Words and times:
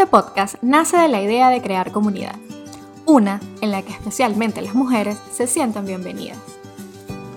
Este 0.00 0.10
podcast 0.10 0.54
nace 0.62 0.96
de 0.96 1.08
la 1.08 1.20
idea 1.20 1.50
de 1.50 1.60
crear 1.60 1.92
comunidad, 1.92 2.34
una 3.04 3.38
en 3.60 3.70
la 3.70 3.82
que 3.82 3.92
especialmente 3.92 4.62
las 4.62 4.74
mujeres 4.74 5.18
se 5.30 5.46
sientan 5.46 5.84
bienvenidas. 5.84 6.38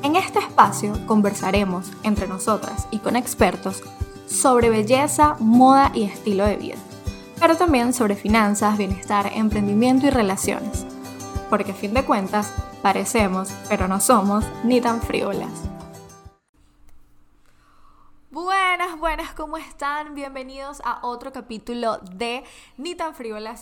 En 0.01 0.15
este 0.15 0.39
espacio 0.39 0.93
conversaremos 1.05 1.91
entre 2.03 2.25
nosotras 2.25 2.87
y 2.89 2.99
con 2.99 3.17
expertos 3.17 3.83
sobre 4.27 4.69
belleza, 4.69 5.35
moda 5.39 5.91
y 5.93 6.03
estilo 6.03 6.45
de 6.45 6.55
vida, 6.55 6.77
pero 7.37 7.57
también 7.57 7.91
sobre 7.91 8.15
finanzas, 8.15 8.77
bienestar, 8.77 9.29
emprendimiento 9.35 10.07
y 10.07 10.11
relaciones, 10.11 10.85
porque 11.49 11.73
a 11.73 11.75
fin 11.75 11.93
de 11.93 12.05
cuentas 12.05 12.53
parecemos, 12.81 13.49
pero 13.67 13.89
no 13.89 13.99
somos 13.99 14.45
ni 14.63 14.79
tan 14.79 15.01
frívolas. 15.01 15.72
Buenas, 18.33 18.97
buenas, 18.97 19.35
¿cómo 19.35 19.57
están? 19.57 20.15
Bienvenidos 20.15 20.81
a 20.83 21.05
otro 21.05 21.31
capítulo 21.31 21.99
de 21.99 22.43
Ni 22.77 22.95
tan 22.95 23.13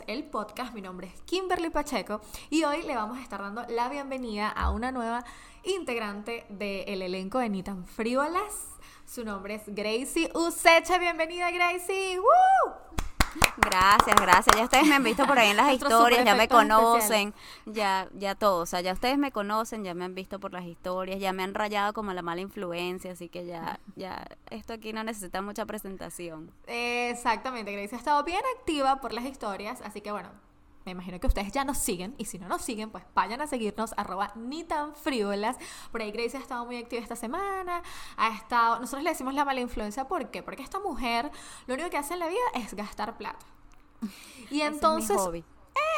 el 0.07 0.23
podcast. 0.23 0.73
Mi 0.73 0.81
nombre 0.81 1.07
es 1.07 1.21
Kimberly 1.23 1.70
Pacheco 1.70 2.21
y 2.49 2.63
hoy 2.63 2.81
le 2.84 2.95
vamos 2.95 3.17
a 3.17 3.21
estar 3.21 3.41
dando 3.41 3.65
la 3.67 3.89
bienvenida 3.89 4.48
a 4.48 4.71
una 4.71 4.93
nueva 4.93 5.26
integrante 5.65 6.45
del 6.48 7.02
elenco 7.02 7.39
de 7.39 7.49
Ni 7.49 7.63
tan. 7.63 7.85
Su 9.05 9.26
nombre 9.26 9.55
es 9.55 9.63
Gracie 9.67 10.31
Usecha. 10.34 10.98
Bienvenida, 10.99 11.51
Gracie. 11.51 12.17
¡Woo! 12.17 13.10
Gracias, 13.58 14.16
gracias. 14.20 14.55
Ya 14.55 14.63
ustedes 14.63 14.88
me 14.88 14.95
han 14.95 15.03
visto 15.03 15.26
por 15.26 15.40
ahí 15.40 15.49
en 15.49 15.58
las 15.58 15.71
historias, 15.71 16.26
ya 16.26 16.35
me 16.35 16.48
conocen, 16.48 17.34
ya, 17.66 18.09
ya 18.13 18.35
todo. 18.35 18.62
O 18.62 18.66
sea, 18.66 18.81
ya 18.81 18.94
ustedes 18.94 19.17
me 19.17 19.31
conocen, 19.31 19.84
ya 19.84 19.94
me 19.94 20.05
han 20.05 20.16
visto 20.16 20.40
por 20.40 20.54
las 20.54 20.66
historias, 20.66 21.20
ya 21.20 21.34
me 21.34 21.44
han 21.44 21.54
rayado 21.54 21.94
como 21.94 22.13
la 22.13 22.21
mala 22.21 22.41
influencia, 22.41 23.12
así 23.12 23.30
que 23.30 23.45
ya, 23.45 23.80
ya, 23.95 24.26
esto 24.49 24.73
aquí 24.73 24.94
no 24.94 25.04
necesita 25.04 25.41
mucha 25.41 25.66
presentación. 25.66 26.52
Exactamente, 26.67 27.71
Gracie 27.71 27.95
ha 27.95 27.99
estado 27.99 28.23
bien 28.23 28.41
activa 28.57 29.02
por 29.02 29.13
las 29.13 29.26
historias, 29.26 29.82
así 29.82 30.02
que 30.02 30.12
bueno, 30.12 30.29
me 30.85 30.91
imagino 30.91 31.20
que 31.20 31.27
ustedes 31.27 31.51
ya 31.51 31.63
nos 31.63 31.77
siguen 31.77 32.15
y 32.18 32.26
si 32.26 32.40
no 32.40 32.48
nos 32.48 32.62
siguen, 32.62 32.90
pues 32.90 33.04
vayan 33.13 33.41
a 33.41 33.48
seguirnos 33.48 33.93
arroba 33.98 34.32
ni 34.35 34.63
tan 34.63 34.96
frívolas. 34.96 35.57
Por 35.91 36.01
ahí 36.01 36.12
Gracie 36.12 36.40
ha 36.40 36.41
estado 36.41 36.65
muy 36.65 36.77
activa 36.77 37.01
esta 37.01 37.15
semana, 37.15 37.84
ha 38.18 38.29
estado, 38.35 38.79
nosotros 38.79 39.04
le 39.04 39.12
decimos 39.12 39.34
la 39.34 39.46
mala 39.46 39.59
influencia, 39.59 40.07
¿por 40.07 40.29
qué? 40.32 40.43
Porque 40.43 40.63
esta 40.63 40.79
mujer 40.79 41.32
lo 41.68 41.74
único 41.76 41.90
que 41.90 41.98
hace 41.98 42.13
en 42.13 42.20
la 42.20 42.27
vida 42.27 42.40
es 42.55 42.74
gastar 42.74 43.18
plata. 43.18 43.46
Y 44.49 44.62
entonces... 44.62 45.18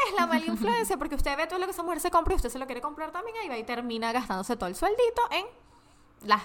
Es, 0.06 0.14
la 0.16 0.28
mala 0.28 0.46
influencia, 0.46 0.98
porque 0.98 1.16
usted 1.16 1.36
ve 1.38 1.48
todo 1.48 1.60
lo 1.60 1.66
que 1.66 1.72
esa 1.72 1.82
mujer 1.82 2.00
se 2.00 2.12
compra 2.12 2.34
y 2.34 2.36
usted 2.36 2.50
se 2.50 2.60
lo 2.60 2.66
quiere 2.66 2.82
comprar 2.82 3.12
también, 3.12 3.36
ahí 3.38 3.48
va 3.48 3.58
y 3.58 3.64
termina 3.64 4.12
gastándose 4.12 4.56
todo 4.56 4.68
el 4.68 4.76
sueldito 4.76 5.22
en 5.32 5.46
las 6.28 6.44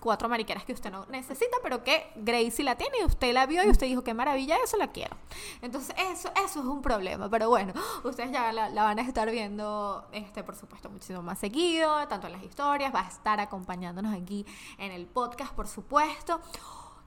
cuatro 0.00 0.28
mariqueras 0.28 0.64
que 0.64 0.72
usted 0.72 0.90
no 0.90 1.06
necesita, 1.06 1.56
pero 1.62 1.82
que 1.82 2.10
Gracie 2.16 2.64
la 2.64 2.76
tiene 2.76 2.98
y 3.00 3.04
usted 3.04 3.32
la 3.32 3.46
vio 3.46 3.64
y 3.64 3.70
usted 3.70 3.86
dijo, 3.86 4.02
qué 4.02 4.14
maravilla, 4.14 4.56
eso 4.62 4.76
la 4.76 4.88
quiero. 4.88 5.16
Entonces, 5.62 5.94
eso, 5.98 6.30
eso 6.36 6.60
es 6.60 6.66
un 6.66 6.82
problema, 6.82 7.28
pero 7.28 7.48
bueno, 7.48 7.72
ustedes 8.04 8.30
ya 8.30 8.52
la, 8.52 8.70
van 8.70 8.98
a 8.98 9.02
estar 9.02 9.30
viendo, 9.30 10.06
este, 10.12 10.42
por 10.44 10.56
supuesto, 10.56 10.88
muchísimo 10.88 11.22
más 11.22 11.38
seguido, 11.38 12.06
tanto 12.08 12.26
en 12.26 12.34
las 12.34 12.42
historias, 12.42 12.94
va 12.94 13.00
a 13.00 13.08
estar 13.08 13.40
acompañándonos 13.40 14.14
aquí 14.14 14.46
en 14.78 14.92
el 14.92 15.06
podcast, 15.06 15.52
por 15.52 15.68
supuesto. 15.68 16.40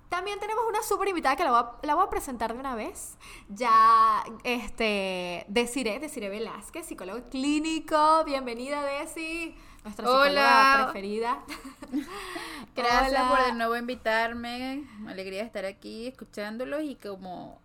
También 0.09 0.39
tenemos 0.39 0.65
una 0.67 0.81
súper 0.81 1.09
invitada 1.09 1.35
que 1.35 1.43
la 1.43 1.51
voy, 1.51 1.59
a, 1.59 1.85
la 1.85 1.93
voy, 1.93 2.03
a, 2.03 2.09
presentar 2.09 2.53
de 2.53 2.59
una 2.59 2.73
vez. 2.73 3.15
Ya, 3.47 4.23
este, 4.43 5.45
Desiree, 5.47 5.99
Desiree 5.99 6.29
Velázquez, 6.29 6.87
psicólogo 6.87 7.29
clínico. 7.29 8.23
Bienvenida, 8.25 8.81
Desi 8.81 9.55
nuestra 9.83 10.05
psicóloga 10.05 10.83
preferida. 10.83 11.39
Gracias 12.75 13.23
por 13.29 13.45
de 13.45 13.53
nuevo 13.53 13.75
invitarme. 13.75 14.83
Alegría 15.07 15.39
de 15.39 15.45
estar 15.45 15.65
aquí 15.65 16.07
escuchándolos 16.07 16.83
y 16.83 16.95
como 16.95 17.61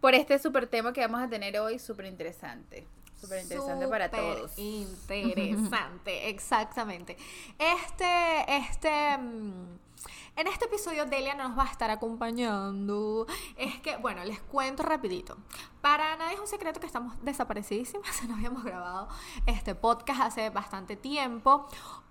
por 0.00 0.14
este 0.14 0.38
súper 0.38 0.66
tema 0.66 0.92
que 0.92 1.00
vamos 1.00 1.22
a 1.22 1.28
tener 1.28 1.58
hoy, 1.58 1.78
súper 1.78 2.06
interesante. 2.06 2.86
Súper 3.20 3.42
interesante 3.42 3.88
para 3.88 4.10
todos. 4.10 4.58
Interesante, 4.58 6.28
exactamente. 6.28 7.16
Este, 7.58 8.44
este. 8.48 9.18
Mm, 9.18 9.83
en 10.36 10.46
este 10.46 10.66
episodio 10.66 11.06
Delia 11.06 11.34
nos 11.34 11.56
va 11.56 11.64
a 11.64 11.70
estar 11.70 11.90
acompañando. 11.90 13.26
Es 13.56 13.80
que, 13.80 13.96
bueno, 13.96 14.24
les 14.24 14.40
cuento 14.40 14.82
rapidito. 14.82 15.36
Para 15.80 16.16
nadie 16.16 16.34
es 16.34 16.40
un 16.40 16.46
secreto 16.46 16.80
que 16.80 16.86
estamos 16.86 17.14
desaparecidísimas. 17.22 18.22
No 18.28 18.34
habíamos 18.34 18.64
grabado 18.64 19.08
este 19.46 19.74
podcast 19.74 20.20
hace 20.22 20.50
bastante 20.50 20.96
tiempo. 20.96 21.66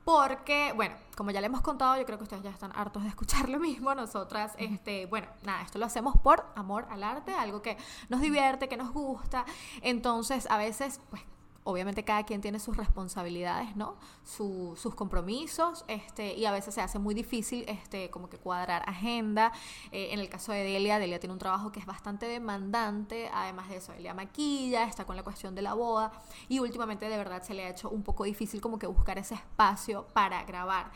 Porque, 0.06 0.74
bueno, 0.76 0.96
como 1.16 1.32
ya 1.32 1.40
le 1.40 1.48
hemos 1.48 1.62
contado, 1.62 1.98
yo 1.98 2.06
creo 2.06 2.18
que 2.18 2.26
ustedes 2.26 2.44
ya 2.44 2.50
están 2.50 2.72
hartos 2.76 3.04
de 3.04 3.10
escuchar 3.10 3.48
lo 3.50 3.60
mismo. 3.60 3.96
Nosotras, 3.96 4.54
este, 4.58 5.06
bueno, 5.06 5.28
nada, 5.44 5.62
esto 5.62 5.80
lo 5.80 5.86
hacemos 5.86 6.18
por 6.18 6.46
amor 6.56 6.88
al 6.90 7.04
arte, 7.04 7.34
algo 7.34 7.62
que 7.62 7.78
nos 8.10 8.22
divierte, 8.22 8.68
que 8.68 8.78
nos 8.78 8.92
gusta. 8.92 9.46
Entonces, 9.82 10.46
a 10.50 10.58
veces, 10.58 11.00
pues 11.10 11.24
obviamente 11.64 12.04
cada 12.04 12.24
quien 12.24 12.42
tiene 12.42 12.60
sus 12.60 12.78
responsabilidades, 12.78 13.76
¿no? 13.76 13.96
sus 14.24 14.96
compromisos, 14.96 15.86
este, 15.88 16.34
y 16.36 16.46
a 16.46 16.52
veces 16.52 16.74
se 16.74 16.82
hace 16.82 17.00
muy 17.00 17.14
difícil, 17.14 17.66
este, 17.68 18.10
como 18.10 18.30
que 18.30 18.38
cuadrar 18.38 18.84
agenda. 18.88 19.52
Eh, 19.92 20.10
en 20.12 20.20
el 20.20 20.30
caso 20.30 20.52
de 20.52 20.64
Delia, 20.64 21.00
Delia 21.00 21.20
tiene 21.20 21.34
un 21.34 21.40
trabajo 21.40 21.72
que 21.72 21.80
es 21.80 21.86
bastante 21.86 22.26
demandante, 22.28 23.30
además 23.34 23.70
de 23.70 23.78
eso, 23.78 23.92
Delia 23.94 24.14
maquilla, 24.14 24.84
está 24.86 25.06
con 25.06 25.16
la 25.16 25.24
cuestión 25.24 25.56
de 25.56 25.62
la 25.62 25.74
boda, 25.74 26.12
y 26.50 26.60
últimamente 26.60 27.08
de 27.10 27.18
verdad 27.18 27.42
se 27.44 27.54
le 27.54 27.66
ha 27.66 27.70
hecho 27.70 27.90
un 27.90 28.04
poco 28.04 28.24
difícil 28.24 28.62
como 28.62 28.80
que 28.80 28.88
buscar 28.88 29.18
ese 29.18 29.36
espacio 29.36 30.08
para 30.14 30.44
grabar. 30.44 30.92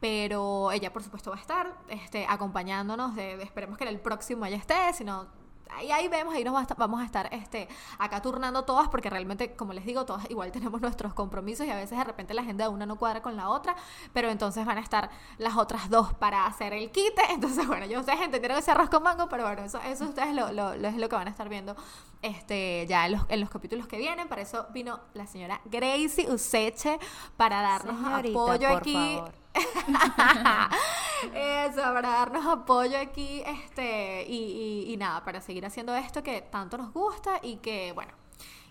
Pero 0.00 0.72
ella, 0.72 0.92
por 0.92 1.02
supuesto, 1.02 1.30
va 1.30 1.36
a 1.36 1.40
estar 1.40 1.76
este, 1.88 2.26
acompañándonos, 2.28 3.16
esperemos 3.16 3.78
que 3.78 3.84
en 3.84 3.90
el 3.90 4.00
próximo 4.00 4.46
ella 4.46 4.56
esté, 4.56 4.92
si 4.92 5.04
no 5.04 5.41
y 5.82 5.90
ahí 5.90 6.08
vemos, 6.08 6.34
ahí 6.34 6.44
nos 6.44 6.54
vamos 6.76 7.00
a 7.00 7.04
estar 7.04 7.28
este, 7.32 7.68
acá 7.98 8.20
turnando 8.20 8.64
todas, 8.64 8.88
porque 8.88 9.10
realmente, 9.10 9.54
como 9.54 9.72
les 9.72 9.84
digo, 9.84 10.04
todas 10.04 10.30
igual 10.30 10.52
tenemos 10.52 10.80
nuestros 10.80 11.14
compromisos 11.14 11.66
y 11.66 11.70
a 11.70 11.76
veces 11.76 11.98
de 11.98 12.04
repente 12.04 12.34
la 12.34 12.42
agenda 12.42 12.64
de 12.64 12.70
una 12.70 12.86
no 12.86 12.96
cuadra 12.96 13.22
con 13.22 13.36
la 13.36 13.48
otra, 13.48 13.74
pero 14.12 14.28
entonces 14.30 14.66
van 14.66 14.78
a 14.78 14.80
estar 14.80 15.10
las 15.38 15.56
otras 15.56 15.88
dos 15.90 16.12
para 16.14 16.46
hacer 16.46 16.72
el 16.72 16.90
quite. 16.90 17.22
Entonces, 17.30 17.66
bueno, 17.66 17.86
yo 17.86 18.00
ustedes 18.00 18.20
entendieron 18.20 18.58
ese 18.58 18.70
arroz 18.70 18.90
con 18.90 19.02
mango, 19.02 19.28
pero 19.28 19.44
bueno, 19.44 19.62
eso, 19.62 19.80
eso 19.80 20.04
ustedes 20.04 20.34
lo, 20.34 20.52
lo, 20.52 20.72
es 20.72 20.96
lo 20.96 21.08
que 21.08 21.16
van 21.16 21.28
a 21.28 21.30
estar 21.30 21.48
viendo 21.48 21.76
este, 22.22 22.86
ya 22.88 23.06
en 23.06 23.12
los, 23.12 23.22
en 23.28 23.40
los 23.40 23.50
capítulos 23.50 23.86
que 23.86 23.98
vienen. 23.98 24.28
Para 24.28 24.42
eso 24.42 24.66
vino 24.72 25.00
la 25.14 25.26
señora 25.26 25.60
Gracie 25.66 26.30
Useche 26.30 26.98
para 27.36 27.60
darnos 27.60 27.96
apoyo 28.04 28.68
aquí. 28.68 29.18
Eso, 31.34 31.82
para 31.82 32.08
darnos 32.08 32.46
apoyo 32.46 32.98
aquí, 32.98 33.42
este, 33.46 34.24
y, 34.26 34.86
y, 34.88 34.92
y 34.92 34.96
nada, 34.96 35.22
para 35.24 35.40
seguir 35.40 35.64
haciendo 35.64 35.94
esto 35.94 36.22
que 36.22 36.40
tanto 36.40 36.78
nos 36.78 36.92
gusta 36.92 37.38
y 37.42 37.56
que, 37.56 37.92
bueno, 37.92 38.12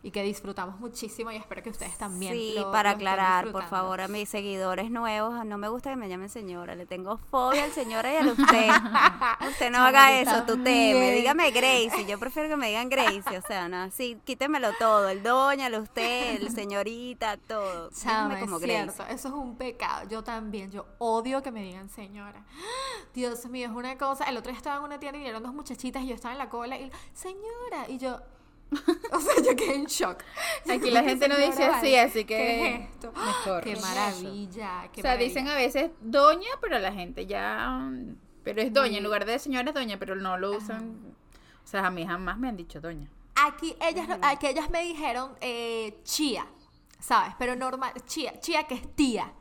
y 0.03 0.11
que 0.11 0.23
disfrutamos 0.23 0.79
muchísimo 0.79 1.31
y 1.31 1.35
espero 1.35 1.61
que 1.61 1.69
ustedes 1.69 1.97
también. 1.97 2.33
Sí, 2.33 2.55
para 2.71 2.91
aclarar, 2.91 3.51
por 3.51 3.63
favor, 3.67 4.01
a 4.01 4.07
mis 4.07 4.27
seguidores 4.29 4.89
nuevos, 4.89 5.45
no 5.45 5.57
me 5.57 5.67
gusta 5.67 5.91
que 5.91 5.95
me 5.95 6.09
llamen 6.09 6.29
señora, 6.29 6.75
le 6.75 6.85
tengo 6.85 7.17
fobia 7.17 7.65
al 7.65 7.71
señora 7.71 8.11
y 8.11 8.17
a 8.17 8.21
usted. 8.31 8.69
usted 9.49 9.71
no 9.71 9.79
haga 9.79 10.19
eso, 10.19 10.43
tú 10.43 10.61
teme, 10.63 11.11
dígame 11.11 11.51
Gracie, 11.51 12.05
yo 12.07 12.17
prefiero 12.17 12.49
que 12.49 12.57
me 12.57 12.69
digan 12.69 12.89
Gracie, 12.89 13.37
o 13.37 13.41
sea, 13.41 13.67
no, 13.67 13.91
sí, 13.91 14.19
quítemelo 14.25 14.69
todo, 14.79 15.07
el 15.09 15.21
doña, 15.21 15.67
el 15.67 15.75
usted, 15.75 16.41
el 16.41 16.49
señorita, 16.51 17.37
todo. 17.37 17.91
Chama, 17.91 18.39
como 18.39 18.57
es 18.57 18.63
cierto, 18.63 19.03
eso 19.03 19.27
es 19.27 19.33
un 19.33 19.55
pecado, 19.55 20.09
yo 20.09 20.23
también, 20.23 20.71
yo 20.71 20.87
odio 20.97 21.43
que 21.43 21.51
me 21.51 21.61
digan 21.61 21.89
señora. 21.89 22.43
Dios 23.13 23.45
mío, 23.47 23.67
es 23.67 23.75
una 23.75 23.97
cosa, 23.97 24.23
el 24.25 24.37
otro 24.37 24.51
día 24.51 24.57
estaba 24.57 24.77
en 24.77 24.83
una 24.83 24.99
tienda 24.99 25.19
y 25.19 25.21
vieron 25.21 25.43
dos 25.43 25.53
muchachitas 25.53 26.03
y 26.03 26.07
yo 26.07 26.15
estaba 26.15 26.31
en 26.31 26.39
la 26.39 26.49
cola 26.49 26.77
y, 26.77 26.91
señora, 27.13 27.87
y 27.87 27.99
yo 27.99 28.19
o 29.11 29.19
sea, 29.19 29.33
yo 29.43 29.55
quedé 29.55 29.75
en 29.75 29.85
shock. 29.85 30.23
Aquí 30.69 30.91
la 30.91 31.03
gente 31.03 31.27
no 31.27 31.35
dice 31.37 31.65
así, 31.65 31.95
así 31.95 32.23
que 32.23 32.37
¿Qué 32.37 32.75
es 32.75 32.89
esto? 32.89 33.11
Mejor. 33.15 33.63
Qué 33.63 33.75
maravilla. 33.75 34.89
o 34.95 35.01
sea, 35.01 35.17
dicen 35.17 35.47
a 35.47 35.55
veces 35.55 35.91
doña, 35.99 36.49
pero 36.61 36.79
la 36.79 36.91
gente 36.93 37.25
ya... 37.25 37.91
Pero 38.43 38.61
es 38.61 38.73
doña, 38.73 38.97
en 38.97 39.03
lugar 39.03 39.25
de 39.25 39.37
señora 39.39 39.69
es 39.69 39.75
doña, 39.75 39.99
pero 39.99 40.15
no 40.15 40.37
lo 40.37 40.57
usan. 40.57 41.15
O 41.63 41.67
sea, 41.67 41.85
a 41.85 41.91
mí 41.91 42.05
jamás 42.05 42.39
me 42.39 42.47
han 42.47 42.57
dicho 42.57 42.81
doña. 42.81 43.07
Aquí 43.35 43.75
ellas, 43.81 44.07
aquí 44.21 44.47
ellas 44.47 44.69
me 44.69 44.81
dijeron 44.81 45.33
eh, 45.41 45.99
chía, 46.03 46.47
¿sabes? 46.99 47.35
Pero 47.37 47.55
normal, 47.55 47.93
chía, 48.05 48.39
chía 48.39 48.63
que 48.63 48.75
es 48.75 48.95
tía. 48.95 49.31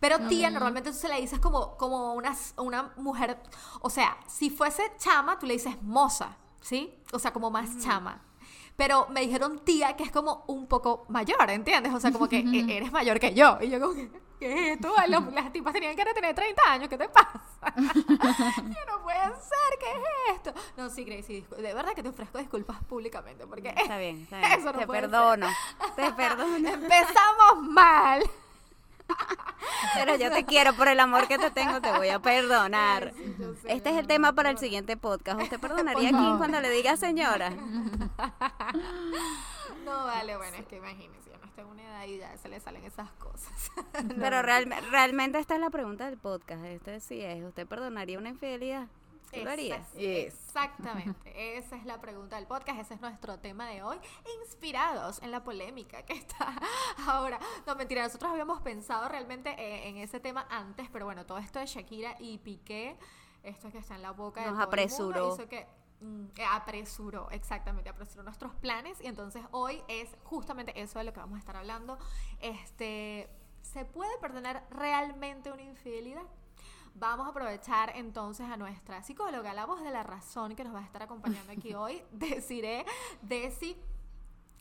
Pero 0.00 0.18
tía, 0.28 0.50
normalmente 0.50 0.90
tú 0.90 0.96
se 0.96 1.08
le 1.08 1.20
dices 1.20 1.38
como, 1.38 1.76
como 1.76 2.14
una, 2.14 2.34
una 2.56 2.94
mujer, 2.96 3.36
o 3.82 3.90
sea, 3.90 4.16
si 4.26 4.48
fuese 4.48 4.82
chama, 4.96 5.38
tú 5.38 5.46
le 5.46 5.52
dices 5.52 5.80
moza, 5.82 6.38
¿sí? 6.60 6.94
O 7.12 7.18
sea, 7.18 7.32
como 7.32 7.50
más 7.50 7.78
chama 7.78 8.22
pero 8.80 9.06
me 9.10 9.20
dijeron 9.20 9.58
tía, 9.58 9.94
que 9.94 10.04
es 10.04 10.10
como 10.10 10.42
un 10.46 10.66
poco 10.66 11.04
mayor, 11.10 11.50
¿entiendes? 11.50 11.92
O 11.92 12.00
sea, 12.00 12.10
como 12.10 12.30
que 12.30 12.38
e-, 12.38 12.78
eres 12.78 12.90
mayor 12.90 13.20
que 13.20 13.34
yo. 13.34 13.58
Y 13.60 13.68
yo 13.68 13.78
como 13.78 13.92
que, 13.92 14.10
¿qué 14.38 14.54
es 14.54 14.76
esto? 14.76 14.94
Las, 15.06 15.52
tipas 15.52 15.74
tenían 15.74 15.94
que 15.94 16.02
tener 16.14 16.34
30 16.34 16.62
años, 16.66 16.88
¿qué 16.88 16.96
te 16.96 17.06
pasa? 17.10 17.42
yo 17.76 18.80
no 18.88 19.02
puede 19.02 19.20
ser, 19.20 19.78
¿qué 19.78 19.90
es 19.90 20.36
esto? 20.36 20.54
No, 20.78 20.88
sí, 20.88 21.04
Gracie, 21.04 21.44
de 21.58 21.74
verdad 21.74 21.92
que 21.92 22.02
te 22.02 22.08
ofrezco 22.08 22.38
disculpas 22.38 22.82
públicamente, 22.84 23.46
porque 23.46 23.68
está 23.68 23.98
bien, 23.98 24.22
está 24.22 24.38
bien. 24.40 24.52
Eso 24.52 24.72
no 24.72 24.78
te 24.78 24.86
perdono, 24.86 25.46
te 25.94 26.12
perdono. 26.12 26.66
Empezamos 26.70 27.62
mal. 27.68 28.22
Pero 29.94 30.16
yo 30.16 30.30
te 30.30 30.44
quiero, 30.44 30.74
por 30.74 30.88
el 30.88 31.00
amor 31.00 31.26
que 31.28 31.38
te 31.38 31.50
tengo, 31.50 31.80
te 31.80 31.90
voy 31.92 32.08
a 32.08 32.20
perdonar. 32.20 33.12
este 33.64 33.90
es 33.90 33.96
el 33.96 34.06
tema 34.06 34.34
para 34.34 34.50
el 34.50 34.58
siguiente 34.58 34.96
podcast. 34.96 35.42
¿Usted 35.42 35.58
perdonaría 35.58 36.10
a 36.10 36.12
Kim 36.12 36.38
cuando 36.38 36.60
le 36.60 36.70
diga 36.70 36.96
señora? 36.96 37.50
no, 39.84 40.04
vale, 40.04 40.36
bueno, 40.36 40.56
es 40.56 40.66
que 40.66 40.76
imagínense, 40.76 41.30
yo 41.30 41.38
no 41.38 41.46
estoy 41.46 41.64
en 41.64 41.70
una 41.70 41.82
edad 41.82 42.04
y 42.06 42.18
ya 42.18 42.36
se 42.36 42.48
le 42.48 42.60
salen 42.60 42.84
esas 42.84 43.10
cosas. 43.12 43.72
Pero 44.18 44.42
realmente 44.42 45.38
esta 45.38 45.54
es 45.54 45.60
la 45.60 45.70
pregunta 45.70 46.04
del 46.06 46.18
podcast. 46.18 46.64
Este 46.64 47.00
sí 47.00 47.20
es, 47.20 47.42
¿usted 47.42 47.66
perdonaría 47.66 48.18
una 48.18 48.28
infidelidad? 48.28 48.86
¿Tú 49.32 49.44
lo 49.44 49.50
harías? 49.50 49.86
Exactamente. 49.96 51.56
Esa 51.58 51.76
es 51.76 51.84
la 51.84 52.00
pregunta 52.00 52.36
del 52.36 52.46
podcast. 52.46 52.80
Ese 52.80 52.94
es 52.94 53.00
nuestro 53.00 53.38
tema 53.38 53.68
de 53.68 53.82
hoy. 53.82 53.98
Inspirados 54.42 55.22
en 55.22 55.30
la 55.30 55.44
polémica 55.44 56.02
que 56.04 56.14
está 56.14 56.52
ahora. 57.06 57.38
No, 57.66 57.76
mentira. 57.76 58.02
Nosotros 58.02 58.30
habíamos 58.30 58.60
pensado 58.62 59.08
realmente 59.08 59.50
eh, 59.50 59.88
en 59.88 59.96
ese 59.98 60.20
tema 60.20 60.46
antes, 60.50 60.88
pero 60.92 61.04
bueno, 61.04 61.26
todo 61.26 61.38
esto 61.38 61.58
de 61.58 61.66
Shakira 61.66 62.16
y 62.18 62.38
Piqué, 62.38 62.96
esto 63.42 63.70
que 63.70 63.78
está 63.78 63.94
en 63.94 64.02
la 64.02 64.10
boca 64.12 64.42
de 64.42 64.50
Nos 64.50 64.60
apresuró. 64.60 65.34
hizo 65.34 65.48
que 65.48 65.66
mm, 66.00 66.24
eh, 66.36 66.44
apresuró, 66.50 67.30
exactamente, 67.30 67.88
apresuró 67.88 68.22
nuestros 68.22 68.54
planes 68.56 69.00
y 69.00 69.06
entonces 69.06 69.42
hoy 69.52 69.82
es 69.88 70.08
justamente 70.24 70.80
eso 70.80 70.98
de 70.98 71.04
lo 71.04 71.12
que 71.12 71.20
vamos 71.20 71.36
a 71.36 71.38
estar 71.38 71.56
hablando. 71.56 71.98
Este, 72.40 73.28
¿se 73.62 73.84
puede 73.84 74.16
perdonar 74.18 74.66
realmente 74.70 75.52
una 75.52 75.62
infidelidad? 75.62 76.24
Vamos 76.94 77.26
a 77.26 77.30
aprovechar 77.30 77.92
entonces 77.96 78.46
a 78.46 78.56
nuestra 78.56 79.02
psicóloga, 79.02 79.54
la 79.54 79.64
voz 79.66 79.82
de 79.82 79.90
la 79.90 80.02
razón 80.02 80.54
que 80.54 80.64
nos 80.64 80.74
va 80.74 80.80
a 80.80 80.84
estar 80.84 81.02
acompañando 81.02 81.52
aquí 81.52 81.74
hoy, 81.74 82.02
deciré, 82.12 82.84
Desi, 83.22 83.76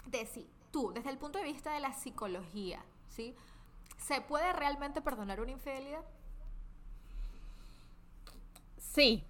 Desi, 0.06 0.48
tú, 0.72 0.92
desde 0.94 1.10
el 1.10 1.18
punto 1.18 1.38
de 1.38 1.46
vista 1.46 1.74
de 1.74 1.80
la 1.80 1.94
psicología, 1.94 2.84
¿sí? 3.10 3.36
¿Se 3.98 4.22
puede 4.22 4.54
realmente 4.54 5.02
perdonar 5.02 5.42
una 5.42 5.52
infidelidad? 5.52 6.04
Sí. 8.78 9.24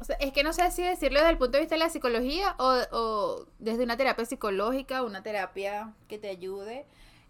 O 0.00 0.04
sea, 0.04 0.16
es 0.16 0.32
que 0.32 0.42
no 0.42 0.52
sé 0.52 0.70
si 0.70 0.82
decirlo 0.82 1.20
desde 1.20 1.30
el 1.30 1.38
punto 1.38 1.52
de 1.52 1.60
vista 1.60 1.76
de 1.76 1.80
la 1.80 1.88
psicología 1.88 2.56
o, 2.58 2.74
o 2.90 3.46
desde 3.58 3.84
una 3.84 3.96
terapia 3.96 4.24
psicológica, 4.24 5.04
una 5.04 5.22
terapia 5.22 5.92
que 6.08 6.18
te 6.18 6.28
ayude 6.30 6.84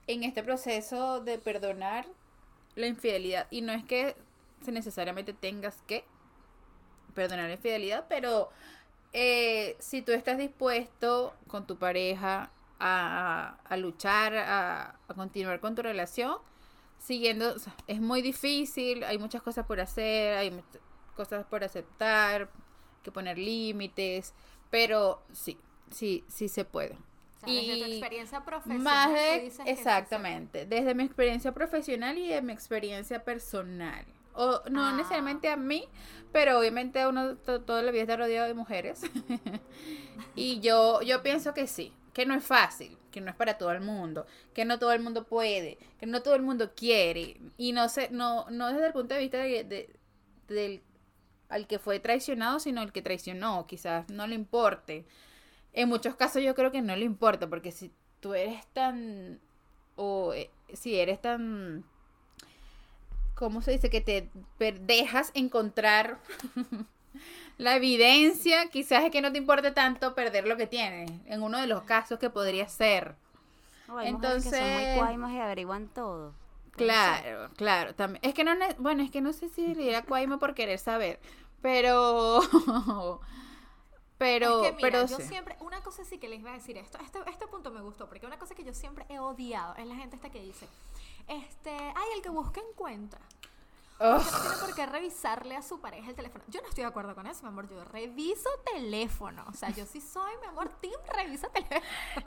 en 0.06 0.23
este 0.23 0.43
proceso 0.43 1.21
de 1.21 1.38
perdonar 1.38 2.06
la 2.75 2.87
infidelidad. 2.87 3.47
Y 3.50 3.61
no 3.61 3.73
es 3.73 3.85
que 3.85 4.17
necesariamente 4.72 5.32
tengas 5.32 5.82
que 5.87 6.05
perdonar 7.14 7.46
la 7.46 7.55
infidelidad, 7.55 8.06
pero 8.08 8.50
eh, 9.12 9.76
si 9.78 10.02
tú 10.02 10.12
estás 10.12 10.38
dispuesto 10.38 11.34
con 11.46 11.66
tu 11.66 11.78
pareja 11.78 12.50
a, 12.81 13.76
luchar, 13.78 14.34
a, 14.37 14.99
continuar 15.14 15.61
con 15.61 15.75
tu 15.75 15.82
relación, 15.82 16.37
siguiendo, 16.99 17.55
es 17.87 18.00
muy 18.00 18.22
difícil, 18.22 19.05
hay 19.05 19.19
muchas 19.19 19.40
cosas 19.43 19.66
por 19.66 19.81
hacer, 19.81 20.37
hay 20.37 20.62
cosas 21.16 21.46
por 21.46 21.64
aceptar, 21.64 22.50
que 23.02 23.12
poner 23.12 23.38
límites, 23.38 24.34
pero 24.70 25.22
sí, 25.32 25.58
sí, 25.90 26.25
sí 26.28 26.49
se 26.49 26.64
puede. 26.64 26.99
y 27.46 27.69
desde 27.69 27.84
tu 27.84 27.90
experiencia 27.93 28.44
profesional. 28.44 28.82
Más 28.82 29.12
de, 29.12 29.52
exactamente, 29.66 30.66
desde 30.66 30.94
mi 30.94 31.05
experiencia 31.05 31.52
profesional 31.52 32.19
y 32.19 32.28
de 32.28 32.43
mi 32.43 32.52
experiencia 32.52 33.25
personal. 33.25 34.05
O 34.34 34.62
no 34.70 34.84
ah. 34.84 34.92
necesariamente 34.92 35.48
a 35.48 35.56
mí, 35.56 35.88
pero 36.32 36.58
obviamente 36.58 37.06
uno 37.06 37.36
toda 37.36 37.82
la 37.82 37.90
vida 37.92 38.02
está 38.02 38.16
rodeado 38.16 38.48
de 38.48 38.54
mujeres. 38.54 39.02
y 40.34 40.60
yo, 40.60 41.00
yo 41.02 41.22
pienso 41.22 41.54
que 41.54 41.66
sí, 41.66 41.92
que 42.12 42.26
no 42.26 42.34
es 42.34 42.44
fácil, 42.44 42.98
que 43.10 43.20
no 43.20 43.31
es 43.31 43.36
para 43.36 43.58
todo 43.58 43.70
el 43.72 43.81
mundo, 43.81 44.26
que 44.52 44.64
no 44.64 44.78
todo 44.78 44.92
el 44.92 45.00
mundo 45.00 45.25
puede, 45.25 45.78
que 45.98 46.06
no 46.06 46.22
todo 46.22 46.34
el 46.34 46.42
mundo 46.42 46.72
quiere. 46.75 47.40
Y 47.56 47.72
no 47.72 47.88
sé, 47.88 48.08
no, 48.10 48.46
no 48.50 48.72
desde 48.72 48.88
el 48.88 48.92
punto 48.92 49.14
de 49.14 49.20
vista 49.20 49.38
de, 49.38 49.88
del 50.48 50.82
al 51.48 51.66
que 51.69 51.78
fue 51.78 52.00
traicionado, 52.00 52.58
sino 52.58 52.82
el 52.82 52.92
que 52.92 53.02
traicionó, 53.02 53.66
quizás 53.66 54.08
no 54.10 54.26
le 54.26 54.34
importe. 54.34 55.06
En 55.72 55.88
muchos 55.88 56.16
casos 56.16 56.42
yo 56.42 56.54
creo 56.54 56.72
que 56.72 56.82
no 56.82 56.96
le 56.96 57.04
importa, 57.04 57.48
porque 57.48 57.70
si 57.70 57.92
tú 58.19 58.34
eres 58.34 58.66
tan, 58.72 59.40
o 59.94 60.32
eh, 60.34 60.50
si 60.72 60.96
eres 60.98 61.20
tan 61.20 61.84
¿cómo 63.34 63.62
se 63.62 63.72
dice? 63.72 63.90
Que 63.90 64.00
te 64.00 64.31
dejas 64.81 65.31
encontrar 65.34 66.19
la 67.58 67.76
evidencia, 67.76 68.69
quizás 68.70 69.04
es 69.04 69.10
que 69.10 69.20
no 69.20 69.32
te 69.32 69.38
importe 69.38 69.70
tanto 69.70 70.14
perder 70.14 70.46
lo 70.46 70.56
que 70.56 70.66
tienes, 70.66 71.10
en 71.26 71.42
uno 71.42 71.60
de 71.60 71.66
los 71.66 71.82
casos 71.82 72.19
que 72.19 72.31
podría 72.31 72.69
ser. 72.69 73.14
Entonces, 74.02 74.52
que 74.52 74.98
son 74.98 75.20
muy 75.20 75.36
y 75.36 75.40
averiguan 75.40 75.88
todo. 75.88 76.32
Claro, 76.72 77.50
claro, 77.56 77.94
también. 77.94 78.20
Es 78.25 78.34
que 78.34 78.42
no, 78.42 78.52
bueno, 78.78 79.02
es 79.02 79.10
que 79.10 79.20
no 79.20 79.32
sé 79.32 79.48
si 79.48 79.75
era 79.78 80.02
cuaimo 80.02 80.38
por 80.38 80.54
querer 80.54 80.78
saber, 80.78 81.20
pero... 81.62 82.40
Pero, 84.25 84.62
pero 84.81 85.06
yo 85.06 85.19
siempre, 85.19 85.55
una 85.61 85.82
cosa 85.82 86.03
sí 86.03 86.17
que 86.17 86.29
les 86.29 86.41
voy 86.41 86.50
a 86.50 86.55
decir 86.55 86.79
esto, 86.79 86.99
este, 86.99 87.19
este 87.26 87.47
punto 87.47 87.71
me 87.71 87.82
gustó, 87.82 88.09
porque 88.09 88.25
una 88.25 88.38
cosa 88.38 88.55
que 88.55 88.65
yo 88.65 88.73
siempre 88.73 89.05
he 89.11 89.19
odiado 89.19 89.76
es 89.76 89.87
la 89.87 89.97
gente 89.97 90.17
esta 90.17 90.31
que 90.31 90.41
dice, 90.41 90.67
este, 91.29 91.71
ay, 91.71 92.09
el 92.17 92.23
que 92.23 92.31
busca 92.31 92.59
encuentra. 92.71 93.21
no 94.00 94.19
tiene 94.19 94.56
por 94.61 94.75
qué 94.75 94.87
revisarle 94.87 95.56
a 95.56 95.62
su 95.62 95.79
pareja 95.79 96.09
el 96.09 96.17
teléfono. 96.17 96.43
Yo 96.49 96.62
no 96.62 96.69
estoy 96.69 96.85
de 96.85 96.88
acuerdo 96.88 97.15
con 97.15 97.26
eso, 97.26 97.43
mi 97.43 97.49
amor. 97.49 97.69
Yo 97.69 97.85
reviso 97.85 98.49
teléfono. 98.73 99.44
O 99.49 99.53
sea, 99.53 99.69
yo 99.71 99.85
sí 99.85 100.00
soy, 100.00 100.32
mi 100.41 100.47
amor, 100.47 100.71
team 100.81 100.99
revisa 101.15 101.49
teléfono. 101.50 101.82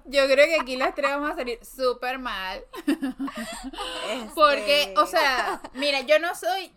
Yo 0.05 0.27
creo 0.27 0.45
que 0.45 0.59
aquí 0.61 0.77
las 0.77 0.93
tres 0.93 1.09
vamos 1.09 1.31
a 1.31 1.35
salir 1.35 1.59
súper 1.65 2.19
mal. 2.19 2.63
Este. 2.85 4.31
Porque, 4.35 4.93
o 4.97 5.07
sea, 5.07 5.61
mira, 5.73 6.01
yo 6.01 6.19
no 6.19 6.35
soy. 6.35 6.71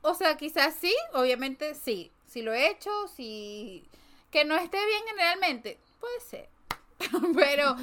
O 0.00 0.14
sea, 0.14 0.36
quizás 0.36 0.76
sí, 0.80 0.94
obviamente 1.12 1.74
sí. 1.74 2.12
Si 2.24 2.40
lo 2.40 2.52
he 2.52 2.70
hecho, 2.70 2.90
si. 3.08 3.88
Que 4.32 4.44
no 4.44 4.56
esté 4.56 4.84
bien 4.84 5.02
generalmente, 5.06 5.78
puede 6.00 6.20
ser. 6.20 6.48
pero, 7.34 7.76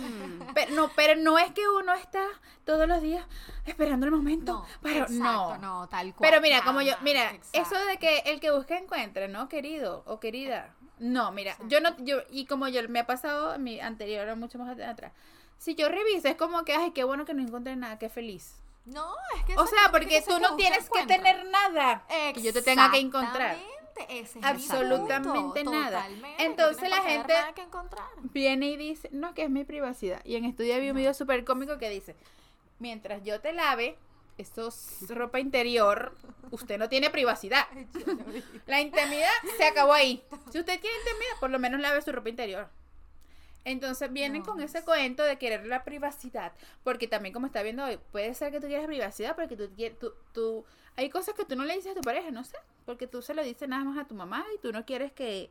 pero, 0.54 0.72
no, 0.72 0.92
pero 0.96 1.16
no 1.16 1.38
es 1.38 1.52
que 1.52 1.68
uno 1.68 1.94
está 1.94 2.26
todos 2.66 2.88
los 2.88 3.02
días 3.02 3.26
esperando 3.66 4.06
el 4.06 4.12
momento. 4.12 4.54
No, 4.54 4.66
pero 4.82 5.06
no. 5.10 5.58
no, 5.58 5.90
tal 5.90 6.16
cual. 6.16 6.30
Pero 6.30 6.42
mira, 6.42 6.64
como 6.64 6.82
yo, 6.82 6.94
mira, 7.02 7.34
eso 7.54 7.76
de 7.86 7.98
que 7.98 8.20
el 8.26 8.40
que 8.40 8.52
busca 8.52 8.78
encuentre, 8.78 9.28
¿no, 9.28 9.48
querido 9.48 10.04
o 10.06 10.20
querida? 10.20 10.74
No, 10.98 11.32
mira, 11.32 11.56
yo 11.68 11.80
no, 11.82 11.96
yo, 12.00 12.18
y 12.30 12.46
como 12.46 12.68
yo 12.68 12.82
me 12.90 13.00
ha 13.00 13.06
pasado 13.06 13.58
mi 13.60 13.80
anterior, 13.80 14.36
mucho 14.36 14.58
más 14.58 14.78
atrás, 14.80 15.14
si 15.58 15.76
yo 15.76 15.88
reviso, 15.88 16.28
es 16.28 16.36
como 16.36 16.64
que, 16.66 16.74
ay, 16.74 16.92
qué 16.92 17.04
bueno 17.04 17.26
que 17.26 17.34
no 17.34 17.42
encontré 17.42 17.76
nada, 17.76 18.00
qué 18.00 18.10
feliz. 18.10 18.56
No, 18.86 19.14
es 19.38 19.44
que... 19.44 19.56
O 19.56 19.68
sea, 19.68 19.92
porque 19.92 20.24
tú 20.28 20.40
no 20.40 20.56
tienes 20.56 20.90
que 20.90 21.06
tener 21.06 21.46
nada 21.46 22.04
que 22.34 22.42
yo 22.42 22.52
te 22.52 22.62
tenga 22.62 22.90
que 22.90 22.98
encontrar 22.98 23.58
absolutamente 24.42 25.64
nada. 25.64 26.08
Entonces 26.38 26.90
la 26.90 27.02
gente 27.02 27.34
viene 28.34 28.68
y 28.68 28.78
dice, 28.78 29.10
no, 29.12 29.34
que 29.34 29.44
es 29.44 29.50
mi 29.50 29.64
privacidad. 29.64 30.22
Y 30.26 30.36
en 30.36 30.46
estudio 30.46 30.76
había 30.76 30.92
un 30.92 30.98
video 30.98 31.14
súper 31.14 31.46
cómico 31.46 31.78
que 31.78 31.90
dice, 31.90 32.16
mientras 32.80 33.24
yo 33.24 33.40
te 33.42 33.54
lave, 33.54 33.98
esto 34.38 34.70
es 34.70 35.06
ropa 35.10 35.40
interior, 35.40 36.16
usted 36.52 36.78
no 36.78 36.90
tiene 36.90 37.10
privacidad. 37.10 37.68
La 38.68 38.82
intimidad 38.82 39.32
se 39.58 39.66
acabó 39.66 39.94
ahí. 39.94 40.24
Si 40.52 40.60
usted 40.60 40.80
quiere 40.80 40.96
intimidad, 40.98 41.40
por 41.40 41.50
lo 41.50 41.60
menos 41.60 41.80
lave 41.80 42.02
su 42.02 42.12
ropa 42.12 42.30
interior. 42.30 42.70
Entonces 43.66 44.12
vienen 44.12 44.42
con 44.42 44.62
ese 44.62 44.84
cuento 44.84 45.24
de 45.24 45.38
querer 45.38 45.66
la 45.66 45.84
privacidad, 45.84 46.54
porque 46.84 47.08
también 47.08 47.34
como 47.34 47.46
está 47.46 47.62
viendo 47.62 47.84
hoy, 47.84 48.00
puede 48.12 48.34
ser 48.34 48.52
que 48.52 48.62
tú 48.62 48.68
quieras 48.68 48.88
privacidad, 48.88 49.36
porque 49.36 49.58
tú, 49.58 49.70
tú, 50.00 50.14
tú, 50.34 50.66
hay 51.00 51.10
cosas 51.10 51.34
que 51.34 51.46
tú 51.46 51.56
no 51.56 51.64
le 51.64 51.76
dices 51.76 51.94
a 51.94 51.96
tu 51.96 52.02
pareja, 52.02 52.30
no 52.30 52.44
sé, 52.44 52.58
porque 52.86 53.08
tú 53.08 53.22
se 53.22 53.34
lo 53.34 53.42
dices 53.42 53.70
nada 53.70 53.86
más 53.86 53.98
a 53.98 54.06
tu 54.06 54.16
mamá 54.16 54.46
y 54.54 54.58
tú 54.60 54.74
no 54.74 54.86
quieres 54.86 55.14
que, 55.14 55.50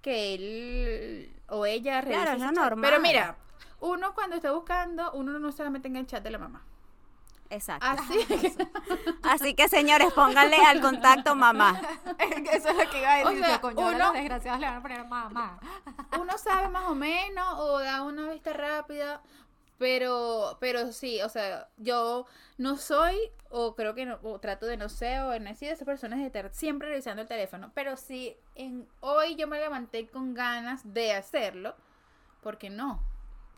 que 0.00 0.34
él 0.34 1.34
o 1.48 1.66
ella 1.66 2.00
Claro, 2.00 2.38
no 2.38 2.52
normal. 2.52 2.88
Pero 2.88 3.02
mira, 3.02 3.36
uno 3.80 4.14
cuando 4.14 4.36
está 4.36 4.52
buscando, 4.52 5.10
uno 5.12 5.38
no 5.40 5.50
solamente 5.50 5.88
en 5.88 5.96
el 5.96 6.06
chat 6.06 6.22
de 6.22 6.30
la 6.30 6.38
mamá. 6.38 6.62
Exacto. 7.50 7.86
Así 7.86 8.24
que, 8.26 8.68
Así 9.22 9.54
que 9.54 9.68
señores, 9.68 10.12
pónganle 10.12 10.58
al 10.58 10.80
contacto 10.80 11.34
mamá. 11.34 11.80
Eso 12.52 12.68
es 12.68 12.76
lo 12.76 12.90
que 12.90 13.00
iba 13.00 13.14
a 13.14 13.16
decir. 13.18 13.42
O 13.42 13.46
sea, 13.46 13.60
uno, 13.62 13.98
los 13.98 14.12
desgraciados 14.12 14.60
le 14.60 14.66
van 14.66 14.76
a 14.76 14.82
poner 14.82 15.04
mamá. 15.06 15.58
Uno 16.20 16.38
sabe 16.38 16.68
más 16.68 16.84
o 16.84 16.94
menos 16.94 17.58
o 17.58 17.80
da 17.80 18.02
una 18.02 18.30
vista 18.30 18.52
rápida, 18.52 19.20
pero, 19.78 20.56
pero 20.60 20.92
sí, 20.92 21.20
o 21.22 21.28
sea, 21.28 21.68
yo 21.76 22.26
no 22.58 22.76
soy, 22.76 23.16
o 23.50 23.74
creo 23.74 23.94
que 23.94 24.06
no, 24.06 24.18
o 24.22 24.38
trato 24.38 24.66
de 24.66 24.76
no 24.76 24.88
ser, 24.88 25.20
o 25.22 25.34
en 25.34 25.48
así 25.48 25.66
de 25.66 25.72
esas 25.72 25.86
personas 25.86 26.20
de 26.20 26.26
estar 26.26 26.52
siempre 26.52 26.88
revisando 26.88 27.22
el 27.22 27.28
teléfono. 27.28 27.72
Pero 27.74 27.96
si 27.96 28.36
en, 28.54 28.86
hoy 29.00 29.34
yo 29.36 29.48
me 29.48 29.58
levanté 29.58 30.06
con 30.08 30.34
ganas 30.34 30.80
de 30.94 31.12
hacerlo, 31.12 31.74
¿por 32.42 32.58
qué 32.58 32.70
no? 32.70 33.02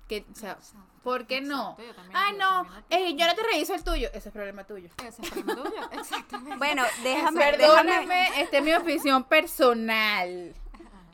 Que, 0.08 0.24
o 0.30 0.34
sea, 0.36 0.56
¿por 1.02 1.26
qué 1.26 1.40
no? 1.40 1.76
Ay, 2.12 2.36
no, 2.38 2.64
yo 2.64 3.26
no 3.26 3.34
te 3.34 3.42
reviso 3.42 3.74
el 3.74 3.82
tuyo. 3.82 4.08
Ese 4.12 4.28
es 4.28 4.32
problema 4.32 4.62
tuyo. 4.64 4.88
Ese 5.04 5.20
es 5.20 5.30
problema 5.30 5.62
tuyo, 5.64 5.90
exactamente. 5.92 6.56
Bueno, 6.56 6.84
déjame. 7.02 7.40
Perdóname, 7.40 8.40
esta 8.40 8.58
es 8.58 8.62
mi 8.62 8.72
opinión 8.72 9.24
personal. 9.24 10.54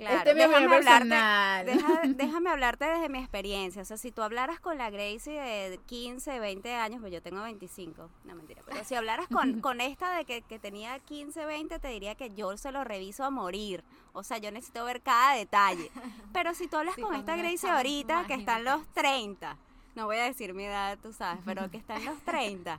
Claro, 0.02 0.18
Este 0.18 0.34
déjame 0.34 0.76
hablarte, 0.76 1.70
deja- 1.72 2.00
déjame 2.16 2.50
hablarte 2.50 2.84
desde 2.86 3.08
mi 3.08 3.18
experiencia. 3.18 3.82
O 3.82 3.84
sea, 3.84 3.96
si 3.96 4.10
tú 4.12 4.22
hablaras 4.22 4.60
con 4.60 4.78
la 4.78 4.90
Gracie 4.90 5.40
de 5.40 5.78
15, 5.78 6.38
20 6.40 6.74
años, 6.74 7.00
pues 7.00 7.12
yo 7.12 7.22
tengo 7.22 7.42
25. 7.42 8.10
No, 8.24 8.34
mentira. 8.34 8.62
Pero 8.66 8.84
si 8.84 8.94
hablaras 8.94 9.28
con, 9.28 9.60
con 9.60 9.80
esta 9.80 10.16
de 10.16 10.24
que, 10.24 10.42
que 10.42 10.58
tenía 10.58 10.98
15, 10.98 11.44
20, 11.46 11.78
te 11.78 11.88
diría 11.88 12.14
que 12.14 12.34
yo 12.34 12.56
se 12.56 12.72
lo 12.72 12.84
reviso 12.84 13.24
a 13.24 13.30
morir. 13.30 13.84
O 14.12 14.22
sea, 14.22 14.38
yo 14.38 14.50
necesito 14.50 14.84
ver 14.84 15.00
cada 15.02 15.34
detalle. 15.36 15.90
Pero 16.32 16.54
si 16.54 16.66
tú 16.68 16.76
hablas 16.76 16.94
Sí, 16.96 17.02
con 17.02 17.14
esta 17.14 17.36
Gracie 17.36 17.70
ahorita, 17.70 18.26
que 18.26 18.34
está 18.34 18.56
en 18.56 18.62
imagínate. 18.62 18.84
los 18.84 18.94
30, 18.94 19.56
no 19.94 20.06
voy 20.06 20.16
a 20.16 20.24
decir 20.24 20.52
mi 20.54 20.64
edad, 20.64 20.98
tú 21.02 21.12
sabes, 21.12 21.40
pero 21.44 21.70
que 21.70 21.76
está 21.78 21.96
en 21.96 22.06
los 22.06 22.18
30, 22.24 22.78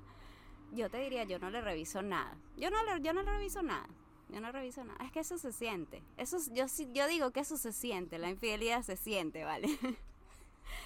yo 0.74 0.90
te 0.90 0.98
diría, 0.98 1.24
yo 1.24 1.40
no 1.40 1.50
le 1.50 1.62
reviso 1.62 2.02
nada. 2.02 2.36
Yo 2.58 2.70
no 2.70 2.84
le, 2.84 3.02
yo 3.02 3.14
no 3.14 3.22
le 3.24 3.32
reviso 3.32 3.62
nada. 3.62 3.86
Yo 4.34 4.42
no 4.42 4.52
reviso 4.52 4.84
nada. 4.84 5.04
Es 5.06 5.12
que 5.12 5.20
eso 5.20 5.38
se 5.38 5.52
siente. 5.52 6.02
Eso, 6.18 6.38
es- 6.38 6.52
yo, 6.54 6.68
sí- 6.68 6.90
yo 6.92 7.08
digo 7.08 7.32
que 7.32 7.42
eso 7.42 7.56
se 7.56 7.72
siente. 7.72 8.18
La 8.18 8.30
infidelidad 8.30 8.82
se 8.82 8.98
siente, 8.98 9.44
¿vale? 9.44 9.68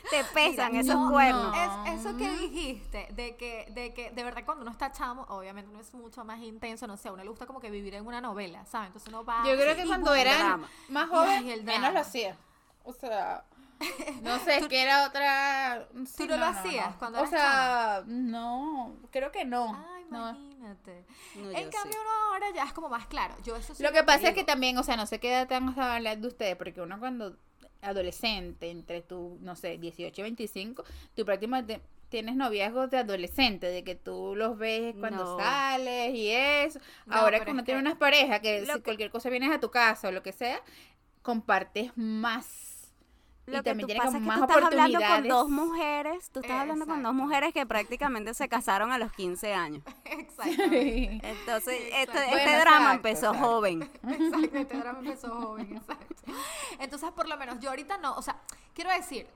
Te 0.10 0.24
pesan 0.34 0.72
Mira, 0.72 0.82
esos 0.82 0.96
no, 0.96 1.12
cuernos. 1.12 1.56
Es 1.86 2.00
eso 2.02 2.18
que 2.18 2.30
dijiste, 2.30 3.08
de 3.14 3.36
que, 3.36 3.68
de 3.72 3.94
que 3.94 4.12
de 4.12 4.24
verdad 4.24 4.44
cuando 4.46 4.64
uno 4.64 4.72
está 4.72 4.92
chamo, 4.92 5.26
obviamente 5.30 5.70
uno 5.70 5.80
es 5.80 5.94
mucho 5.94 6.24
más 6.26 6.42
intenso, 6.42 6.88
no 6.88 6.98
sé, 6.98 7.08
a 7.10 7.14
uno 7.14 7.24
le 7.24 7.30
gusta 7.30 7.46
como 7.46 7.60
que 7.60 7.70
vivir 7.70 7.96
en 7.96 8.06
una 8.06 8.20
novela, 8.22 8.66
¿sabes? 8.66 8.88
Entonces 8.88 9.08
uno 9.10 9.24
va... 9.24 9.44
Yo 9.46 9.56
creo 9.56 9.76
que 9.76 9.86
cuando 9.86 10.14
eran 10.14 10.66
más 10.90 11.10
el 11.46 11.64
menos 11.64 11.94
lo 11.94 12.00
hacía. 12.00 12.38
O 12.84 12.94
sea, 12.94 13.46
no 14.22 14.40
sé, 14.40 14.58
es 14.58 14.68
que 14.68 14.82
era 14.82 15.06
otra... 15.08 15.88
sí, 16.06 16.18
¿Tú 16.18 16.28
no 16.28 16.38
lo 16.38 16.46
hacías 16.46 16.96
cuando 16.96 17.20
O 17.20 17.26
eras 17.26 17.30
sea, 17.32 18.04
no, 18.06 18.96
creo 19.12 19.32
que 19.32 19.46
no. 19.46 19.74
Ay, 19.96 20.06
no. 20.10 20.47
Imagínate. 20.58 21.06
No, 21.36 21.50
en 21.52 21.70
cambio 21.70 21.94
sí. 21.94 21.98
uno 22.02 22.10
ahora 22.34 22.48
ya 22.56 22.64
es 22.66 22.74
como 22.74 22.90
más 22.90 23.08
claro. 23.08 23.36
Yo 23.44 23.56
eso 23.56 23.74
sí 23.76 23.84
Lo 23.84 23.92
que 23.92 24.04
pasa 24.04 24.30
es 24.30 24.34
que 24.36 24.44
también, 24.44 24.78
o 24.78 24.84
sea, 24.84 24.98
no 24.98 25.06
sé 25.06 25.20
qué 25.20 25.30
edad 25.32 25.44
están 25.44 25.78
hablando 25.80 26.28
ustedes, 26.28 26.56
porque 26.56 26.82
uno 26.82 27.00
cuando 27.00 27.36
adolescente, 27.82 28.70
entre 28.72 29.02
tu, 29.02 29.38
no 29.42 29.56
sé, 29.56 29.78
18 29.78 30.22
y 30.22 30.24
25, 30.24 30.84
tú 31.16 31.26
prácticamente 31.26 31.80
tienes 32.10 32.36
noviazgos 32.36 32.90
de 32.90 32.98
adolescente, 32.98 33.68
de 33.68 33.84
que 33.84 33.96
tú 33.96 34.34
los 34.36 34.58
ves 34.58 34.96
cuando 35.00 35.24
No. 35.24 35.38
sales 35.38 36.14
y 36.16 36.30
eso. 36.32 36.80
No, 37.06 37.16
Ahora 37.16 37.38
uno 37.48 37.60
es 37.60 37.66
tiene 37.66 37.80
que- 37.80 37.88
unas 37.88 37.98
parejas 37.98 38.40
que 38.40 38.62
Lo 38.62 38.74
si 38.74 38.80
que- 38.80 38.84
cualquier 38.84 39.12
cosa 39.12 39.30
vienes 39.30 39.52
a 39.52 39.60
tu 39.60 39.70
casa 39.72 40.08
o 40.08 40.12
lo 40.12 40.24
que 40.24 40.32
sea, 40.32 40.62
compartes 41.22 41.92
más. 41.96 42.67
Lo 43.48 43.54
y 43.60 43.62
que 43.62 43.64
también 43.64 43.88
tú 43.88 43.96
pasa 43.96 44.12
como 44.12 44.18
es 44.18 44.22
que 44.22 44.28
más 44.28 44.38
tú 44.38 44.44
estás 44.54 44.64
hablando 44.66 45.00
con 45.00 45.28
dos 45.30 45.50
mujeres, 45.50 46.30
tú 46.32 46.40
estás 46.42 46.60
hablando 46.62 46.86
con 46.86 46.96
dos 47.02 47.12
Exacto. 47.12 47.24
mujeres 47.26 47.54
que 47.54 47.66
prácticamente 47.66 48.34
se 48.34 48.50
casaron 48.50 48.92
a 48.92 48.98
los 48.98 49.12
15 49.14 49.54
años. 49.54 49.84
Exactamente. 50.06 51.28
Entonces, 51.28 51.78
Sí, 51.78 51.84
este, 51.86 52.02
exacto. 52.04 52.20
este 52.20 52.44
Bueno, 52.44 52.60
drama 52.60 52.78
exacto, 52.78 52.96
empezó 52.96 53.26
exacto. 53.28 53.48
joven. 53.48 53.82
Exacto, 54.04 54.58
este 54.58 54.78
drama 54.78 55.00
empezó 55.00 55.30
joven, 55.42 55.76
exacto. 55.78 56.16
Entonces, 56.80 57.12
por 57.12 57.28
lo 57.28 57.38
menos, 57.38 57.60
yo 57.60 57.70
ahorita 57.70 57.98
no, 57.98 58.16
o 58.16 58.22
sea, 58.22 58.40
quiero 58.74 58.92
decir, 58.92 59.28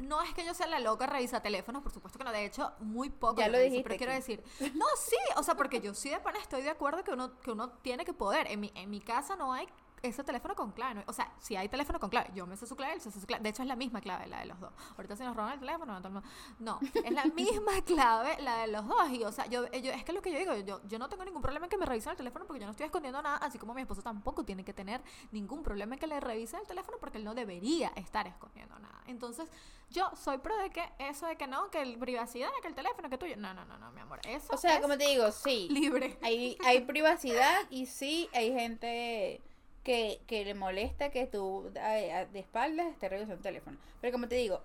no 0.00 0.22
es 0.22 0.32
que 0.34 0.44
yo 0.44 0.54
sea 0.54 0.66
la 0.66 0.80
loca 0.80 1.06
revisa 1.06 1.40
teléfonos, 1.40 1.82
por 1.82 1.92
supuesto 1.92 2.18
que 2.18 2.24
no, 2.24 2.32
de 2.32 2.44
hecho, 2.44 2.72
muy 2.80 3.10
poco 3.10 3.40
Ya 3.40 3.48
lo 3.48 3.52
reviso, 3.58 3.70
dijiste 3.74 3.88
pero 3.88 3.98
quiero 3.98 4.12
decir, 4.12 4.42
no, 4.74 4.86
sí, 4.96 5.16
o 5.36 5.42
sea, 5.42 5.54
porque 5.56 5.80
yo 5.80 5.94
sí 5.94 6.08
de 6.10 6.18
pana 6.20 6.38
estoy 6.40 6.62
de 6.62 6.70
acuerdo 6.70 7.04
que 7.04 7.12
uno, 7.12 7.38
que 7.40 7.50
uno 7.52 7.70
tiene 7.82 8.04
que 8.04 8.12
poder. 8.14 8.46
En 8.50 8.60
mi, 8.60 8.72
en 8.74 8.90
mi 8.90 9.00
casa 9.00 9.36
no 9.36 9.52
hay 9.52 9.68
ese 10.02 10.24
teléfono 10.24 10.54
con 10.54 10.72
clave, 10.72 10.94
¿no? 10.94 11.02
o 11.06 11.12
sea, 11.12 11.32
si 11.38 11.56
hay 11.56 11.68
teléfono 11.68 12.00
con 12.00 12.10
clave, 12.10 12.30
yo 12.34 12.46
me 12.46 12.56
sé 12.56 12.66
su 12.66 12.76
clave, 12.76 12.94
él 12.94 13.00
se 13.00 13.10
su 13.10 13.26
clave, 13.26 13.42
de 13.42 13.50
hecho 13.50 13.62
es 13.62 13.68
la 13.68 13.76
misma 13.76 14.00
clave 14.00 14.26
la 14.26 14.40
de 14.40 14.46
los 14.46 14.58
dos. 14.60 14.72
Ahorita 14.96 15.16
si 15.16 15.22
nos 15.24 15.36
roban 15.36 15.52
el 15.52 15.60
teléfono, 15.60 15.98
no, 16.00 16.10
mundo- 16.10 16.28
no, 16.58 16.78
es 16.94 17.12
la 17.12 17.24
misma 17.34 17.82
clave 17.84 18.40
la 18.40 18.58
de 18.62 18.68
los 18.68 18.86
dos 18.86 19.10
y 19.10 19.24
o 19.24 19.32
sea, 19.32 19.46
yo, 19.46 19.70
yo 19.72 19.92
es 19.92 20.04
que 20.04 20.12
lo 20.12 20.22
que 20.22 20.32
yo 20.32 20.38
digo, 20.38 20.54
yo, 20.56 20.80
yo 20.88 20.98
no 20.98 21.08
tengo 21.08 21.24
ningún 21.24 21.42
problema 21.42 21.66
en 21.66 21.70
que 21.70 21.76
me 21.78 21.86
revisen 21.86 22.12
el 22.12 22.16
teléfono 22.16 22.46
porque 22.46 22.60
yo 22.60 22.66
no 22.66 22.72
estoy 22.72 22.86
escondiendo 22.86 23.20
nada, 23.22 23.36
así 23.38 23.58
como 23.58 23.74
mi 23.74 23.82
esposo 23.82 24.02
tampoco 24.02 24.44
tiene 24.44 24.64
que 24.64 24.72
tener 24.72 25.02
ningún 25.32 25.62
problema 25.62 25.94
en 25.94 25.98
que 26.00 26.06
le 26.06 26.18
revisen 26.20 26.60
el 26.60 26.66
teléfono 26.66 26.96
porque 27.00 27.18
él 27.18 27.24
no 27.24 27.34
debería 27.34 27.88
estar 27.96 28.26
escondiendo 28.26 28.78
nada. 28.78 29.02
Entonces, 29.06 29.48
yo 29.90 30.08
soy 30.16 30.38
pro 30.38 30.56
de 30.56 30.70
que 30.70 30.84
eso 30.98 31.26
de 31.26 31.36
que 31.36 31.46
no, 31.46 31.70
que 31.70 31.82
el 31.82 31.98
privacidad, 31.98 32.48
que 32.62 32.68
el 32.68 32.74
teléfono, 32.74 33.10
que 33.10 33.18
tuyo, 33.18 33.36
no, 33.36 33.52
no, 33.54 33.64
no, 33.64 33.76
no, 33.78 33.90
mi 33.92 34.00
amor, 34.00 34.20
eso 34.24 34.52
O 34.54 34.56
sea, 34.56 34.76
es 34.76 34.80
como 34.80 34.96
te 34.96 35.04
digo, 35.06 35.30
sí. 35.32 35.68
libre. 35.70 36.16
Hay, 36.22 36.56
hay 36.64 36.80
privacidad 36.82 37.56
y 37.70 37.86
sí 37.86 38.28
hay 38.32 38.52
gente 38.52 39.42
que, 39.82 40.20
que 40.26 40.44
le 40.44 40.54
molesta 40.54 41.10
que 41.10 41.26
tú 41.26 41.72
a- 41.80 42.18
a- 42.20 42.26
de 42.26 42.38
espaldas 42.40 42.86
estés 42.88 43.10
revisando 43.10 43.34
el 43.36 43.42
teléfono. 43.42 43.78
Pero 44.00 44.12
como 44.12 44.28
te 44.28 44.36
digo, 44.36 44.60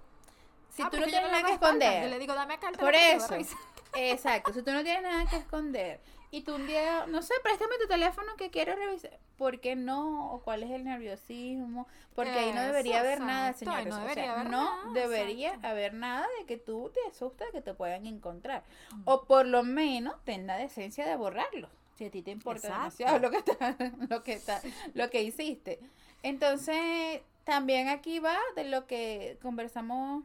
si 0.69 0.81
Ah, 0.83 0.89
tú 0.91 0.97
no 0.99 1.05
tienes 1.05 1.31
nada 1.31 1.43
que 1.43 1.53
espalda, 1.53 1.85
esconder, 1.85 2.03
Yo 2.03 2.09
le 2.09 2.19
digo, 2.19 2.33
dame 2.35 2.53
acá 2.55 2.69
el 2.69 2.77
por 2.77 2.93
eso, 2.95 3.35
exacto, 3.95 4.53
si 4.53 4.61
tú 4.61 4.71
no 4.73 4.83
tienes 4.83 5.03
nada 5.03 5.25
que 5.29 5.37
esconder 5.37 6.01
y 6.31 6.41
tú 6.41 6.55
un 6.55 6.67
día, 6.67 7.05
no 7.07 7.21
sé, 7.21 7.33
préstame 7.43 7.75
tu 7.81 7.87
teléfono 7.87 8.35
que 8.35 8.49
quiero 8.51 8.75
revisar, 8.75 9.17
¿por 9.37 9.61
qué 9.61 9.75
no? 9.77 10.33
¿O 10.33 10.41
cuál 10.41 10.63
es 10.63 10.71
el 10.71 10.83
nerviosismo? 10.83 11.87
Porque 12.13 12.31
ahí 12.31 12.51
no 12.51 12.61
debería 12.61 12.99
haber 12.99 13.21
nada, 13.21 13.53
señores. 13.53 13.87
no 13.87 13.95
o 13.95 13.99
debería 14.01 14.23
sea, 14.25 14.33
haber 14.33 14.49
no 14.49 14.63
nada, 14.83 14.93
debería 14.93 15.47
exacto. 15.49 15.67
haber 15.69 15.93
nada 15.93 16.27
de 16.39 16.45
que 16.45 16.57
tú 16.57 16.91
te 16.93 16.99
asustes 17.09 17.47
de 17.47 17.53
que 17.53 17.61
te 17.61 17.73
puedan 17.73 18.05
encontrar. 18.05 18.63
Mm. 18.91 19.01
O 19.05 19.23
por 19.25 19.45
lo 19.45 19.63
menos 19.63 20.15
ten 20.25 20.45
la 20.45 20.57
decencia 20.57 21.05
de 21.07 21.15
borrarlo. 21.15 21.69
Si 21.95 22.05
a 22.05 22.11
ti 22.11 22.21
te 22.21 22.31
importa 22.31 22.67
Exacto. 22.67 22.81
demasiado 23.03 23.19
lo 23.19 23.31
que 23.31 23.37
está, 23.37 23.77
lo 24.09 24.23
que 24.23 24.33
está, 24.33 24.61
lo 24.93 25.09
que 25.09 25.23
hiciste. 25.23 25.79
Entonces, 26.23 27.21
también 27.43 27.87
aquí 27.87 28.19
va 28.19 28.37
de 28.55 28.65
lo 28.65 28.85
que 28.87 29.37
conversamos, 29.41 30.23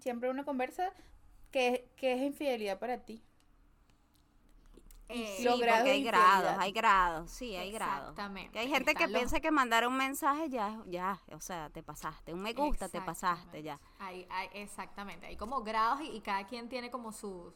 siempre 0.00 0.30
uno 0.30 0.44
conversa, 0.44 0.92
que, 1.50 1.88
que 1.96 2.12
es 2.14 2.22
infidelidad 2.22 2.78
para 2.78 2.98
ti. 2.98 3.22
Eh, 5.08 5.34
Sí, 5.38 5.46
porque 5.46 5.70
hay 5.70 6.02
grados, 6.02 6.54
hay 6.58 6.72
grados, 6.72 7.30
sí, 7.30 7.54
hay 7.54 7.70
grados. 7.70 8.10
Exactamente. 8.10 8.52
Que 8.52 8.58
hay 8.60 8.68
gente 8.68 8.92
Está 8.92 9.04
que 9.04 9.12
lo- 9.12 9.18
piensa 9.18 9.38
que 9.40 9.50
mandar 9.50 9.86
un 9.86 9.96
mensaje 9.96 10.48
ya, 10.48 10.80
ya, 10.86 11.20
o 11.32 11.40
sea, 11.40 11.68
te 11.70 11.82
pasaste. 11.82 12.32
Un 12.32 12.40
me 12.40 12.54
gusta, 12.54 12.88
te 12.88 13.00
pasaste 13.02 13.62
ya. 13.62 13.78
Hay, 13.98 14.26
hay- 14.30 14.48
exactamente. 14.54 15.26
Hay 15.26 15.36
como 15.36 15.62
grados 15.62 16.00
y, 16.00 16.08
y 16.16 16.20
cada 16.20 16.46
quien 16.46 16.68
tiene 16.68 16.90
como 16.90 17.12
sus. 17.12 17.52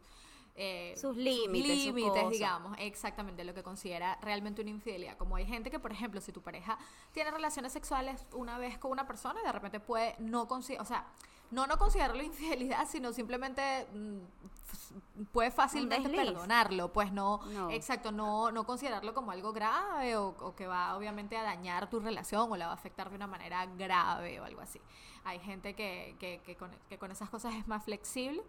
Eh, 0.61 0.95
Sus 0.97 1.17
límites, 1.17 1.87
límites, 1.87 2.31
digamos, 2.31 2.77
exactamente 2.81 3.45
lo 3.45 3.55
que 3.55 3.63
considera 3.63 4.19
realmente 4.21 4.61
una 4.61 4.71
infidelidad. 4.71 5.17
Como 5.17 5.37
hay 5.37 5.47
gente 5.47 5.71
que, 5.71 5.79
por 5.79 5.93
ejemplo, 5.93 6.21
si 6.21 6.33
tu 6.33 6.43
pareja 6.43 6.77
tiene 7.13 7.31
relaciones 7.31 7.73
sexuales 7.73 8.27
una 8.33 8.59
vez 8.59 8.77
con 8.77 8.91
una 8.91 9.07
persona 9.07 9.41
y 9.41 9.47
de 9.47 9.53
repente 9.53 9.79
puede 9.79 10.17
no 10.19 10.49
considerar, 10.49 10.83
o 10.83 10.89
sea, 10.89 11.07
no 11.51 11.67
no 11.67 11.79
considerarlo 11.79 12.23
infidelidad, 12.33 12.87
sino 12.89 13.13
simplemente 13.13 13.87
mm, 13.93 15.25
puede 15.33 15.51
fácilmente 15.51 16.09
perdonarlo, 16.09 16.93
pues 16.93 17.13
no, 17.13 17.41
No. 17.53 17.71
exacto, 17.71 18.13
no, 18.13 18.51
no 18.53 18.65
considerarlo 18.65 19.15
como 19.15 19.31
algo 19.31 19.53
grave 19.53 20.17
o, 20.17 20.29
o 20.41 20.55
que 20.55 20.67
va 20.67 20.97
obviamente 20.97 21.37
a 21.37 21.43
dañar 21.43 21.89
tu 21.89 22.01
relación 22.01 22.51
o 22.51 22.57
la 22.57 22.67
va 22.67 22.73
a 22.73 22.75
afectar 22.75 23.09
de 23.11 23.17
una 23.17 23.27
manera 23.27 23.67
grave 23.67 24.41
o 24.41 24.45
algo 24.45 24.61
así. 24.61 24.81
Hay 25.25 25.41
gente 25.41 25.75
que, 25.75 26.17
que, 26.19 26.41
que 26.45 26.57
con, 26.57 26.71
que 26.89 26.97
con 26.99 27.11
esas 27.11 27.29
cosas 27.29 27.55
es 27.55 27.67
más 27.69 27.85
flexible. 27.85 28.43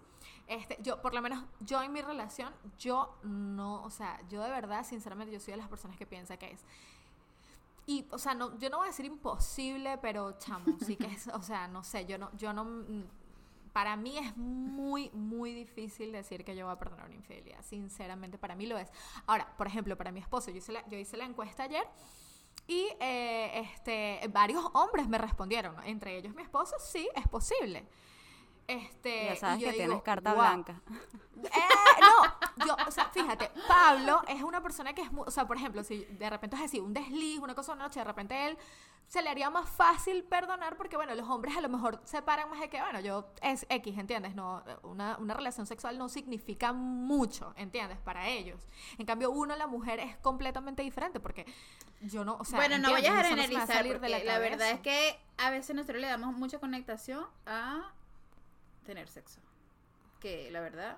Este, 0.48 0.78
yo, 0.82 1.02
por 1.02 1.14
lo 1.14 1.22
menos, 1.22 1.44
yo 1.60 1.82
en 1.82 1.92
mi 1.92 2.02
relación, 2.02 2.54
yo 2.78 3.16
no, 3.24 3.84
o 3.84 3.90
sea, 3.90 4.20
yo 4.30 4.42
de 4.44 4.50
verdad, 4.50 4.86
sinceramente, 4.86 5.34
yo 5.34 5.40
soy 5.40 5.52
de 5.52 5.58
las 5.58 5.68
personas 5.68 5.98
que 5.98 6.06
piensa 6.06 6.38
que 6.38 6.52
es 6.52 6.64
y, 7.90 8.06
o 8.12 8.20
sea, 8.20 8.36
no, 8.36 8.56
yo 8.60 8.70
no 8.70 8.78
voy 8.78 8.86
a 8.86 8.90
decir 8.92 9.06
imposible, 9.06 9.98
pero 9.98 10.38
chamo, 10.38 10.78
sí 10.86 10.96
que 10.96 11.08
es, 11.08 11.28
o 11.34 11.42
sea, 11.42 11.68
no 11.68 11.84
sé, 11.84 12.06
yo 12.06 12.20
no, 12.20 12.30
yo 12.38 12.54
no, 12.54 12.64
mm, 12.64 13.04
para 13.74 13.96
mí 13.96 14.16
es 14.20 14.38
muy, 14.38 15.10
muy 15.10 15.56
difícil 15.56 16.12
decir 16.12 16.46
que 16.46 16.56
yo 16.56 16.66
voy 16.66 16.76
a 16.76 16.78
perdonar 16.78 17.08
una 17.08 17.16
infidelidad, 17.16 17.64
sinceramente, 17.64 18.38
para 18.38 18.56
mí 18.56 18.68
lo 18.68 18.78
es. 18.78 18.92
Ahora, 19.26 19.52
por 19.58 19.66
ejemplo, 19.66 19.98
para 19.98 20.12
mi 20.12 20.20
esposo, 20.20 20.52
yo 20.52 20.58
hice 20.58 20.72
la, 20.72 20.88
yo 20.88 21.00
hice 21.00 21.18
la 21.18 21.26
encuesta 21.26 21.64
ayer 21.64 21.84
y 22.68 22.90
eh, 23.00 23.60
este, 23.60 24.22
varios 24.28 24.64
hombres 24.74 25.10
me 25.10 25.18
respondieron, 25.18 25.76
¿no? 25.76 25.82
entre 25.82 26.16
ellos 26.16 26.36
mi 26.36 26.44
esposo, 26.44 26.76
sí, 26.78 27.10
es 27.16 27.28
posible. 27.28 27.88
Este, 28.70 29.26
Ya 29.26 29.36
sabes 29.36 29.58
y 29.58 29.62
yo 29.62 29.68
que 29.68 29.74
digo, 29.74 29.86
tienes 29.88 30.04
carta 30.04 30.34
blanca. 30.34 30.82
Eh, 31.42 31.50
no, 32.02 32.66
yo, 32.66 32.76
o 32.88 32.92
sea, 32.92 33.06
fíjate, 33.06 33.50
Pablo 33.68 34.22
es 34.28 34.44
una 34.44 34.62
persona 34.62 34.94
que 34.94 35.02
es, 35.02 35.12
mu- 35.12 35.24
o 35.24 35.32
sea, 35.32 35.48
por 35.48 35.58
ejemplo, 35.58 35.84
si 35.84 36.04
de 36.06 36.30
repente 36.30 36.56
es 36.58 36.62
así, 36.64 36.80
un 36.80 36.94
desliz, 36.94 37.40
una 37.40 37.56
cosa 37.56 37.74
una 37.74 37.86
noche, 37.86 38.00
de 38.00 38.04
repente 38.04 38.46
él 38.48 38.58
se 39.08 39.22
le 39.24 39.30
haría 39.30 39.50
más 39.50 39.68
fácil 39.70 40.24
perdonar 40.24 40.76
porque, 40.78 40.98
bueno, 40.98 41.16
los 41.16 41.28
hombres 41.30 41.58
a 41.58 41.62
lo 41.62 41.70
mejor 41.70 42.00
separan 42.04 42.48
más 42.50 42.60
de 42.60 42.70
que, 42.70 42.80
bueno, 42.80 43.00
yo 43.00 43.26
es 43.42 43.66
X, 43.70 43.98
¿entiendes? 43.98 44.36
No, 44.36 44.62
una, 44.84 45.18
una 45.18 45.34
relación 45.34 45.66
sexual 45.66 45.98
no 45.98 46.10
significa 46.10 46.74
mucho, 46.74 47.54
¿entiendes? 47.56 47.98
Para 48.00 48.28
ellos. 48.28 48.62
En 49.00 49.06
cambio, 49.08 49.32
uno, 49.32 49.56
la 49.56 49.66
mujer, 49.66 50.00
es 50.00 50.16
completamente 50.18 50.84
diferente 50.84 51.20
porque 51.20 51.46
yo 52.02 52.24
no, 52.24 52.36
o 52.40 52.46
sea, 52.46 52.60
bueno, 52.60 52.78
no 52.78 52.92
vayas 52.92 53.12
a 53.14 53.16
no 53.16 53.24
se 53.24 53.30
generalizar, 53.30 53.68
salir 53.68 53.94
porque 53.94 54.14
de 54.14 54.26
la, 54.26 54.38
verdad 54.40 54.70
es 54.72 54.80
que 54.82 55.20
a 55.38 55.50
veces 55.50 55.76
nosotros 55.76 56.02
le 56.02 56.08
damos 56.08 56.34
mucha 56.36 56.60
conectación 56.60 57.26
a 57.48 57.92
tener 58.90 59.08
sexo. 59.08 59.40
Que 60.20 60.50
la 60.52 60.62
verdad 60.62 60.98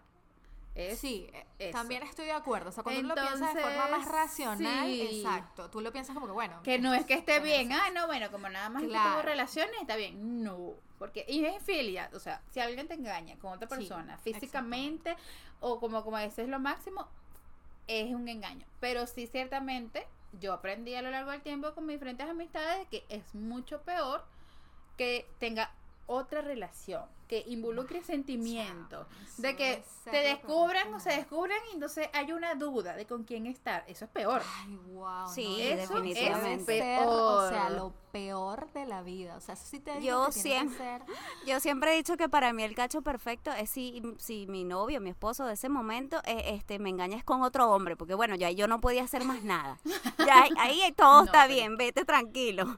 es... 0.75 0.97
Sí, 0.99 1.27
eh, 1.33 1.45
eso. 1.59 1.77
también 1.77 2.03
estoy 2.03 2.25
de 2.25 2.31
acuerdo. 2.31 2.69
O 2.69 2.71
sea, 2.71 2.83
cuando 2.83 3.01
uno 3.01 3.15
lo 3.15 3.21
piensa 3.21 3.53
de 3.53 3.61
forma 3.61 3.77
más 3.77 3.85
Entonces, 3.87 4.11
racional, 4.11 4.87
sí. 4.87 5.21
exacto. 5.21 5.69
Tú 5.69 5.81
lo 5.81 5.91
piensas 5.91 6.13
como 6.13 6.27
que, 6.27 6.31
bueno. 6.31 6.61
Que 6.63 6.79
no 6.79 6.93
es 6.93 7.05
que 7.05 7.15
esté 7.15 7.39
bien, 7.41 7.73
ah, 7.73 7.89
no, 7.93 8.07
bueno, 8.07 8.31
como 8.31 8.47
nada 8.47 8.69
más 8.69 8.81
que 8.83 8.87
Claro. 8.87 9.11
tuvo 9.11 9.21
relaciones, 9.23 9.75
está 9.81 9.97
bien. 9.97 10.41
No, 10.43 10.73
porque 10.97 11.25
y 11.27 11.43
es 11.43 11.53
infidelidad, 11.55 12.13
o 12.15 12.19
sea, 12.19 12.41
si 12.51 12.61
alguien 12.61 12.87
te 12.87 12.93
engaña 12.93 13.37
con 13.39 13.51
otra 13.53 13.67
Sí, 13.67 13.75
persona, 13.75 14.17
físicamente, 14.19 15.17
o 15.59 15.79
como, 15.79 16.03
como 16.03 16.17
ese 16.17 16.43
es 16.43 16.47
lo 16.49 16.59
máximo, 16.59 17.07
es 17.87 18.13
un 18.13 18.27
engaño. 18.29 18.65
Pero 18.79 19.05
sí, 19.07 19.27
ciertamente, 19.27 20.07
yo 20.39 20.53
aprendí 20.53 20.95
a 20.95 21.01
lo 21.01 21.11
largo 21.11 21.31
del 21.31 21.41
tiempo 21.41 21.73
con 21.73 21.85
mis 21.85 21.95
diferentes 21.95 22.27
amistades 22.29 22.87
que 22.87 23.03
es 23.09 23.35
mucho 23.35 23.81
peor 23.81 24.23
que 24.97 25.27
tenga 25.39 25.71
otra 26.07 26.41
relación 26.41 27.03
que 27.31 27.45
involucre 27.47 28.03
sentimientos, 28.03 29.07
de 29.37 29.55
que 29.55 29.81
te 30.03 30.17
descubran 30.17 30.93
o 30.93 30.99
se 30.99 31.11
descubran 31.11 31.57
y 31.71 31.75
entonces 31.75 32.09
hay 32.11 32.33
una 32.33 32.55
duda 32.55 32.93
de 32.93 33.05
con 33.05 33.23
quién 33.23 33.45
estar. 33.45 33.85
Eso 33.87 34.03
es 34.03 34.11
peor. 34.11 34.41
Ay, 34.57 34.75
wow. 34.91 35.29
Sí, 35.33 35.61
eso 35.61 35.93
definitivamente. 35.93 36.77
Es 36.77 36.97
peor. 36.97 37.07
O 37.07 37.47
sea, 37.47 37.69
lo 37.69 37.93
peor 38.11 38.69
de 38.73 38.85
la 38.85 39.01
vida. 39.01 39.37
O 39.37 39.39
sea, 39.39 39.53
eso 39.53 39.63
sí 39.65 39.79
te 39.79 40.01
yo 40.01 40.29
siempre, 40.33 40.99
yo 41.47 41.61
siempre 41.61 41.93
he 41.93 41.95
dicho 41.95 42.17
que 42.17 42.27
para 42.27 42.51
mí 42.51 42.63
el 42.63 42.75
cacho 42.75 43.01
perfecto 43.01 43.49
es 43.53 43.69
si, 43.69 44.01
si 44.17 44.45
mi 44.47 44.65
novio, 44.65 44.99
mi 44.99 45.11
esposo 45.11 45.45
de 45.45 45.53
ese 45.53 45.69
momento, 45.69 46.17
eh, 46.25 46.43
este, 46.47 46.79
me 46.79 46.89
engañas 46.89 47.23
con 47.23 47.43
otro 47.43 47.71
hombre, 47.71 47.95
porque 47.95 48.13
bueno, 48.13 48.35
ya 48.35 48.51
yo 48.51 48.67
no 48.67 48.81
podía 48.81 49.03
hacer 49.03 49.23
más 49.23 49.41
nada. 49.43 49.79
Ya 50.17 50.47
ahí, 50.57 50.81
todo 50.97 51.23
está 51.23 51.47
bien, 51.47 51.77
vete 51.77 52.03
tranquilo. 52.03 52.77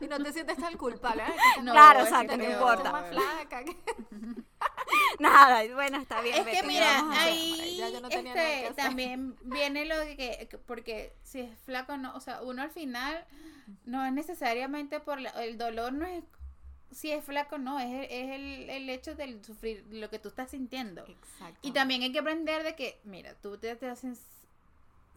Y 0.00 0.06
no 0.06 0.18
te 0.22 0.32
sientes 0.32 0.56
tan 0.56 0.76
culpable. 0.76 1.22
claro, 1.60 2.00
exacto, 2.00 2.36
no 2.36 2.44
importa. 2.44 2.92
Más 2.92 3.08
flaca. 3.08 3.64
Nada, 5.18 5.62
bueno, 5.74 5.98
está 5.98 6.20
bien. 6.20 6.36
Es 6.36 6.60
que 6.60 6.66
mira, 6.66 7.10
ahí 7.12 7.80
este, 7.80 8.72
también 8.74 9.36
viene 9.42 9.84
lo 9.84 9.98
de 9.98 10.16
que, 10.16 10.58
porque 10.66 11.14
si 11.22 11.40
es 11.40 11.58
flaco, 11.60 11.96
no, 11.96 12.14
o 12.14 12.20
sea, 12.20 12.42
uno 12.42 12.62
al 12.62 12.70
final 12.70 13.24
no 13.84 14.04
es 14.04 14.12
necesariamente 14.12 15.00
por 15.00 15.18
el 15.18 15.58
dolor, 15.58 15.92
no 15.92 16.06
es 16.06 16.24
si 16.94 17.10
es 17.10 17.24
flaco, 17.24 17.58
no, 17.58 17.80
es, 17.80 18.06
es 18.08 18.30
el, 18.30 18.70
el, 18.70 18.88
hecho 18.88 19.14
de 19.14 19.42
sufrir 19.42 19.84
lo 19.90 20.08
que 20.10 20.18
tú 20.18 20.28
estás 20.28 20.50
sintiendo. 20.50 21.04
Y 21.60 21.72
también 21.72 22.02
hay 22.02 22.12
que 22.12 22.20
aprender 22.20 22.62
de 22.62 22.76
que, 22.76 23.00
mira, 23.04 23.34
tú 23.34 23.58
te, 23.58 23.74
te 23.76 23.88
hacen, 23.88 24.16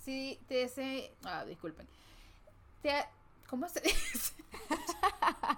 si 0.03 0.39
te 0.47 0.65
hace, 0.65 1.13
ah, 1.23 1.45
disculpen, 1.45 1.87
te, 2.81 3.05
¿cómo 3.47 3.69
se 3.69 3.81
dice? 3.81 4.33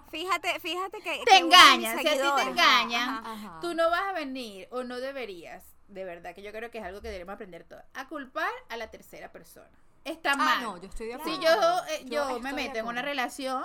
fíjate, 0.09 0.59
fíjate 0.59 1.01
que 1.01 1.21
te 1.25 1.37
engañas, 1.37 2.01
si 2.01 2.07
a 2.07 2.11
ti 2.11 2.43
te 2.43 2.49
engañan, 2.49 3.59
tú 3.61 3.73
no 3.73 3.89
vas 3.89 4.09
a 4.09 4.13
venir 4.13 4.67
o 4.71 4.83
no 4.83 4.99
deberías, 4.99 5.63
de 5.87 6.03
verdad 6.03 6.35
que 6.35 6.41
yo 6.41 6.51
creo 6.51 6.71
que 6.71 6.79
es 6.79 6.83
algo 6.83 7.01
que 7.01 7.09
debemos 7.09 7.33
aprender 7.33 7.63
todos, 7.63 7.83
a 7.93 8.07
culpar 8.07 8.51
a 8.69 8.77
la 8.77 8.89
tercera 8.89 9.31
persona. 9.31 9.69
Está 10.05 10.33
ah, 10.33 10.37
mal. 10.37 10.63
no, 10.63 10.77
yo 10.77 10.87
estoy 10.87 11.07
de 11.07 11.15
acuerdo. 11.15 11.35
Si 11.35 11.45
yo, 11.45 11.51
eh, 11.89 12.05
yo, 12.05 12.39
me 12.39 12.53
meto 12.53 12.79
en 12.79 12.87
una 12.87 13.01
relación, 13.01 13.63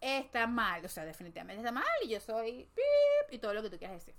está 0.00 0.46
mal, 0.46 0.84
o 0.84 0.88
sea, 0.88 1.04
definitivamente 1.04 1.60
está 1.60 1.72
mal 1.72 1.84
y 2.04 2.08
yo 2.08 2.20
soy 2.20 2.68
pip 2.74 3.32
y 3.32 3.38
todo 3.38 3.54
lo 3.54 3.62
que 3.62 3.70
tú 3.70 3.78
quieras 3.78 3.98
decir. 3.98 4.14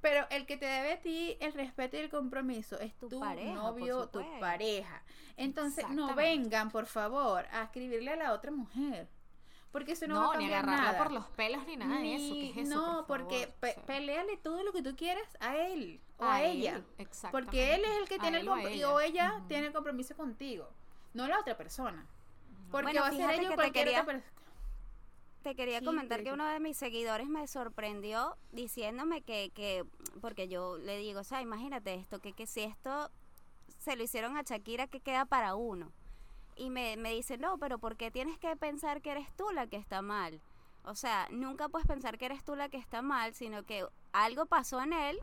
Pero 0.00 0.26
el 0.30 0.46
que 0.46 0.56
te 0.56 0.66
debe 0.66 0.92
a 0.92 1.00
ti 1.00 1.36
el 1.40 1.52
respeto 1.52 1.96
y 1.96 2.00
el 2.00 2.10
compromiso 2.10 2.78
es 2.80 2.96
tu, 2.96 3.08
novio, 3.08 4.08
tu 4.08 4.24
pareja. 4.40 5.02
Entonces, 5.36 5.88
no 5.90 6.14
vengan, 6.14 6.70
por 6.70 6.86
favor, 6.86 7.46
a 7.52 7.64
escribirle 7.64 8.12
a 8.12 8.16
la 8.16 8.32
otra 8.32 8.50
mujer. 8.50 9.08
Porque 9.76 9.92
eso 9.92 10.06
no, 10.06 10.14
no 10.14 10.20
va 10.20 10.26
a 10.28 10.30
cambiar 10.38 10.64
ni 10.64 10.72
agarrarla 10.72 10.96
por 10.96 11.12
los 11.12 11.26
pelos 11.32 11.66
ni 11.66 11.76
nada 11.76 12.00
de 12.00 12.14
eso. 12.14 12.32
¿Qué 12.32 12.50
es 12.50 12.56
eso 12.66 12.74
no, 12.74 13.06
porque 13.06 13.52
peleale 13.86 14.38
todo 14.38 14.62
lo 14.62 14.72
que 14.72 14.80
tú 14.80 14.96
quieras 14.96 15.28
a 15.38 15.54
él 15.54 16.00
o 16.16 16.24
a, 16.24 16.42
ella. 16.44 16.80
Porque 17.30 17.74
él 17.74 17.84
es 17.84 17.98
el 17.98 18.08
que 18.08 18.18
tiene 18.18 18.38
el 18.38 18.46
compromiso 18.46 18.94
o 18.94 19.00
ella 19.00 19.42
tiene 19.48 19.66
el 19.66 19.74
compromiso 19.74 20.16
contigo, 20.16 20.66
no 21.12 21.28
la 21.28 21.38
otra 21.38 21.58
persona. 21.58 22.06
Porque 22.70 22.98
va 22.98 23.08
a 23.08 23.12
ser 23.12 23.32
ello 23.32 23.54
cualquier 23.54 23.90
otra 23.90 24.06
persona 24.06 24.32
te 25.42 25.54
quería 25.54 25.82
comentar 25.82 26.24
que 26.24 26.32
uno 26.32 26.46
de 26.46 26.58
mis 26.58 26.78
seguidores 26.78 27.28
me 27.28 27.46
sorprendió 27.46 28.34
diciéndome 28.52 29.20
que, 29.20 29.52
que 29.54 29.84
porque 30.22 30.48
yo 30.48 30.78
le 30.78 30.96
digo, 30.96 31.20
o 31.20 31.24
sea, 31.24 31.42
imagínate 31.42 31.92
esto, 31.96 32.18
que, 32.18 32.32
que 32.32 32.46
si 32.46 32.62
esto 32.62 33.10
se 33.78 33.94
lo 33.94 34.02
hicieron 34.02 34.38
a 34.38 34.42
Shakira, 34.42 34.86
que 34.86 35.00
queda 35.00 35.26
para 35.26 35.54
uno? 35.54 35.92
Y 36.56 36.70
me, 36.70 36.96
me 36.96 37.12
dice, 37.12 37.36
no, 37.36 37.58
pero 37.58 37.78
¿por 37.78 37.96
qué 37.96 38.10
tienes 38.10 38.38
que 38.38 38.56
pensar 38.56 39.02
que 39.02 39.10
eres 39.10 39.30
tú 39.36 39.50
la 39.50 39.66
que 39.66 39.76
está 39.76 40.02
mal? 40.02 40.40
O 40.84 40.94
sea, 40.94 41.28
nunca 41.30 41.68
puedes 41.68 41.86
pensar 41.86 42.16
que 42.16 42.26
eres 42.26 42.44
tú 42.44 42.56
la 42.56 42.68
que 42.68 42.78
está 42.78 43.02
mal, 43.02 43.34
sino 43.34 43.64
que 43.64 43.86
algo 44.12 44.46
pasó 44.46 44.80
en 44.80 44.92
él, 44.92 45.18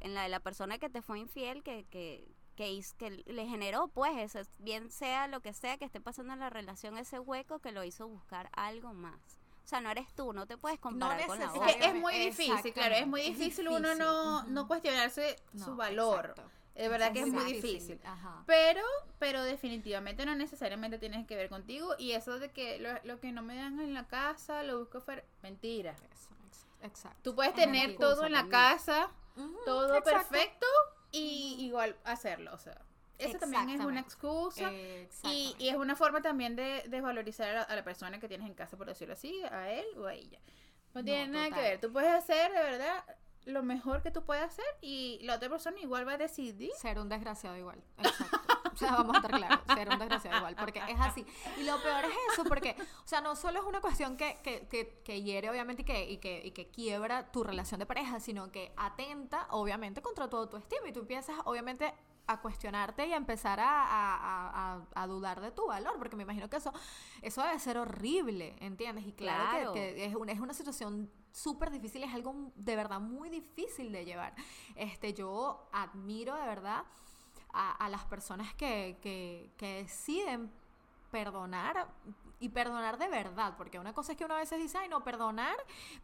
en 0.00 0.14
la 0.14 0.22
de 0.22 0.28
la 0.28 0.40
persona 0.40 0.78
que 0.78 0.90
te 0.90 1.02
fue 1.02 1.18
infiel, 1.18 1.62
que, 1.62 1.86
que, 1.86 2.28
que, 2.54 2.84
que 2.98 3.10
le 3.10 3.46
generó, 3.46 3.88
pues, 3.88 4.16
eso, 4.18 4.48
bien 4.58 4.90
sea 4.90 5.26
lo 5.26 5.40
que 5.40 5.54
sea 5.54 5.78
que 5.78 5.86
esté 5.86 6.00
pasando 6.00 6.34
en 6.34 6.40
la 6.40 6.50
relación, 6.50 6.98
ese 6.98 7.18
hueco 7.18 7.60
que 7.60 7.72
lo 7.72 7.82
hizo 7.82 8.06
buscar 8.06 8.50
algo 8.52 8.92
más. 8.92 9.38
O 9.64 9.68
sea, 9.68 9.80
no 9.80 9.90
eres 9.90 10.12
tú, 10.14 10.32
no 10.32 10.46
te 10.46 10.56
puedes 10.56 10.78
comparar 10.78 11.26
con 11.26 11.40
la 11.40 11.52
otra. 11.52 11.70
Es, 11.70 11.94
muy 11.94 12.14
difícil, 12.14 12.72
claro, 12.72 12.94
es 12.94 13.06
muy 13.06 13.22
difícil, 13.22 13.68
uno 13.68 13.96
no, 13.96 14.44
no 14.44 14.68
cuestionarse 14.68 15.36
su 15.56 15.74
valor. 15.74 16.34
De 16.76 16.88
verdad 16.88 17.12
que 17.12 17.20
es 17.20 17.28
muy 17.28 17.44
difícil. 17.44 17.98
Pero, 18.46 18.82
pero 19.18 19.42
definitivamente 19.42 20.26
no 20.26 20.34
necesariamente 20.34 20.98
tienes 20.98 21.26
que 21.26 21.34
ver 21.34 21.48
contigo. 21.48 21.94
Y 21.98 22.12
eso 22.12 22.38
de 22.38 22.50
que 22.50 22.78
lo, 23.02 23.20
que 23.20 23.32
no 23.32 23.42
me 23.42 23.56
dan 23.56 23.80
en 23.80 23.94
la 23.94 24.06
casa, 24.06 24.62
lo 24.62 24.78
busco 24.78 25.00
fuera. 25.00 25.24
Mentira. 25.42 25.94
exacto. 26.82 27.18
Tú 27.22 27.34
puedes 27.34 27.54
tener 27.54 27.96
todo 27.96 28.26
en 28.26 28.32
la 28.32 28.48
casa, 28.48 29.10
todo 29.64 30.02
perfecto, 30.02 30.66
y 31.12 31.56
igual 31.60 31.96
hacerlo. 32.04 32.52
O 32.52 32.58
sea, 32.58 32.78
eso 33.18 33.38
también 33.38 33.70
es 33.70 33.80
una 33.80 34.00
excusa 34.00 34.70
y, 34.72 35.56
y, 35.58 35.68
es 35.68 35.76
una 35.76 35.96
forma 35.96 36.20
también 36.20 36.56
de 36.56 36.84
desvalorizar 36.88 37.56
a, 37.56 37.74
la 37.74 37.82
persona 37.82 38.20
que 38.20 38.28
tienes 38.28 38.46
en 38.46 38.54
casa, 38.54 38.76
por 38.76 38.86
decirlo 38.86 39.14
así, 39.14 39.42
a 39.50 39.70
él 39.70 39.86
o 39.96 40.06
a 40.06 40.14
ella. 40.14 40.38
No, 40.92 41.02
tiene 41.02 41.28
nada 41.28 41.50
que 41.50 41.60
ver. 41.60 41.80
Tú 41.80 41.92
puedes 41.92 42.10
hacer, 42.10 42.52
de 42.52 42.62
verdad, 42.62 43.04
lo 43.46 43.62
mejor 43.62 44.02
que 44.02 44.10
tú 44.10 44.24
puedes 44.24 44.44
hacer 44.44 44.64
y 44.80 45.20
la 45.22 45.36
otra 45.36 45.48
persona 45.48 45.78
igual 45.80 46.06
va 46.06 46.12
a 46.12 46.18
decidir. 46.18 46.70
Ser 46.76 46.98
un 46.98 47.08
desgraciado 47.08 47.56
igual. 47.56 47.82
Exacto. 47.96 48.38
O 48.76 48.78
sea, 48.78 48.90
vamos 48.90 49.14
a 49.14 49.18
estar 49.20 49.30
claros, 49.30 49.60
ser 49.74 49.88
un 49.88 49.98
desgraciado 49.98 50.36
igual, 50.36 50.54
porque 50.54 50.80
es 50.86 51.00
así. 51.00 51.24
Y 51.58 51.64
lo 51.64 51.80
peor 51.82 52.04
es 52.04 52.34
eso, 52.34 52.44
porque, 52.44 52.76
o 52.78 53.08
sea, 53.08 53.22
no 53.22 53.34
solo 53.34 53.60
es 53.60 53.64
una 53.64 53.80
cuestión 53.80 54.18
que, 54.18 54.38
que, 54.42 54.68
que, 54.68 55.00
que 55.02 55.22
hiere, 55.22 55.48
obviamente, 55.48 55.80
y 55.80 55.84
que, 55.86 56.10
y, 56.10 56.18
que, 56.18 56.42
y 56.44 56.50
que 56.50 56.68
quiebra 56.68 57.32
tu 57.32 57.42
relación 57.42 57.78
de 57.78 57.86
pareja, 57.86 58.20
sino 58.20 58.52
que 58.52 58.74
atenta, 58.76 59.46
obviamente, 59.48 60.02
contra 60.02 60.28
todo 60.28 60.50
tu 60.50 60.58
estima. 60.58 60.90
Y 60.90 60.92
tú 60.92 61.00
empiezas, 61.00 61.36
obviamente, 61.46 61.94
a 62.26 62.40
cuestionarte 62.42 63.06
y 63.06 63.14
a 63.14 63.16
empezar 63.16 63.58
a, 63.62 65.06
dudar 65.06 65.40
de 65.40 65.52
tu 65.52 65.68
valor, 65.68 65.94
porque 65.96 66.16
me 66.16 66.24
imagino 66.24 66.50
que 66.50 66.56
eso, 66.56 66.72
eso 67.22 67.42
debe 67.42 67.58
ser 67.58 67.78
horrible, 67.78 68.56
¿entiendes? 68.60 69.06
Y 69.06 69.12
claro, 69.12 69.72
Que, 69.72 70.04
es, 70.04 70.14
una, 70.14 70.32
es 70.32 70.40
una 70.40 70.52
situación 70.52 71.10
súper 71.36 71.70
difícil, 71.70 72.02
es 72.02 72.14
algo 72.14 72.50
de 72.54 72.76
verdad 72.76 72.98
muy 72.98 73.28
difícil 73.28 73.92
de 73.92 74.04
llevar. 74.04 74.34
Este, 74.74 75.12
yo 75.12 75.68
admiro 75.70 76.34
de 76.34 76.46
verdad 76.46 76.84
a, 77.52 77.88
las 77.88 78.04
personas 78.04 78.54
que, 78.54 78.98
que, 79.00 79.50
que 79.56 79.82
deciden 79.82 80.50
perdonar 81.10 81.88
y 82.38 82.50
perdonar 82.50 82.98
de 82.98 83.08
verdad, 83.08 83.54
porque 83.56 83.78
una 83.78 83.92
cosa 83.92 84.12
es 84.12 84.18
que 84.18 84.24
uno 84.24 84.34
a 84.34 84.38
veces 84.38 84.58
dice, 84.58 84.78
ay, 84.78 84.88
no, 84.88 85.02
perdonar, 85.02 85.56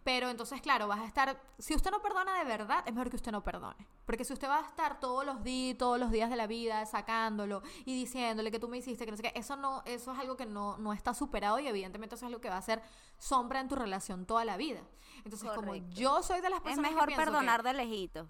pero 0.03 0.31
entonces, 0.31 0.61
claro, 0.61 0.89
vas 0.89 1.01
a 1.01 1.07
estar, 1.07 1.41
si 1.59 1.75
usted 1.75 1.91
no 1.91 2.01
perdona 2.01 2.39
de 2.39 2.45
verdad, 2.45 2.83
es 2.87 2.95
mejor 2.95 3.11
que 3.11 3.17
usted 3.17 3.33
no 3.33 3.43
perdone, 3.43 3.87
porque 4.07 4.25
si 4.25 4.33
usted 4.33 4.49
va 4.49 4.59
a 4.59 4.63
estar 4.63 4.99
todos 5.01 5.27
los 5.27 5.43
días, 5.43 5.77
todos 5.77 5.99
los 5.99 6.11
días 6.11 6.31
de 6.31 6.37
la 6.37 6.47
vida 6.47 6.85
sacándolo 6.87 7.63
y 7.85 7.95
diciéndole 7.95 8.51
que 8.51 8.59
tú 8.59 8.69
me 8.69 8.79
hiciste, 8.79 9.05
que 9.05 9.11
no 9.11 9.17
sé 9.17 9.25
qué, 9.25 9.33
eso 9.35 9.57
no, 9.57 9.83
eso 9.85 10.13
es 10.13 10.19
algo 10.19 10.37
que 10.37 10.47
no, 10.47 10.79
no 10.79 10.93
está 10.93 11.15
superado 11.15 11.59
y 11.59 11.67
evidentemente 11.67 12.15
eso 12.15 12.25
es 12.25 12.29
algo 12.29 12.41
que 12.41 12.49
va 12.49 12.57
a 12.57 12.63
ser 12.63 12.83
sombra 13.19 13.61
en 13.61 13.69
tu 13.69 13.77
relación 13.77 14.27
toda 14.27 14.45
la 14.45 14.57
vida. 14.57 14.81
Entonces, 15.25 15.51
como 15.51 15.75
yo 15.75 16.23
soy 16.23 16.41
de 16.41 16.51
las 16.51 16.61
personas 16.61 16.91
es 16.91 16.97
mejor 16.97 17.15
perdonar 17.15 17.63
de 17.63 17.75
lejito. 17.75 18.29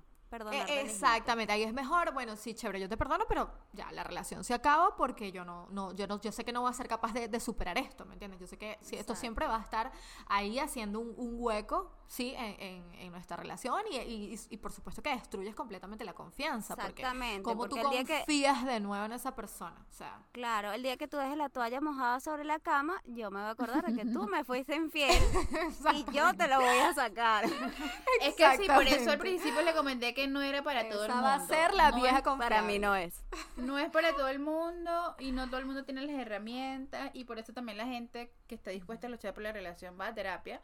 E, 0.52 0.80
exactamente, 0.80 1.52
ahí 1.52 1.62
es 1.62 1.72
mejor, 1.72 2.12
bueno, 2.12 2.36
sí, 2.36 2.54
chévere, 2.54 2.80
yo 2.80 2.88
te 2.88 2.96
perdono, 2.96 3.24
pero 3.28 3.50
ya 3.72 3.90
la 3.92 4.02
relación 4.02 4.44
se 4.44 4.54
acaba 4.54 4.96
porque 4.96 5.30
yo 5.30 5.44
no, 5.44 5.66
no, 5.70 5.92
yo 5.92 6.06
no, 6.06 6.20
yo 6.20 6.32
sé 6.32 6.44
que 6.44 6.52
no 6.52 6.62
voy 6.62 6.70
a 6.70 6.72
ser 6.72 6.88
capaz 6.88 7.12
de, 7.12 7.40
superar 7.40 7.76
esto, 7.76 8.04
¿me 8.04 8.14
entiendes? 8.14 8.40
Yo 8.40 8.46
sé 8.46 8.56
que 8.56 8.78
si 8.80 8.96
esto 8.96 9.16
siempre 9.16 9.46
va 9.46 9.56
a 9.56 9.62
estar 9.62 9.90
ahí 10.28 10.58
haciendo 10.58 11.00
un, 11.00 11.12
un 11.16 11.34
hueco, 11.38 11.90
sí, 12.06 12.34
en, 12.36 12.94
en, 12.94 13.12
nuestra 13.12 13.36
relación 13.36 13.82
y, 13.90 14.38
y, 14.48 14.56
por 14.58 14.72
supuesto 14.72 15.02
que 15.02 15.10
destruyes 15.10 15.54
completamente 15.54 16.04
la 16.04 16.14
confianza. 16.14 16.74
Exactamente. 16.74 17.42
Porque 17.42 17.56
como 17.56 17.68
tú 17.68 17.76
confías 17.76 18.64
de 18.64 18.80
nuevo 18.80 19.04
en 19.04 19.12
esa 19.12 19.34
persona, 19.34 19.84
o 19.88 19.92
sea. 19.92 20.20
Claro, 20.32 20.72
el 20.72 20.82
día 20.82 20.96
que 20.96 21.08
tú 21.08 21.16
dejes 21.16 21.36
la 21.36 21.48
toalla 21.48 21.80
mojada 21.80 22.20
sobre 22.20 22.44
la 22.44 22.58
cama, 22.58 23.00
yo 23.04 23.30
me 23.30 23.40
voy 23.40 23.48
a 23.48 23.50
acordar 23.50 23.84
de 23.84 23.94
que 23.94 24.10
tú 24.10 24.26
me 24.28 24.44
fuiste 24.44 24.76
infiel 24.76 25.10
y 25.94 26.04
yo 26.12 26.34
te 26.34 26.48
lo 26.48 26.60
voy 26.60 26.78
a 26.78 26.94
sacar. 26.94 27.44
es 28.20 28.34
que 28.34 28.56
sí, 28.56 28.66
por 28.66 28.86
eso 28.86 29.10
al 29.10 29.18
principio 29.18 29.62
le 29.62 29.74
comenté 29.74 30.14
que 30.14 30.21
no 30.26 30.42
era 30.42 30.62
para 30.62 30.88
todo 30.88 31.04
el 31.04 31.10
mundo. 31.10 31.24
va 31.24 31.34
a 31.34 31.46
ser 31.46 31.74
la 31.74 31.92
vieja 31.92 32.22
Para 32.22 32.62
mí 32.62 32.78
no 32.78 32.94
es. 32.96 33.22
No 33.56 33.78
es 33.78 33.90
para 33.90 34.14
todo 34.14 34.28
el 34.28 34.38
mundo 34.38 35.14
y 35.18 35.32
no 35.32 35.48
todo 35.48 35.58
el 35.58 35.66
mundo 35.66 35.84
tiene 35.84 36.02
las 36.02 36.16
herramientas 36.16 37.10
y 37.14 37.24
por 37.24 37.38
eso 37.38 37.52
también 37.52 37.78
la 37.78 37.86
gente 37.86 38.32
que 38.46 38.54
está 38.54 38.70
dispuesta 38.70 39.06
a 39.06 39.10
luchar 39.10 39.34
por 39.34 39.42
la 39.42 39.52
relación 39.52 39.98
va 40.00 40.08
a 40.08 40.14
terapia 40.14 40.60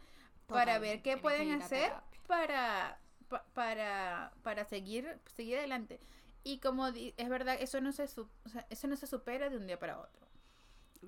para 0.47 0.79
ver 0.79 1.03
qué 1.03 1.16
pueden 1.16 1.53
hacer 1.62 1.92
para, 2.27 2.99
para, 3.55 4.33
para 4.42 4.64
seguir, 4.64 5.18
seguir 5.37 5.59
adelante. 5.59 6.01
Y 6.44 6.59
como 6.59 6.87
es 6.87 7.29
verdad, 7.29 7.57
eso 7.61 7.81
no 7.81 7.92
se, 7.92 8.05
eso 8.05 8.88
no 8.88 8.97
se 8.97 9.07
supera 9.07 9.51
de 9.51 9.57
un 9.57 9.66
día 9.66 9.79
para 9.79 9.99
otro. 9.99 10.27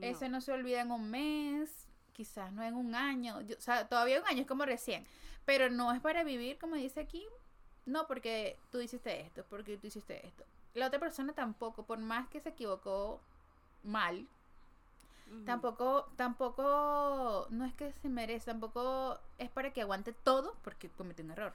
Eso 0.01 0.29
no 0.29 0.41
se 0.41 0.53
olvida 0.53 0.81
en 0.81 0.91
un 0.91 1.11
mes, 1.11 1.89
quizás 2.13 2.53
no 2.53 2.63
en 2.63 2.75
un 2.75 2.95
año. 2.95 3.39
o 3.39 3.61
sea, 3.61 3.89
todavía 3.89 4.21
un 4.21 4.27
año 4.27 4.43
es 4.43 4.47
como 4.47 4.65
recién. 4.65 5.07
Pero 5.45 5.71
no 5.71 5.93
es 5.93 6.01
para 6.01 6.23
vivir, 6.23 6.59
como 6.59 6.77
dice 6.77 7.01
aquí, 7.01 7.27
no, 7.91 8.07
porque 8.07 8.57
tú 8.71 8.81
hiciste 8.81 9.21
esto, 9.21 9.45
porque 9.51 9.77
tú 9.77 9.87
hiciste 9.87 10.27
esto. 10.27 10.45
La 10.75 10.87
otra 10.87 10.99
persona 10.99 11.33
tampoco, 11.33 11.85
por 11.85 11.99
más 11.99 12.29
que 12.29 12.41
se 12.41 12.51
equivocó 12.51 13.21
mal, 13.83 14.27
Tampoco, 15.47 16.09
tampoco, 16.17 17.47
no 17.51 17.65
es 17.65 17.73
que 17.75 17.93
se 18.03 18.09
merece, 18.09 18.47
tampoco 18.47 19.17
es 19.39 19.49
para 19.49 19.73
que 19.73 19.81
aguante 19.81 20.13
todo 20.13 20.57
porque 20.65 20.89
comete 20.89 21.23
un 21.23 21.31
error. 21.31 21.53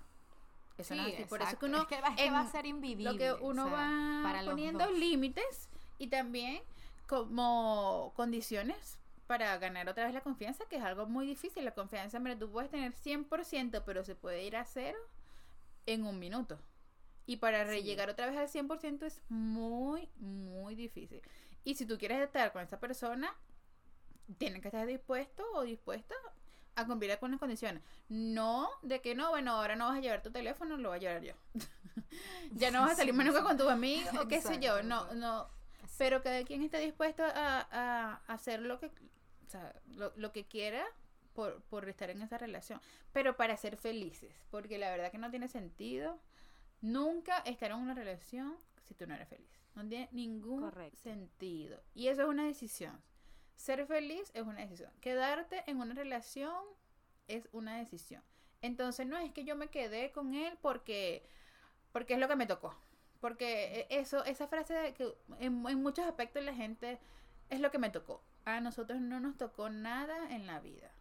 Eso 0.77 0.95
no 0.95 1.05
es 1.05 1.13
así. 1.13 1.25
Por 1.25 1.41
eso 1.41 1.59
que 1.59 1.65
uno 1.65 1.81
es 1.81 1.87
que, 1.87 2.31
va 2.31 2.39
a 2.39 2.47
ser 2.47 2.65
invivible. 2.65 3.11
Lo 3.11 3.17
que 3.17 3.33
uno 3.43 3.69
va 3.69 4.41
poniendo 4.45 4.89
límites 4.91 5.67
y 5.97 6.07
también 6.07 6.61
como 7.07 8.13
condiciones 8.15 8.97
para 9.27 9.57
ganar 9.57 9.89
otra 9.89 10.05
vez 10.05 10.13
la 10.13 10.21
confianza, 10.21 10.65
que 10.69 10.77
es 10.77 10.83
algo 10.83 11.05
muy 11.05 11.25
difícil. 11.25 11.65
La 11.65 11.71
confianza, 11.71 12.19
mira, 12.19 12.37
tú 12.39 12.49
puedes 12.49 12.71
tener 12.71 12.93
100%, 12.93 13.83
pero 13.85 14.05
se 14.05 14.15
puede 14.15 14.43
ir 14.43 14.55
a 14.55 14.63
cero 14.63 14.97
en 15.85 16.05
un 16.05 16.19
minuto. 16.19 16.59
Y 17.25 17.37
para 17.37 17.65
llegar 17.75 18.09
otra 18.09 18.27
vez 18.27 18.37
al 18.37 18.47
100% 18.47 19.03
es 19.03 19.21
muy, 19.29 20.09
muy 20.17 20.75
difícil. 20.75 21.21
Y 21.63 21.75
si 21.75 21.85
tú 21.85 21.97
quieres 21.97 22.21
estar 22.21 22.51
con 22.53 22.61
esa 22.61 22.79
persona, 22.79 23.35
tienes 24.37 24.61
que 24.61 24.67
estar 24.67 24.85
dispuesto 24.85 25.43
o 25.53 25.63
dispuesta 25.63 26.15
a 26.75 26.85
cumplir 26.85 27.17
con 27.17 27.31
las 27.31 27.39
condiciones. 27.39 27.81
No 28.09 28.69
de 28.81 29.01
que 29.01 29.15
no, 29.15 29.29
bueno, 29.29 29.53
ahora 29.53 29.75
no 29.75 29.87
vas 29.87 29.97
a 29.97 30.01
llevar 30.01 30.21
tu 30.21 30.31
teléfono, 30.31 30.77
lo 30.77 30.89
voy 30.89 30.97
a 30.97 31.01
llevar 31.01 31.23
yo. 31.23 31.33
ya 32.53 32.69
no 32.71 32.81
vas 32.81 32.91
a 32.91 32.95
salir 32.95 33.13
menos 33.13 33.35
que 33.35 33.41
con 33.41 33.57
tus 33.57 33.69
amigos 33.69 34.13
o 34.19 34.27
qué 34.27 34.41
sé 34.41 34.59
yo. 34.59 34.83
No, 34.83 35.13
no. 35.13 35.47
Pero 35.97 36.21
cada 36.21 36.43
quien 36.43 36.61
esté 36.61 36.79
dispuesto 36.79 37.23
a, 37.23 37.67
a, 37.71 38.21
hacer 38.27 38.61
lo 38.61 38.79
que, 38.79 38.87
o 38.87 39.49
sea, 39.49 39.73
lo, 40.17 40.31
que 40.33 40.45
quiera 40.45 40.85
por, 41.35 41.61
por 41.63 41.87
estar 41.87 42.09
en 42.09 42.23
esa 42.23 42.39
relación. 42.39 42.81
Pero 43.13 43.37
para 43.37 43.55
ser 43.57 43.77
felices. 43.77 44.33
Porque 44.49 44.79
la 44.79 44.89
verdad 44.89 45.11
que 45.11 45.19
no 45.19 45.29
tiene 45.29 45.47
sentido 45.47 46.19
nunca 46.81 47.39
estar 47.39 47.71
en 47.71 47.77
una 47.77 47.93
relación 47.93 48.57
si 48.83 48.95
tú 48.95 49.05
no 49.05 49.13
eres 49.13 49.27
feliz. 49.27 49.49
No 49.75 49.87
tiene 49.87 50.09
ningún 50.11 50.71
sentido. 50.93 51.81
Y 51.93 52.07
eso 52.07 52.23
es 52.23 52.27
una 52.27 52.45
decisión. 52.45 53.01
Ser 53.55 53.85
feliz 53.85 54.31
es 54.33 54.43
una 54.43 54.61
decisión. 54.61 54.91
Quedarte 55.01 55.63
en 55.69 55.79
una 55.79 55.93
relación 55.93 56.55
es 57.27 57.47
una 57.51 57.77
decisión. 57.77 58.23
Entonces 58.61 59.05
no 59.05 59.17
es 59.17 59.31
que 59.31 59.43
yo 59.43 59.55
me 59.55 59.67
quedé 59.67 60.11
con 60.11 60.33
él 60.33 60.57
porque, 60.61 61.27
porque 61.91 62.13
es 62.13 62.19
lo 62.19 62.27
que 62.27 62.35
me 62.35 62.47
tocó. 62.47 62.75
Porque 63.19 63.87
e, 63.89 63.99
eso, 63.99 64.23
esa 64.25 64.47
frase 64.47 64.73
de 64.73 64.93
que 64.93 65.15
en, 65.39 65.65
en 65.67 65.81
muchos 65.81 66.05
aspectos 66.05 66.43
la 66.43 66.53
gente 66.53 66.99
es 67.49 67.59
lo 67.59 67.71
que 67.71 67.79
me 67.79 67.89
tocó. 67.89 68.23
A 68.45 68.61
nosotros 68.61 69.01
no 69.01 69.19
nos 69.19 69.37
tocó 69.37 69.69
nada 69.69 70.33
en 70.33 70.45
la 70.47 70.59
vida. 70.59 70.91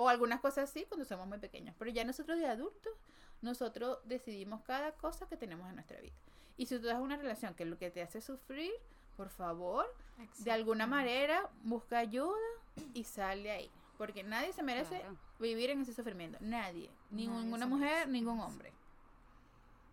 O 0.00 0.08
algunas 0.08 0.40
cosas 0.40 0.70
sí 0.70 0.86
cuando 0.88 1.04
somos 1.04 1.28
muy 1.28 1.36
pequeños. 1.36 1.74
Pero 1.78 1.90
ya 1.90 2.04
nosotros 2.04 2.38
de 2.38 2.46
adultos, 2.46 2.92
nosotros 3.42 3.98
decidimos 4.04 4.62
cada 4.62 4.92
cosa 4.92 5.28
que 5.28 5.36
tenemos 5.36 5.68
en 5.68 5.74
nuestra 5.74 6.00
vida. 6.00 6.14
Y 6.56 6.64
si 6.64 6.78
tú 6.78 6.86
das 6.86 6.98
una 6.98 7.18
relación 7.18 7.52
que 7.54 7.64
es 7.64 7.68
lo 7.68 7.76
que 7.76 7.90
te 7.90 8.00
hace 8.00 8.22
sufrir, 8.22 8.72
por 9.18 9.28
favor, 9.28 9.84
de 10.38 10.52
alguna 10.52 10.86
manera 10.86 11.50
busca 11.64 11.98
ayuda 11.98 12.38
y 12.94 13.04
sale 13.04 13.50
ahí. 13.50 13.70
Porque 13.98 14.22
nadie 14.22 14.54
se 14.54 14.62
merece 14.62 15.02
vivir 15.38 15.68
en 15.68 15.82
ese 15.82 15.92
sufrimiento. 15.92 16.38
Nadie. 16.40 16.90
Ninguna 17.10 17.66
mujer, 17.66 18.08
ningún 18.08 18.40
hombre. 18.40 18.72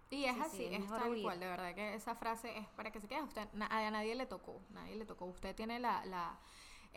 Y 0.10 0.24
es 0.24 0.40
así, 0.40 0.64
es 0.64 0.88
tal 0.88 1.22
cual, 1.22 1.38
de 1.42 1.48
verdad 1.48 1.76
que 1.76 1.96
esa 1.96 2.16
frase 2.16 2.58
es 2.58 2.66
para 2.78 2.92
que 2.92 3.02
se 3.02 3.10
quede. 3.10 3.24
Usted, 3.24 3.46
a 3.60 3.92
nadie 3.92 4.16
le 4.16 4.26
tocó, 4.26 4.62
nadie 4.70 4.96
le 4.96 5.06
tocó. 5.06 5.26
Usted 5.26 5.54
tiene 5.54 5.82
la, 5.82 6.06
la, 6.06 6.40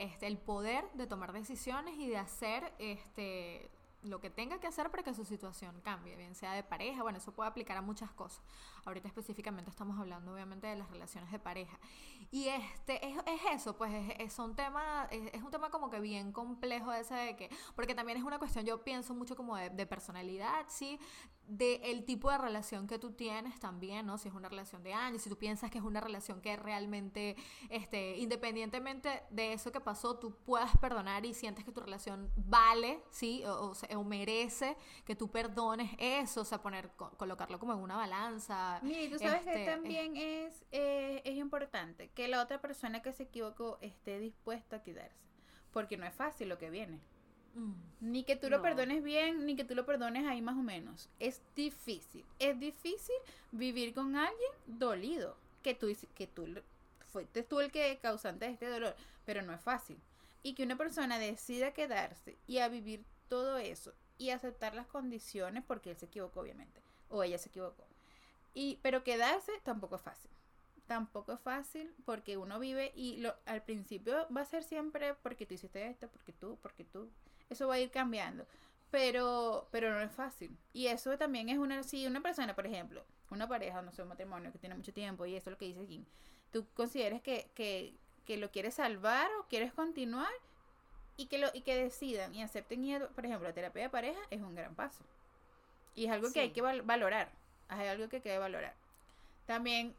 este, 0.01 0.27
el 0.27 0.39
poder 0.39 0.91
de 0.95 1.07
tomar 1.07 1.33
decisiones 1.33 1.99
y 1.99 2.09
de 2.09 2.17
hacer 2.17 2.73
este, 2.79 3.71
lo 4.03 4.21
que 4.21 4.31
tenga 4.31 4.59
que 4.59 4.67
hacer 4.67 4.91
para 4.91 5.03
que 5.03 5.13
su 5.13 5.25
situación 5.25 5.81
cambie, 5.83 6.17
bien 6.17 6.35
sea 6.35 6.53
de 6.53 6.63
pareja, 6.63 7.03
bueno, 7.03 7.19
eso 7.19 7.33
puede 7.33 7.51
aplicar 7.51 7.77
a 7.77 7.83
muchas 7.83 8.11
cosas. 8.13 8.43
Ahorita 8.87 9.09
específicamente 9.09 9.71
estamos 9.71 9.99
hablando 9.99 10.33
obviamente 10.33 10.67
de 10.67 10.77
las 10.77 10.89
relaciones 10.91 11.31
de 11.31 11.39
pareja. 11.39 11.79
Y 12.31 12.49
este 12.49 13.07
es, 13.07 13.19
eso, 13.53 13.77
pues 13.77 13.93
es, 14.19 14.39
un 14.39 14.55
tema, 14.55 15.07
es, 15.11 15.43
un 15.43 15.51
tema 15.51 15.69
como 15.71 15.91
que 15.91 16.01
bien 16.01 16.33
complejo 16.33 16.93
ese 16.93 17.15
de 17.15 17.37
que, 17.37 17.51
porque 17.75 17.95
también 17.95 18.17
es 18.17 18.25
una 18.25 18.39
cuestión, 18.39 18.65
yo 18.65 18.83
pienso 18.83 19.15
mucho 19.15 19.37
como 19.37 19.57
de, 19.57 19.69
de 19.69 19.87
personalidad, 19.87 20.65
¿sí? 20.69 20.99
De 21.51 21.81
el 21.83 22.05
tipo 22.05 22.31
de 22.31 22.39
relación 22.39 22.87
que 22.87 22.99
tú 22.99 23.13
tienes 23.13 23.59
también, 23.59 24.07
¿no? 24.07 24.19
Si 24.19 24.29
es 24.29 24.35
una 24.35 24.49
relación 24.49 24.85
de 24.85 24.95
años, 24.95 25.23
si 25.23 25.29
tú 25.29 25.37
piensas 25.37 25.71
que 25.71 25.79
es 25.79 25.85
una 25.85 26.01
relación 26.01 26.41
que 26.41 26.57
realmente, 26.57 27.37
este, 27.69 28.17
independientemente 28.19 29.25
de 29.31 29.53
eso 29.53 29.73
que 29.73 29.81
pasó, 29.81 30.17
tú 30.17 30.37
puedas 30.45 30.71
perdonar 30.79 31.27
y 31.27 31.35
sientes 31.35 31.65
que 31.65 31.73
tu 31.73 31.81
relación 31.81 32.31
vale, 32.37 33.03
¿sí? 33.11 33.45
O, 33.47 33.73
o, 33.97 34.05
merece 34.05 34.77
que 35.05 35.17
tú 35.17 35.31
perdones 35.31 35.91
eso, 35.99 36.43
o 36.43 36.45
sea, 36.45 36.63
poner, 36.63 36.91
colocarlo 37.17 37.59
como 37.59 37.73
en 37.73 37.81
una 37.81 37.97
balanza. 37.97 38.79
Mira, 38.83 39.11
tú 39.11 39.19
sabes 39.19 39.43
que 39.43 39.51
este, 39.51 39.67
también 39.67 40.17
es, 40.17 40.65
eh, 40.71 41.21
es 41.25 41.37
importante 41.37 42.11
que 42.11 42.29
la 42.29 42.43
otra 42.43 42.61
persona 42.61 43.03
que 43.03 43.13
se 43.13 43.25
equivocó 43.25 43.79
esté 43.81 44.21
dispuesta 44.21 44.77
a 44.77 44.83
quedarse, 44.83 45.27
porque 45.73 45.97
no 45.97 46.07
es 46.07 46.15
fácil 46.15 46.49
lo 46.49 46.59
que 46.59 46.71
viene. 46.71 47.01
Mm. 47.55 47.73
Ni 48.01 48.25
que 48.25 48.37
tú 48.37 48.49
lo 48.49 48.63
perdones 48.63 49.03
bien, 49.03 49.45
ni 49.45 49.57
que 49.57 49.65
tú 49.65 49.75
lo 49.75 49.85
perdones 49.85 50.27
ahí 50.27 50.41
más 50.41 50.57
o 50.57 50.63
menos. 50.63 51.09
Es 51.19 51.43
difícil. 51.55 52.25
Es 52.39 52.59
difícil 52.59 53.17
vivir 53.53 53.95
con 53.95 54.17
alguien 54.17 54.51
dolido. 54.67 55.37
Que 55.63 55.75
tú, 55.75 55.89
que 56.15 56.27
tú 56.27 56.47
fuiste 57.13 57.43
tú 57.43 57.61
el 57.61 57.71
que 57.71 57.99
causante 58.01 58.47
de 58.47 58.53
este 58.53 58.69
dolor. 58.69 58.97
Pero 59.27 59.43
no 59.43 59.53
es 59.53 59.61
fácil. 59.61 59.99
Y 60.43 60.55
que 60.55 60.63
una 60.63 60.77
persona 60.77 61.19
decida 61.19 61.73
quedarse 61.73 62.39
y 62.47 62.59
a 62.59 62.69
vivir 62.69 63.05
todo 63.29 63.59
eso 63.59 63.93
y 64.17 64.31
aceptar 64.31 64.75
las 64.75 64.87
condiciones 64.87 65.63
porque 65.67 65.91
él 65.91 65.97
se 65.97 66.07
equivocó, 66.07 66.41
obviamente. 66.41 66.81
O 67.11 67.23
ella 67.23 67.39
se 67.39 67.49
equivocó. 67.51 67.85
Y, 68.55 68.79
pero 68.83 69.05
quedarse 69.05 69.53
tampoco 69.63 69.97
es 69.97 70.03
fácil 70.03 70.31
tampoco 70.91 71.35
es 71.35 71.41
fácil 71.41 71.95
porque 72.05 72.37
uno 72.37 72.59
vive 72.59 72.91
y 72.97 73.19
lo, 73.19 73.33
al 73.47 73.63
principio 73.63 74.27
va 74.37 74.41
a 74.41 74.45
ser 74.45 74.65
siempre 74.65 75.15
porque 75.23 75.47
tú 75.47 75.55
hiciste 75.55 75.87
esto, 75.87 76.09
porque 76.09 76.33
tú, 76.33 76.59
porque 76.61 76.83
tú. 76.83 77.09
Eso 77.51 77.69
va 77.69 77.75
a 77.75 77.81
ir 77.81 77.91
cambiando. 77.91 78.47
Pero, 78.91 79.69
pero 79.71 79.93
no 79.93 80.01
es 80.01 80.11
fácil. 80.11 80.57
Y 80.73 80.87
eso 80.87 81.17
también 81.19 81.49
es 81.49 81.59
una, 81.59 81.83
si 81.83 82.07
una 82.07 82.21
persona, 82.21 82.55
por 82.55 82.67
ejemplo, 82.67 83.05
una 83.31 83.47
pareja, 83.49 83.83
no 83.83 83.93
sé, 83.93 84.03
un 84.03 84.09
matrimonio 84.09 84.51
que 84.51 84.59
tiene 84.59 84.75
mucho 84.75 84.93
tiempo, 84.93 85.27
y 85.27 85.37
eso 85.37 85.51
es 85.51 85.53
lo 85.53 85.59
que 85.59 85.67
dice 85.67 85.87
Kim, 85.87 86.05
tú 86.53 86.67
consideres 86.75 87.23
que, 87.23 87.51
que, 87.55 87.95
que 88.27 88.37
lo 88.37 88.51
quieres 88.51 88.75
salvar 88.75 89.31
o 89.39 89.47
quieres 89.49 89.73
continuar 89.73 90.33
y 91.17 91.27
que, 91.27 91.39
lo, 91.39 91.49
y 91.53 91.61
que 91.61 91.77
decidan 91.77 92.35
y 92.35 92.43
acepten 92.43 92.85
ir, 92.85 93.07
por 93.09 93.27
ejemplo, 93.27 93.47
la 93.49 93.55
terapia 93.55 93.83
de 93.83 93.91
pareja 93.91 94.21
es 94.31 94.41
un 94.41 94.55
gran 94.55 94.75
paso. 94.75 95.05
Y 95.95 96.07
es 96.07 96.13
algo 96.13 96.33
que 96.33 96.41
hay 96.41 96.51
que 96.51 96.63
valorar. 96.63 97.31
Es 97.69 97.89
algo 97.89 98.09
que 98.09 98.17
hay 98.17 98.23
que 98.23 98.39
valorar. 98.39 98.75
También 99.47 99.95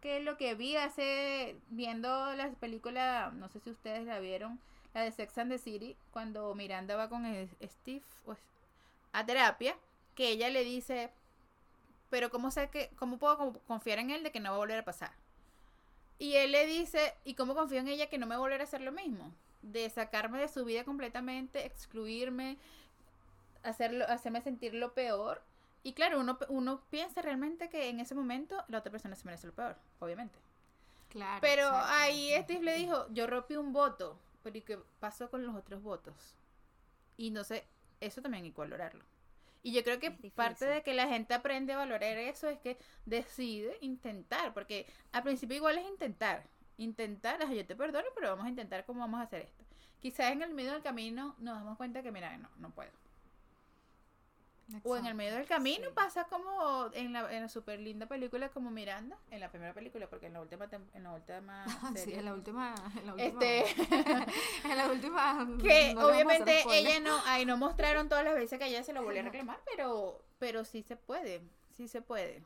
que 0.00 0.20
lo 0.20 0.36
que 0.36 0.54
vi 0.54 0.76
hace 0.76 1.56
viendo 1.70 2.34
las 2.34 2.54
películas, 2.56 3.32
no 3.34 3.48
sé 3.48 3.60
si 3.60 3.70
ustedes 3.70 4.04
la 4.04 4.18
vieron, 4.18 4.60
la 4.94 5.02
de 5.02 5.12
Sex 5.12 5.36
and 5.38 5.50
the 5.50 5.58
City, 5.58 5.96
cuando 6.10 6.54
Miranda 6.54 6.96
va 6.96 7.08
con 7.08 7.24
Steve 7.62 8.02
pues, 8.24 8.38
a 9.12 9.24
terapia, 9.24 9.76
que 10.14 10.28
ella 10.28 10.50
le 10.50 10.64
dice, 10.64 11.10
pero 12.10 12.30
¿cómo 12.30 12.50
sé 12.50 12.68
que, 12.70 12.90
cómo 12.96 13.18
puedo 13.18 13.60
confiar 13.66 13.98
en 13.98 14.10
él 14.10 14.22
de 14.22 14.32
que 14.32 14.40
no 14.40 14.50
va 14.50 14.56
a 14.56 14.58
volver 14.58 14.78
a 14.78 14.84
pasar? 14.84 15.12
Y 16.18 16.36
él 16.36 16.52
le 16.52 16.66
dice, 16.66 17.14
¿y 17.24 17.34
cómo 17.34 17.54
confío 17.54 17.80
en 17.80 17.88
ella 17.88 18.08
que 18.08 18.18
no 18.18 18.26
me 18.26 18.34
va 18.34 18.36
a 18.36 18.40
volver 18.40 18.60
a 18.60 18.64
hacer 18.64 18.80
lo 18.80 18.92
mismo? 18.92 19.32
De 19.62 19.88
sacarme 19.90 20.38
de 20.38 20.48
su 20.48 20.64
vida 20.64 20.84
completamente, 20.84 21.64
excluirme, 21.64 22.58
hacerlo, 23.62 24.04
hacerme 24.08 24.40
sentir 24.42 24.74
lo 24.74 24.92
peor 24.92 25.42
y 25.84 25.94
claro, 25.94 26.20
uno, 26.20 26.38
uno 26.48 26.80
piensa 26.90 27.22
realmente 27.22 27.68
que 27.68 27.88
en 27.88 27.98
ese 28.00 28.14
momento 28.14 28.62
la 28.68 28.78
otra 28.78 28.92
persona 28.92 29.16
se 29.16 29.24
merece 29.24 29.48
lo 29.48 29.52
peor, 29.52 29.76
obviamente. 29.98 30.38
Claro. 31.08 31.38
Pero 31.40 31.68
ahí 31.70 32.32
Steve 32.42 32.62
le 32.62 32.74
dijo, 32.74 33.06
yo 33.10 33.26
rompí 33.26 33.56
un 33.56 33.72
voto, 33.72 34.18
pero 34.42 34.58
¿y 34.58 34.62
qué 34.62 34.78
pasó 35.00 35.30
con 35.30 35.44
los 35.44 35.54
otros 35.54 35.82
votos? 35.82 36.34
Y 37.16 37.30
no 37.30 37.44
sé, 37.44 37.66
eso 38.00 38.20
también 38.22 38.44
hay 38.44 38.52
que 38.52 38.60
valorarlo. 38.60 39.04
Y 39.62 39.72
yo 39.72 39.84
creo 39.84 40.00
que 40.00 40.10
parte 40.10 40.64
de 40.66 40.82
que 40.82 40.92
la 40.92 41.08
gente 41.08 41.34
aprende 41.34 41.72
a 41.72 41.78
valorar 41.78 42.18
eso 42.18 42.48
es 42.48 42.58
que 42.58 42.78
decide 43.06 43.78
intentar, 43.80 44.52
porque 44.52 44.86
al 45.12 45.22
principio 45.22 45.56
igual 45.56 45.78
es 45.78 45.88
intentar. 45.88 46.44
Intentar, 46.78 47.48
yo 47.48 47.66
te 47.66 47.76
perdono, 47.76 48.08
pero 48.14 48.30
vamos 48.30 48.46
a 48.46 48.48
intentar 48.48 48.84
cómo 48.84 49.00
vamos 49.00 49.20
a 49.20 49.24
hacer 49.24 49.42
esto. 49.42 49.64
Quizás 50.00 50.32
en 50.32 50.42
el 50.42 50.52
medio 50.52 50.72
del 50.72 50.82
camino 50.82 51.36
nos 51.38 51.54
damos 51.54 51.76
cuenta 51.76 52.02
que, 52.02 52.10
mira, 52.10 52.36
no, 52.38 52.48
no 52.56 52.70
puedo 52.70 52.90
o 54.84 54.96
en 54.96 55.06
el 55.06 55.14
medio 55.14 55.34
del 55.34 55.46
camino 55.46 55.90
pasa 55.94 56.24
como 56.24 56.90
en 56.92 57.12
la, 57.12 57.32
en 57.34 57.42
la 57.42 57.48
super 57.48 57.78
linda 57.78 58.06
película 58.06 58.48
como 58.50 58.70
Miranda, 58.70 59.16
en 59.30 59.40
la 59.40 59.50
primera 59.50 59.74
película, 59.74 60.08
porque 60.08 60.26
en 60.26 60.34
la 60.34 60.40
última 60.40 60.68
en 60.94 61.02
la 61.02 61.12
última 61.12 61.64
serie, 61.96 62.18
en 62.18 62.24
la 62.24 62.34
última, 62.34 62.74
en 62.98 63.06
la 63.06 63.14
última 63.14 63.44
este 63.44 63.64
en 64.64 64.76
la 64.76 64.86
última 64.88 65.48
que 65.62 65.94
obviamente 65.98 66.64
ella 66.70 67.00
no 67.00 67.18
ahí 67.26 67.44
no 67.44 67.56
mostraron 67.56 68.08
todas 68.08 68.24
las 68.24 68.34
veces 68.34 68.58
que 68.58 68.66
ella 68.66 68.82
se 68.82 68.92
lo 68.92 69.02
volvió 69.02 69.20
a 69.20 69.24
reclamar, 69.24 69.60
pero 69.64 70.24
pero 70.38 70.64
sí 70.64 70.82
se 70.82 70.96
puede, 70.96 71.42
sí 71.70 71.88
se 71.88 72.02
puede. 72.02 72.42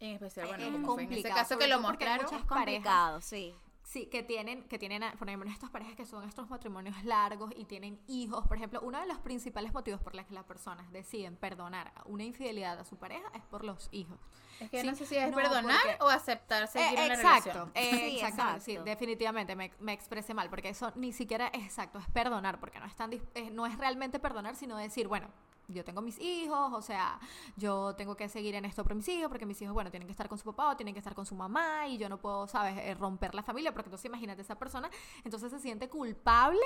En 0.00 0.14
especial, 0.14 0.48
bueno, 0.48 0.72
como 0.72 0.94
fue 0.94 1.02
en 1.04 1.12
ese 1.12 1.28
caso 1.28 1.58
que 1.58 1.68
lo 1.68 1.78
mostraron. 1.78 2.34
Es 2.34 2.44
complicado, 2.44 3.20
sí. 3.20 3.54
Sí, 3.90 4.06
que 4.06 4.22
tienen, 4.22 4.62
que 4.68 4.78
tienen, 4.78 5.02
por 5.18 5.26
ejemplo, 5.26 5.50
estas 5.50 5.68
parejas 5.68 5.96
que 5.96 6.06
son 6.06 6.22
estos 6.22 6.48
matrimonios 6.48 7.02
largos 7.02 7.50
y 7.56 7.64
tienen 7.64 7.98
hijos, 8.06 8.46
por 8.46 8.56
ejemplo, 8.56 8.78
uno 8.84 9.00
de 9.00 9.06
los 9.08 9.18
principales 9.18 9.74
motivos 9.74 10.00
por 10.00 10.14
los 10.14 10.24
que 10.26 10.32
las 10.32 10.44
personas 10.44 10.92
deciden 10.92 11.34
perdonar 11.34 11.92
una 12.04 12.22
infidelidad 12.22 12.78
a 12.78 12.84
su 12.84 12.98
pareja 12.98 13.28
es 13.34 13.42
por 13.46 13.64
los 13.64 13.88
hijos. 13.90 14.16
Es 14.60 14.70
que 14.70 14.84
no 14.84 14.94
sé 14.94 15.06
si 15.06 15.16
es 15.16 15.34
perdonar 15.34 15.80
o 15.98 16.06
aceptar 16.06 16.68
seguir 16.68 17.00
en 17.00 17.08
la 17.08 17.16
relación. 17.16 17.72
Eh, 17.74 17.90
sí, 17.90 18.20
exacto, 18.20 18.60
sí, 18.60 18.78
definitivamente 18.84 19.56
me, 19.56 19.72
me, 19.80 19.92
expresé 19.92 20.34
mal, 20.34 20.48
porque 20.50 20.68
eso 20.68 20.92
ni 20.94 21.12
siquiera 21.12 21.48
es 21.48 21.64
exacto, 21.64 21.98
es 21.98 22.08
perdonar, 22.10 22.60
porque 22.60 22.78
no 22.78 22.86
es, 22.86 22.94
tan, 22.94 23.12
eh, 23.12 23.50
no 23.50 23.66
es 23.66 23.76
realmente 23.76 24.20
perdonar, 24.20 24.54
sino 24.54 24.76
decir, 24.76 25.08
bueno, 25.08 25.26
yo 25.72 25.84
tengo 25.84 26.02
mis 26.02 26.18
hijos, 26.18 26.72
o 26.72 26.82
sea, 26.82 27.18
yo 27.56 27.94
tengo 27.96 28.16
que 28.16 28.28
seguir 28.28 28.54
en 28.54 28.64
esto 28.64 28.82
por 28.82 28.94
mis 28.94 29.08
hijos, 29.08 29.28
porque 29.28 29.46
mis 29.46 29.60
hijos, 29.62 29.74
bueno, 29.74 29.90
tienen 29.90 30.06
que 30.06 30.12
estar 30.12 30.28
con 30.28 30.38
su 30.38 30.44
papá 30.44 30.70
o 30.70 30.76
tienen 30.76 30.94
que 30.94 30.98
estar 31.00 31.14
con 31.14 31.26
su 31.26 31.34
mamá 31.34 31.86
y 31.88 31.98
yo 31.98 32.08
no 32.08 32.18
puedo, 32.18 32.46
¿sabes?, 32.46 32.76
eh, 32.78 32.94
romper 32.94 33.34
la 33.34 33.42
familia, 33.42 33.72
porque 33.72 33.88
entonces 33.88 34.06
imagínate 34.06 34.42
esa 34.42 34.56
persona, 34.56 34.90
entonces 35.24 35.50
se 35.50 35.60
siente 35.60 35.88
culpable 35.88 36.60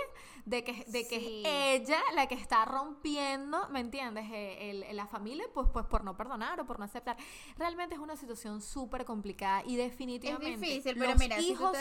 de 0.44 0.64
que, 0.64 0.84
de 0.88 1.06
que 1.06 1.42
es 1.42 1.82
ella 1.82 1.98
la 2.14 2.26
que 2.26 2.34
está 2.34 2.64
rompiendo, 2.64 3.68
¿me 3.70 3.80
entiendes?, 3.80 4.26
eh, 4.32 4.70
el, 4.70 4.96
la 4.96 5.06
familia, 5.06 5.44
pues, 5.52 5.68
pues 5.72 5.86
por 5.86 6.04
no 6.04 6.16
perdonar 6.16 6.60
o 6.60 6.66
por 6.66 6.78
no 6.78 6.84
aceptar. 6.84 7.16
Realmente 7.56 7.94
es 7.94 8.00
una 8.00 8.16
situación 8.16 8.60
súper 8.60 9.04
complicada 9.04 9.62
y 9.64 9.76
definitivamente... 9.76 10.54
Es 10.54 10.60
difícil, 10.60 10.96
pero 10.98 11.16
mira, 11.16 11.40
hijos, 11.40 11.76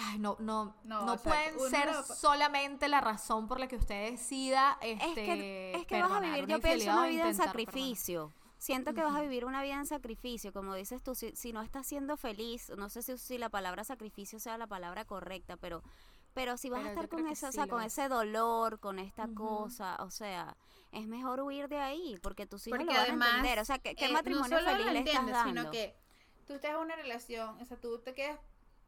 Ay, 0.00 0.18
no, 0.18 0.36
no, 0.38 0.76
no, 0.84 1.16
pueden 1.18 1.58
ser 1.70 1.92
solamente 2.04 2.88
la 2.88 3.00
razón 3.00 3.48
por 3.48 3.58
la 3.58 3.68
que 3.68 3.76
usted 3.76 4.10
decida. 4.10 4.78
Este, 4.80 5.06
es 5.06 5.14
que, 5.14 5.72
es 5.74 5.86
que 5.86 6.02
vas 6.02 6.12
a 6.12 6.20
vivir, 6.20 6.46
yo 6.46 6.60
pienso, 6.60 6.90
una 6.90 7.06
vida 7.06 7.28
en 7.28 7.34
sacrificio. 7.34 8.32
Siento 8.58 8.92
que 8.92 9.02
vas 9.02 9.14
a 9.14 9.20
vivir 9.20 9.44
una 9.44 9.62
vida 9.62 9.74
en 9.74 9.86
sacrificio, 9.86 10.52
como 10.52 10.74
dices 10.74 11.02
tú, 11.02 11.14
si, 11.14 11.34
si 11.36 11.52
no 11.52 11.62
estás 11.62 11.86
siendo 11.86 12.16
feliz, 12.16 12.72
no 12.76 12.90
sé 12.90 13.02
si, 13.02 13.16
si, 13.16 13.38
la 13.38 13.48
palabra 13.50 13.84
sacrificio 13.84 14.40
sea 14.40 14.58
la 14.58 14.66
palabra 14.66 15.04
correcta, 15.04 15.56
pero 15.56 15.82
pero 16.34 16.56
si 16.56 16.70
vas 16.70 16.84
a 16.84 16.90
estar 16.90 17.08
con 17.08 17.26
eso, 17.26 17.48
o 17.48 17.52
sea, 17.52 17.66
con 17.66 17.82
ese 17.82 18.08
dolor, 18.08 18.78
con 18.78 19.00
esta 19.00 19.26
cosa, 19.34 19.96
o 19.98 20.10
sea, 20.10 20.56
es 20.92 21.08
mejor 21.08 21.40
huir 21.40 21.68
de 21.68 21.78
ahí, 21.78 22.16
porque 22.22 22.46
tus 22.46 22.66
hijos 22.68 22.78
lo 22.78 22.86
van 22.86 23.22
a 23.22 23.26
entender, 23.26 23.58
o 23.58 23.64
sea, 23.64 23.78
¿qué, 23.78 23.96
eh, 23.96 24.12
matrimonio 24.12 24.58
feliz 24.60 24.86
le 24.86 24.98
estás 25.00 25.26
dando? 25.26 25.60
Sino 25.60 25.70
que 25.72 25.96
tú 26.46 26.54
estás 26.54 26.72
en 26.72 26.76
una 26.76 26.94
relación, 26.94 27.60
o 27.60 27.64
sea, 27.64 27.76
tú 27.76 27.98
te 27.98 28.14
quedas 28.14 28.38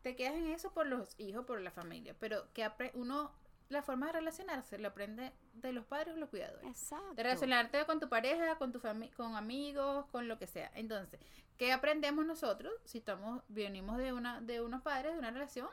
te 0.03 0.17
quedas 0.17 0.35
en 0.35 0.49
eso 0.49 0.73
por 0.73 0.87
los 0.87 1.15
hijos, 1.19 1.45
por 1.45 1.61
la 1.61 1.71
familia, 1.71 2.15
pero 2.19 2.53
que 2.53 2.69
uno 2.95 3.33
la 3.69 3.83
forma 3.83 4.07
de 4.07 4.13
relacionarse 4.13 4.79
lo 4.79 4.89
aprende 4.89 5.33
de 5.55 5.73
los 5.73 5.85
padres 5.85 6.15
o 6.15 6.19
los 6.19 6.29
cuidadores. 6.29 6.67
Exacto. 6.67 7.15
De 7.15 7.23
relacionarte 7.23 7.85
con 7.87 8.01
tu 8.01 8.09
pareja, 8.09 8.57
con 8.57 8.73
tu 8.73 8.81
familia, 8.81 9.15
con 9.17 9.37
amigos, 9.37 10.07
con 10.11 10.27
lo 10.27 10.39
que 10.39 10.49
sea. 10.49 10.71
Entonces, 10.75 11.21
¿qué 11.57 11.73
aprendemos 11.73 12.27
nosotros 12.27 12.73
si 12.85 12.99
estamos 12.99 13.43
venimos 13.49 13.97
de 13.99 14.13
una 14.13 14.41
de 14.41 14.61
unos 14.61 14.83
padres 14.83 15.13
de 15.13 15.19
una 15.19 15.31
relación 15.31 15.69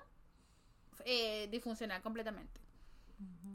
eh, 1.06 1.48
disfuncional 1.50 2.02
completamente? 2.04 2.62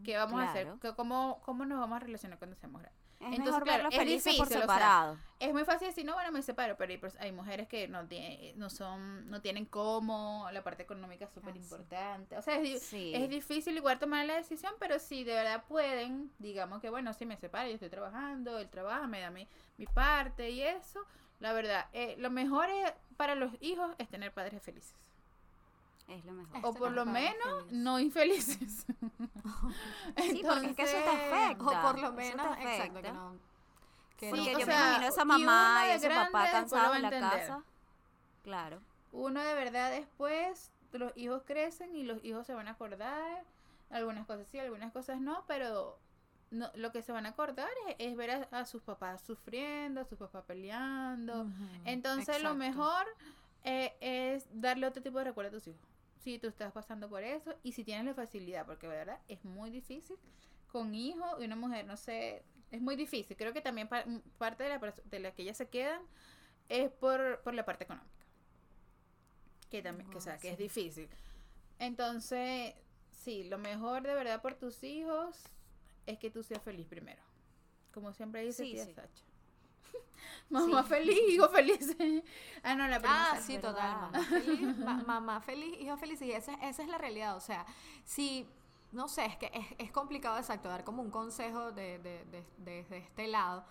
¿Qué 0.05 0.17
vamos 0.17 0.41
a 0.41 0.51
hacer? 0.51 0.69
¿Cómo, 0.97 1.41
¿Cómo 1.45 1.65
nos 1.65 1.79
vamos 1.79 1.97
a 1.97 2.01
relacionar 2.01 2.39
cuando 2.39 2.57
seamos 2.57 2.83
grandes? 2.83 3.02
Es 3.23 3.39
Entonces, 3.39 3.63
claro, 3.63 3.89
es 3.91 4.05
difícil, 4.05 4.37
por 4.37 4.49
separado. 4.49 5.17
es 5.39 5.53
muy 5.53 5.65
fácil 5.65 5.89
decir, 5.89 6.05
no, 6.05 6.15
bueno, 6.15 6.33
me 6.33 6.43
separo, 6.43 6.77
pero 6.77 7.09
hay, 7.21 7.31
mujeres 7.31 7.69
que 7.69 7.87
no, 7.87 8.07
tiene, 8.07 8.53
no 8.57 8.69
son, 8.69 9.31
no 9.31 9.41
tienen 9.41 9.65
cómo, 9.65 10.49
la 10.53 10.65
parte 10.65 10.83
económica 10.83 11.27
es 11.27 11.31
súper 11.31 11.57
importante. 11.57 12.37
O 12.37 12.43
sea, 12.43 12.59
es, 12.59 12.93
es, 12.93 13.29
difícil 13.29 13.77
igual 13.77 14.01
tomar 14.01 14.27
la 14.27 14.35
decisión, 14.35 14.73
pero 14.81 14.99
si 14.99 15.23
de 15.23 15.35
verdad 15.35 15.65
pueden, 15.69 16.33
digamos 16.39 16.81
que, 16.81 16.91
bueno, 16.91 17.13
si 17.13 17.25
me 17.25 17.37
separo, 17.37 17.69
yo 17.69 17.75
estoy 17.75 17.91
trabajando, 17.91 18.59
él 18.59 18.69
trabaja, 18.69 19.07
me 19.07 19.21
da 19.21 19.31
mi, 19.31 19.47
mi 19.77 19.87
parte 19.87 20.51
y 20.51 20.63
eso, 20.63 21.01
la 21.39 21.53
verdad, 21.53 21.87
eh, 21.93 22.17
lo 22.19 22.31
mejor 22.31 22.71
es, 22.71 22.93
para 23.17 23.37
los 23.37 23.53
hijos 23.61 23.95
es 23.99 24.09
tener 24.09 24.33
padres 24.33 24.61
felices. 24.63 25.02
Es 26.09 26.25
lo 26.25 26.33
mejor. 26.33 26.61
O 26.63 26.75
por 26.75 26.93
lo 26.93 27.07
menos 27.07 27.71
no 27.71 27.99
infelices. 27.99 28.87
sí, 30.17 30.43
porque 30.45 30.67
es 30.67 30.77
que 30.77 30.83
eso 30.83 30.97
te 30.97 31.09
afecta. 31.09 31.65
O 31.65 31.83
por 31.83 31.99
lo 31.99 32.13
menos, 32.13 32.57
exacto, 32.59 33.03
que 33.03 33.13
no. 33.13 33.37
Que 34.17 34.31
sí, 34.31 34.51
yo 34.51 34.59
me 34.59 34.63
imagino 34.63 35.07
esa 35.07 35.25
mamá 35.25 35.85
y, 35.89 35.91
ese 35.93 36.09
papá 36.09 36.51
cansado 36.51 36.95
en 36.95 37.03
la 37.03 37.11
casa. 37.11 37.63
Claro. 38.43 38.81
Uno 39.13 39.43
de 39.43 39.55
verdad 39.55 39.91
después, 39.91 40.71
los 40.93 41.17
hijos 41.17 41.43
crecen 41.45 41.95
y 41.95 42.03
los 42.03 42.25
hijos 42.25 42.47
se 42.47 42.55
van 42.55 42.69
a 42.69 42.73
acordar. 42.73 43.45
Algunas 43.91 44.27
cosas 44.27 44.47
sí, 44.49 44.59
algunas 44.59 44.93
cosas 44.93 45.21
no, 45.21 45.45
pero 45.47 45.99
no, 46.51 46.71
lo 46.75 46.93
que 46.93 47.03
se 47.03 47.13
van 47.13 47.27
a 47.27 47.31
acordar 47.31 47.69
es, 47.99 48.17
ver 48.17 48.49
a, 48.51 48.65
sus 48.65 48.83
papás 48.83 49.23
sufriendo, 49.23 50.01
a 50.01 50.05
sus 50.05 50.19
papás 50.19 50.45
peleando. 50.47 51.47
Entonces 51.85 52.43
lo 52.43 52.55
mejor 52.55 53.07
eh, 53.65 53.95
es 54.01 54.47
darle 54.53 54.87
otro 54.87 55.03
tipo 55.03 55.19
de 55.19 55.25
recuerdo 55.25 55.51
a 55.51 55.61
tus 55.61 55.69
hijos 55.69 55.92
si 56.23 56.39
tú 56.39 56.49
estás 56.49 56.73
pasando 56.73 57.09
por 57.09 57.23
eso 57.23 57.55
y 57.63 57.73
si 57.73 57.85
tienes 57.85 58.05
la 58.05 58.15
facilidad, 58.15 58.67
porque 58.67 58.89
de 58.89 58.97
verdad 58.97 59.21
es 59.29 59.45
muy 59.45 59.71
difícil 59.71 60.17
con 60.69 60.95
hijo 60.95 61.41
y 61.41 61.45
una 61.45 61.57
mujer, 61.57 61.85
no 61.87 61.97
sé, 61.97 62.45
es 62.71 62.81
muy 62.81 62.97
difícil. 62.97 63.37
Creo 63.37 63.53
que 63.53 63.61
también 63.61 63.89
parte 64.39 64.65
de 64.65 64.71
la, 64.71 64.95
de 65.05 65.21
la 65.21 65.33
que 65.33 65.43
ellas 65.43 65.57
se 65.57 65.69
quedan 65.69 66.01
es 66.69 66.91
por, 66.91 67.41
por 67.43 67.55
la 67.55 67.65
parte 67.65 67.85
económica. 67.85 68.27
Que 69.71 69.83
también, 69.83 70.09
que, 70.11 70.19
o 70.19 70.21
sea, 70.21 70.39
que 70.39 70.51
es 70.51 70.59
difícil. 70.59 71.09
Entonces, 71.79 72.75
sí, 73.11 73.45
lo 73.45 73.59
mejor 73.59 74.03
de 74.03 74.15
verdad 74.15 74.41
por 74.41 74.55
tus 74.55 74.83
hijos 74.85 75.43
es 76.07 76.19
que 76.19 76.31
tú 76.31 76.43
seas 76.43 76.63
feliz 76.63 76.87
primero. 76.87 77.23
Como 77.93 78.13
siempre 78.13 78.43
dice 78.43 78.65
sí, 78.65 78.79
Sacha. 78.79 79.25
mamá 80.51 80.83
feliz, 80.85 81.19
hijo 81.29 81.49
feliz. 81.49 81.97
ah, 82.63 82.75
no, 82.75 82.89
la 82.89 83.01
Ah, 83.05 83.39
sí, 83.41 83.59
total. 83.59 84.11
Mamá 84.13 84.25
feliz, 84.25 84.77
mamá 85.07 85.41
feliz, 85.41 85.81
hijo 85.81 85.97
feliz. 85.97 86.23
Y 86.23 86.33
esa, 86.33 86.55
esa 86.55 86.83
es 86.83 86.89
la 86.89 86.99
realidad. 86.99 87.37
O 87.37 87.41
sea, 87.41 87.67
si 88.05 88.47
no 88.93 89.09
sé, 89.09 89.25
es 89.25 89.37
que 89.37 89.51
es, 89.55 89.67
es 89.79 89.91
complicado 89.91 90.39
exacto 90.39 90.69
dar 90.69 90.85
como 90.85 91.03
un 91.03 91.11
consejo 91.11 91.73
de, 91.73 91.99
de, 91.99 92.25
de, 92.27 92.45
de, 92.85 92.99
este 92.99 93.27
lado, 93.27 93.65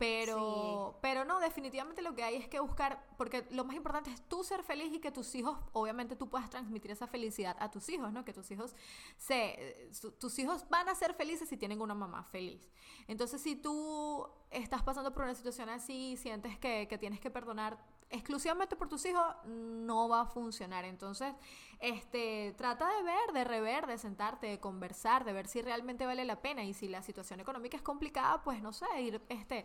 pero, 0.00 0.98
pero 1.02 1.26
no, 1.26 1.40
definitivamente 1.40 2.00
lo 2.00 2.14
que 2.14 2.22
hay 2.22 2.36
es 2.36 2.48
que 2.48 2.58
buscar, 2.58 3.04
porque 3.18 3.46
lo 3.50 3.66
más 3.66 3.76
importante 3.76 4.10
es 4.10 4.26
tú 4.28 4.42
ser 4.42 4.62
feliz 4.62 4.90
y 4.94 4.98
que 4.98 5.10
tus 5.10 5.34
hijos, 5.34 5.58
obviamente 5.74 6.16
tú 6.16 6.30
puedas 6.30 6.48
transmitir 6.48 6.90
esa 6.90 7.06
felicidad 7.06 7.54
a 7.60 7.70
tus 7.70 7.86
hijos, 7.90 8.10
¿no? 8.10 8.24
Que 8.24 8.32
tus 8.32 8.50
hijos 8.50 8.74
se, 9.18 9.90
tus 10.18 10.38
hijos 10.38 10.66
van 10.70 10.88
a 10.88 10.94
ser 10.94 11.12
felices 11.12 11.50
si 11.50 11.58
tienen 11.58 11.82
una 11.82 11.92
mamá 11.92 12.24
feliz. 12.24 12.66
Entonces, 13.08 13.42
si 13.42 13.56
tú 13.56 14.26
estás 14.50 14.82
pasando 14.82 15.12
por 15.12 15.24
una 15.24 15.34
situación 15.34 15.68
así, 15.68 16.16
sientes 16.16 16.58
que, 16.58 16.88
que 16.88 16.96
tienes 16.96 17.20
que 17.20 17.30
perdonar 17.30 17.78
exclusivamente 18.10 18.76
por 18.76 18.88
tus 18.88 19.04
hijos, 19.06 19.24
no 19.46 20.08
va 20.08 20.22
a 20.22 20.26
funcionar. 20.26 20.84
Entonces, 20.84 21.32
este, 21.78 22.54
trata 22.58 22.88
de 22.96 23.02
ver, 23.02 23.32
de 23.32 23.44
rever, 23.44 23.86
de 23.86 23.98
sentarte, 23.98 24.48
de 24.48 24.60
conversar, 24.60 25.24
de 25.24 25.32
ver 25.32 25.46
si 25.46 25.62
realmente 25.62 26.04
vale 26.06 26.24
la 26.24 26.42
pena 26.42 26.64
y 26.64 26.74
si 26.74 26.88
la 26.88 27.02
situación 27.02 27.40
económica 27.40 27.76
es 27.76 27.82
complicada, 27.82 28.42
pues 28.42 28.60
no 28.60 28.72
sé, 28.72 28.86
ir, 29.00 29.22
este, 29.28 29.64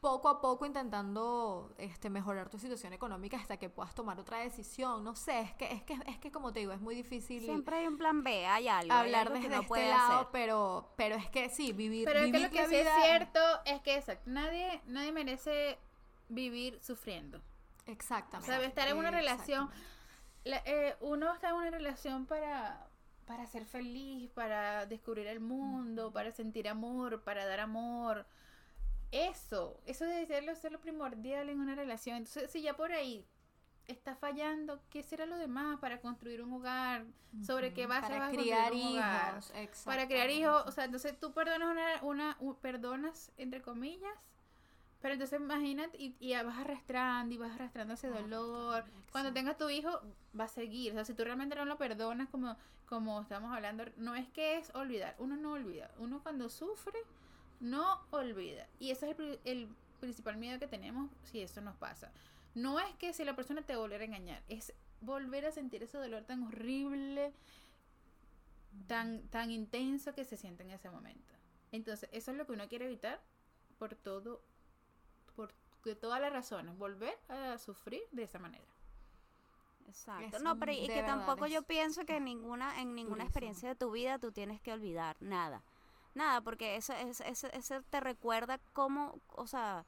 poco 0.00 0.28
a 0.28 0.40
poco 0.40 0.66
intentando 0.66 1.74
este, 1.78 2.10
mejorar 2.10 2.50
tu 2.50 2.58
situación 2.58 2.92
económica 2.92 3.36
hasta 3.36 3.56
que 3.56 3.70
puedas 3.70 3.94
tomar 3.94 4.18
otra 4.20 4.38
decisión. 4.38 5.02
No 5.04 5.14
sé, 5.14 5.40
es 5.40 5.54
que, 5.54 5.72
es 5.72 5.82
que, 5.84 5.94
es 6.06 6.18
que 6.18 6.30
como 6.30 6.52
te 6.52 6.60
digo, 6.60 6.72
es 6.72 6.80
muy 6.80 6.94
difícil. 6.94 7.42
Siempre 7.42 7.78
hay 7.78 7.86
un 7.86 7.98
plan 7.98 8.22
B, 8.22 8.46
hay 8.46 8.68
algo. 8.68 8.92
Hablar 8.92 9.32
desde 9.32 9.48
no 9.48 9.62
este 9.62 9.88
lado, 9.88 10.28
pero, 10.32 10.92
pero 10.96 11.16
es 11.16 11.28
que 11.30 11.48
sí, 11.48 11.72
vivir. 11.72 12.04
Pero 12.04 12.20
es 12.20 12.32
que 12.32 12.38
lo 12.40 12.50
que 12.50 12.66
sí 12.68 12.76
es 12.76 12.88
cierto 13.04 13.40
es 13.64 13.80
que 13.80 13.96
exacto, 13.96 14.28
nadie, 14.30 14.82
nadie 14.86 15.12
merece 15.12 15.78
vivir 16.28 16.78
sufriendo. 16.82 17.40
Exactamente. 17.86 18.52
O 18.52 18.58
sea, 18.58 18.66
estar 18.66 18.88
en 18.88 18.96
una 18.96 19.10
relación. 19.10 19.70
Eh, 20.44 20.94
uno 21.00 21.32
está 21.34 21.50
en 21.50 21.56
una 21.56 21.70
relación 21.70 22.26
para, 22.26 22.88
para 23.26 23.46
ser 23.46 23.64
feliz, 23.64 24.30
para 24.30 24.86
descubrir 24.86 25.26
el 25.26 25.40
mundo, 25.40 26.12
para 26.12 26.30
sentir 26.30 26.68
amor, 26.68 27.22
para 27.22 27.46
dar 27.46 27.60
amor. 27.60 28.26
Eso, 29.10 29.80
eso 29.86 30.04
debe 30.04 30.26
ser 30.26 30.44
lo, 30.44 30.54
ser 30.56 30.72
lo 30.72 30.80
primordial 30.80 31.48
en 31.48 31.60
una 31.60 31.74
relación. 31.74 32.18
Entonces, 32.18 32.50
si 32.50 32.62
ya 32.62 32.74
por 32.74 32.92
ahí 32.92 33.26
está 33.86 34.16
fallando, 34.16 34.80
¿qué 34.90 35.02
será 35.02 35.26
lo 35.26 35.36
demás 35.36 35.78
para 35.78 36.00
construir 36.00 36.42
un 36.42 36.52
hogar? 36.52 37.06
¿Sobre 37.44 37.72
qué 37.72 37.86
base 37.86 38.08
para 38.08 38.30
criar 38.30 38.72
hijos? 38.74 39.52
Para 39.84 40.06
criar 40.06 40.30
hijos, 40.30 40.64
o 40.66 40.72
sea, 40.72 40.84
entonces 40.84 41.18
tú 41.20 41.32
perdonas 41.32 41.70
una, 41.70 42.36
una 42.38 42.56
perdonas 42.60 43.30
entre 43.36 43.62
comillas 43.62 44.12
pero 45.06 45.14
entonces 45.14 45.40
imagínate, 45.40 45.96
y, 45.98 46.16
y, 46.18 46.32
vas 46.32 46.58
arrastrando 46.58 47.32
y 47.32 47.38
vas 47.38 47.52
arrastrando 47.52 47.94
ese 47.94 48.08
ah, 48.08 48.20
dolor. 48.22 48.84
Cuando 49.12 49.32
tengas 49.32 49.56
tu 49.56 49.70
hijo, 49.70 50.00
va 50.36 50.46
a 50.46 50.48
seguir. 50.48 50.90
O 50.90 50.94
sea, 50.96 51.04
si 51.04 51.14
tú 51.14 51.22
realmente 51.22 51.54
no 51.54 51.64
lo 51.64 51.78
perdonas, 51.78 52.28
como, 52.28 52.56
como 52.86 53.20
estamos 53.20 53.54
hablando, 53.54 53.84
no 53.98 54.16
es 54.16 54.26
que 54.30 54.58
es 54.58 54.74
olvidar. 54.74 55.14
Uno 55.20 55.36
no 55.36 55.52
olvida. 55.52 55.92
Uno 55.98 56.24
cuando 56.24 56.48
sufre, 56.48 56.98
no 57.60 58.00
olvida. 58.10 58.66
Y 58.80 58.90
ese 58.90 59.08
es 59.08 59.16
el, 59.20 59.38
el 59.44 59.68
principal 60.00 60.38
miedo 60.38 60.58
que 60.58 60.66
tenemos 60.66 61.08
si 61.22 61.40
eso 61.40 61.60
nos 61.60 61.76
pasa. 61.76 62.10
No 62.56 62.80
es 62.80 62.92
que 62.96 63.12
si 63.12 63.24
la 63.24 63.36
persona 63.36 63.62
te 63.62 63.76
volviera 63.76 64.02
a 64.02 64.08
engañar, 64.08 64.42
es 64.48 64.72
volver 65.00 65.46
a 65.46 65.52
sentir 65.52 65.84
ese 65.84 65.98
dolor 65.98 66.24
tan 66.24 66.42
horrible, 66.42 67.32
tan, 68.88 69.22
tan 69.28 69.52
intenso 69.52 70.12
que 70.14 70.24
se 70.24 70.36
siente 70.36 70.64
en 70.64 70.72
ese 70.72 70.90
momento. 70.90 71.32
Entonces, 71.70 72.08
eso 72.10 72.32
es 72.32 72.36
lo 72.36 72.44
que 72.44 72.54
uno 72.54 72.68
quiere 72.68 72.86
evitar 72.86 73.22
por 73.78 73.94
todo 73.94 74.42
por 75.94 76.00
todas 76.00 76.20
las 76.20 76.32
razones, 76.32 76.76
volver 76.76 77.16
a 77.28 77.58
sufrir 77.58 78.02
de 78.12 78.22
esa 78.24 78.38
manera. 78.38 78.64
Exacto. 79.88 80.36
Es 80.36 80.42
No, 80.42 80.58
pero 80.58 80.72
y 80.72 80.86
de 80.88 80.94
que 80.94 81.02
tampoco 81.02 81.46
yo 81.46 81.62
pienso 81.62 82.04
que 82.04 82.16
en 82.16 82.24
ninguna, 82.24 82.80
en 82.80 82.94
ninguna 82.94 83.16
durísimo. 83.24 83.28
experiencia 83.28 83.68
de 83.68 83.74
tu 83.76 83.90
vida 83.92 84.18
tú 84.18 84.32
tienes 84.32 84.60
que 84.60 84.72
olvidar 84.72 85.16
nada. 85.20 85.62
Nada, 86.14 86.40
porque 86.40 86.76
eso, 86.76 86.92
es- 86.94 87.20
eso, 87.20 87.46
eso 87.52 87.82
te 87.90 88.00
recuerda 88.00 88.58
cómo, 88.72 89.20
o 89.28 89.46
sea, 89.46 89.84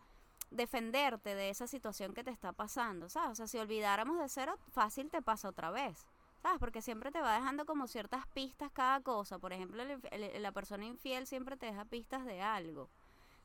defenderte 0.51 1.35
de 1.35 1.51
esa 1.51 1.67
situación 1.67 2.15
que 2.15 2.25
te 2.25 2.31
está 2.31 2.53
pasando, 2.53 3.09
¿sabes? 3.09 3.31
O 3.33 3.35
sea, 3.35 3.47
si 3.47 3.59
olvidáramos 3.59 4.19
de 4.19 4.29
cero, 4.29 4.59
fácil 4.71 5.11
te 5.11 5.21
pasa 5.23 5.49
otra 5.49 5.71
vez. 5.71 6.07
¿Sabes? 6.41 6.61
Porque 6.61 6.81
siempre 6.83 7.11
te 7.11 7.21
va 7.21 7.35
dejando 7.35 7.67
como 7.67 7.89
ciertas 7.89 8.25
pistas 8.29 8.71
cada 8.73 9.01
cosa. 9.01 9.41
Por 9.41 9.53
ejemplo, 9.53 9.83
el- 9.83 10.01
el- 10.13 10.41
la 10.43 10.53
persona 10.53 10.85
infiel 10.85 11.27
siempre 11.27 11.57
te 11.57 11.67
deja 11.67 11.85
pistas 11.85 12.25
de 12.25 12.41
algo, 12.41 12.89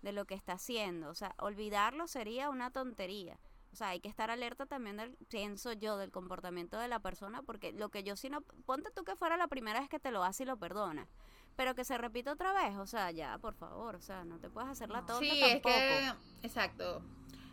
de 0.04 0.12
lo 0.12 0.26
que 0.26 0.36
está 0.36 0.54
haciendo. 0.54 1.10
O 1.10 1.16
sea, 1.16 1.34
olvidarlo 1.40 2.08
sería 2.08 2.50
una 2.50 2.70
tontería. 2.70 3.40
O 3.72 3.76
sea, 3.76 3.90
hay 3.90 4.02
que 4.02 4.10
estar 4.10 4.30
alerta 4.30 4.68
también 4.68 4.98
del, 4.98 5.18
pienso 5.30 5.74
yo, 5.74 5.98
del 5.98 6.12
comportamiento 6.12 6.78
de 6.78 6.88
la 6.88 7.00
persona, 7.00 7.42
porque 7.42 7.72
lo 7.72 7.90
que 7.90 8.04
yo 8.04 8.16
si 8.16 8.30
no, 8.30 8.42
ponte 8.42 8.92
tú 8.92 9.04
que 9.04 9.16
fuera 9.16 9.36
la 9.36 9.48
primera 9.48 9.80
vez 9.80 9.90
que 9.90 10.00
te 10.00 10.12
lo 10.12 10.24
hace 10.24 10.44
y 10.44 10.46
lo 10.46 10.58
perdonas, 10.58 11.10
pero 11.56 11.74
que 11.74 11.84
se 11.84 11.98
repita 11.98 12.34
otra 12.34 12.54
vez, 12.54 12.78
o 12.78 12.86
sea, 12.86 13.10
ya, 13.10 13.40
por 13.40 13.56
favor, 13.56 13.96
o 13.96 14.02
sea, 14.02 14.26
no 14.26 14.40
te 14.40 14.52
puedes 14.52 14.70
hacer 14.70 14.90
la 14.90 15.04
tonta 15.06 15.20
Sí, 15.20 15.40
tampoco. 15.40 15.70
es 15.70 16.14
que, 16.14 16.46
exacto. 16.46 17.02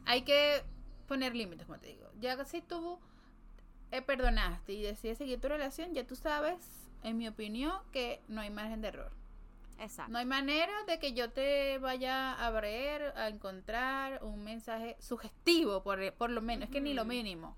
Hay 0.05 0.23
que 0.23 0.63
poner 1.09 1.35
límites, 1.35 1.67
como 1.67 1.79
te 1.79 1.87
digo. 1.87 2.11
Ya 2.21 2.45
si 2.45 2.61
tú 2.61 2.99
eh, 3.91 4.03
perdonaste 4.03 4.75
y 4.75 4.83
decides 4.83 5.17
seguir 5.17 5.41
tu 5.41 5.49
relación, 5.49 5.95
ya 5.95 6.07
tú 6.07 6.17
sabes, 6.17 6.91
en 7.03 7.17
mi 7.17 7.29
opinión, 7.29 7.81
que 7.93 8.21
no 8.29 8.43
hay 8.43 8.51
margen 8.51 8.83
de 8.83 8.89
error. 8.89 9.20
Exacto. 9.81 10.13
No 10.13 10.19
hay 10.19 10.27
manera 10.27 10.73
de 10.87 10.99
que 10.99 11.15
yo 11.15 11.31
te 11.31 11.79
vaya 11.79 12.33
a 12.33 12.51
ver, 12.51 13.15
a 13.17 13.29
encontrar 13.29 14.23
un 14.23 14.45
mensaje 14.45 14.97
sugestivo, 15.01 15.83
por, 15.83 16.13
por 16.15 16.31
lo 16.31 16.43
menos, 16.43 16.65
es 16.69 16.71
que 16.71 16.81
ni 16.81 16.93
lo 16.93 17.05
mínimo. 17.05 17.57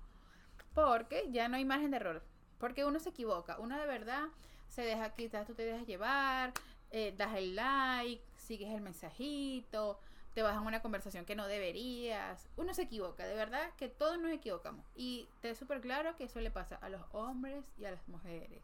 Porque 0.73 1.27
ya 1.31 1.49
no 1.49 1.57
hay 1.57 1.65
margen 1.65 1.91
de 1.91 1.97
error. 1.97 2.23
Porque 2.59 2.85
uno 2.85 2.99
se 2.99 3.09
equivoca. 3.09 3.59
Uno 3.59 3.77
de 3.77 3.85
verdad 3.85 4.29
se 4.69 4.83
deja, 4.83 5.13
quizás 5.13 5.45
tú 5.45 5.53
te 5.53 5.65
dejas 5.65 5.85
llevar, 5.85 6.53
eh, 6.91 7.13
das 7.17 7.35
el 7.35 7.55
like, 7.55 8.23
sigues 8.37 8.69
el 8.69 8.81
mensajito, 8.81 9.99
te 10.33 10.41
vas 10.41 10.55
a 10.55 10.61
una 10.61 10.81
conversación 10.81 11.25
que 11.25 11.35
no 11.35 11.47
deberías. 11.47 12.49
Uno 12.55 12.73
se 12.73 12.83
equivoca, 12.83 13.25
de 13.25 13.35
verdad 13.35 13.71
que 13.77 13.89
todos 13.89 14.17
nos 14.17 14.31
equivocamos. 14.31 14.85
Y 14.95 15.27
te 15.41 15.49
es 15.49 15.57
súper 15.57 15.81
claro 15.81 16.15
que 16.15 16.23
eso 16.23 16.39
le 16.39 16.51
pasa 16.51 16.77
a 16.77 16.89
los 16.89 17.01
hombres 17.11 17.65
y 17.77 17.85
a 17.85 17.91
las 17.91 18.07
mujeres. 18.07 18.63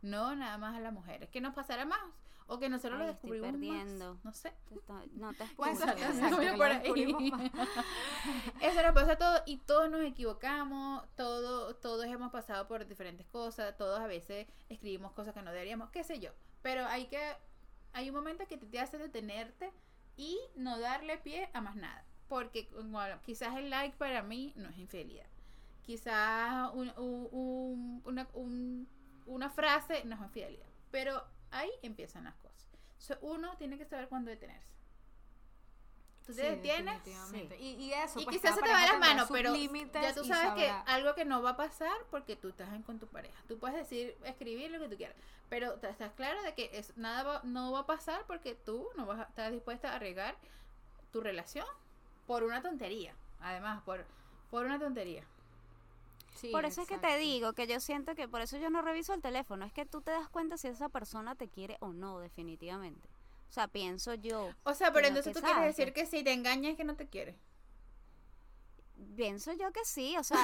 No 0.00 0.34
nada 0.34 0.56
más 0.56 0.76
a 0.76 0.80
las 0.80 0.92
mujeres. 0.92 1.28
Que 1.30 1.40
nos 1.40 1.54
pasará 1.54 1.84
más. 1.84 2.00
O 2.52 2.58
que 2.58 2.68
nosotros 2.68 3.00
Ay, 3.00 3.06
lo 3.06 3.12
estoy 3.12 3.30
descubrimos 3.30 3.50
perdiendo. 3.60 4.14
más. 4.16 4.24
No 4.24 4.32
sé. 4.34 4.52
No 5.14 5.32
te. 5.32 5.44
Eso 8.60 8.82
nos 8.82 8.92
pasa 8.94 9.12
a 9.12 9.16
todos 9.18 9.42
y 9.46 9.56
todos 9.58 9.90
nos 9.90 10.02
equivocamos, 10.02 11.04
todo, 11.16 11.74
todos 11.76 12.04
hemos 12.06 12.30
pasado 12.30 12.68
por 12.68 12.86
diferentes 12.86 13.26
cosas, 13.26 13.76
todos 13.76 14.00
a 14.00 14.06
veces 14.06 14.46
escribimos 14.68 15.12
cosas 15.12 15.34
que 15.34 15.42
no 15.42 15.50
deberíamos, 15.52 15.90
qué 15.90 16.04
sé 16.04 16.20
yo. 16.20 16.30
Pero 16.62 16.84
hay 16.86 17.06
que, 17.06 17.18
hay 17.92 18.08
un 18.10 18.14
momento 18.16 18.46
que 18.46 18.56
te, 18.56 18.66
te 18.66 18.78
hace 18.80 18.98
detenerte 18.98 19.72
y 20.16 20.38
no 20.56 20.78
darle 20.78 21.18
pie 21.18 21.48
a 21.54 21.60
más 21.60 21.76
nada. 21.76 22.04
Porque 22.28 22.68
bueno, 22.84 23.18
quizás 23.24 23.56
el 23.56 23.70
like 23.70 23.96
para 23.96 24.22
mí 24.22 24.52
no 24.56 24.68
es 24.68 24.78
infidelidad. 24.78 25.26
Quizás 25.82 26.70
un- 26.74 26.92
un- 26.96 27.28
un- 27.32 28.02
una, 28.04 28.28
un- 28.34 28.88
una 29.26 29.50
frase 29.50 30.04
no 30.04 30.14
es 30.16 30.20
infidelidad. 30.22 30.66
Pero 30.90 31.22
ahí 31.52 31.70
empiezan 31.82 32.24
las 32.24 32.34
cosas. 32.36 32.68
So, 32.98 33.16
uno 33.20 33.56
tiene 33.56 33.78
que 33.78 33.84
saber 33.84 34.08
cuándo 34.08 34.30
detenerse. 34.30 34.70
Tú 36.26 36.32
te 36.34 36.40
Sí, 36.42 36.42
detienes. 36.56 37.02
Y, 37.58 37.64
y 37.74 37.92
eso, 37.94 38.20
y 38.20 38.24
pues, 38.24 38.36
quizás 38.36 38.54
se 38.54 38.62
te 38.62 38.70
va 38.70 38.86
las 38.86 38.98
manos, 39.00 39.28
pero 39.32 39.52
ya 39.56 40.14
tú 40.14 40.24
sabes 40.24 40.52
que 40.54 40.68
algo 40.86 41.14
que 41.16 41.24
no 41.24 41.42
va 41.42 41.50
a 41.50 41.56
pasar 41.56 41.96
porque 42.10 42.36
tú 42.36 42.50
estás 42.50 42.72
en- 42.72 42.82
con 42.84 43.00
tu 43.00 43.08
pareja. 43.08 43.42
Tú 43.48 43.58
puedes 43.58 43.76
decir, 43.76 44.16
escribir 44.24 44.70
lo 44.70 44.78
que 44.78 44.88
tú 44.88 44.96
quieras, 44.96 45.16
pero 45.48 45.74
estás 45.82 46.12
claro 46.12 46.40
de 46.44 46.54
que 46.54 46.70
es, 46.74 46.96
nada 46.96 47.24
va- 47.24 47.40
no 47.42 47.72
va 47.72 47.80
a 47.80 47.86
pasar 47.86 48.24
porque 48.28 48.54
tú 48.54 48.88
no 48.96 49.04
vas 49.04 49.18
a 49.18 49.22
estar 49.24 49.50
dispuesta 49.50 49.90
a 49.92 49.96
arriesgar 49.96 50.36
tu 51.10 51.20
relación 51.20 51.66
por 52.28 52.44
una 52.44 52.62
tontería. 52.62 53.14
Además, 53.40 53.82
por, 53.82 54.06
por 54.48 54.64
una 54.64 54.78
tontería. 54.78 55.24
Sí, 56.34 56.50
Por 56.50 56.64
eso 56.64 56.82
es 56.82 56.88
que 56.88 56.98
te 56.98 57.16
digo 57.18 57.52
que 57.52 57.66
yo 57.66 57.78
siento 57.80 58.14
que 58.14 58.26
por 58.28 58.40
eso 58.40 58.56
yo 58.56 58.70
no 58.70 58.82
reviso 58.82 59.14
el 59.14 59.20
teléfono. 59.20 59.64
Es 59.64 59.72
que 59.72 59.86
tú 59.86 60.00
te 60.00 60.10
das 60.10 60.28
cuenta 60.28 60.56
si 60.56 60.68
esa 60.68 60.88
persona 60.88 61.34
te 61.34 61.48
quiere 61.48 61.76
o 61.80 61.92
no, 61.92 62.18
definitivamente. 62.18 63.08
O 63.48 63.52
sea, 63.52 63.68
pienso 63.68 64.14
yo. 64.14 64.50
O 64.64 64.74
sea, 64.74 64.92
pero 64.92 65.08
entonces 65.08 65.34
tú 65.34 65.42
quieres 65.42 65.76
decir 65.76 65.92
que 65.92 66.06
si 66.06 66.24
te 66.24 66.32
engañas 66.32 66.72
es 66.72 66.76
que 66.76 66.84
no 66.84 66.96
te 66.96 67.06
quiere. 67.06 67.36
Pienso 69.14 69.52
yo 69.52 69.72
que 69.72 69.84
sí, 69.84 70.16
o 70.16 70.24
sea, 70.24 70.38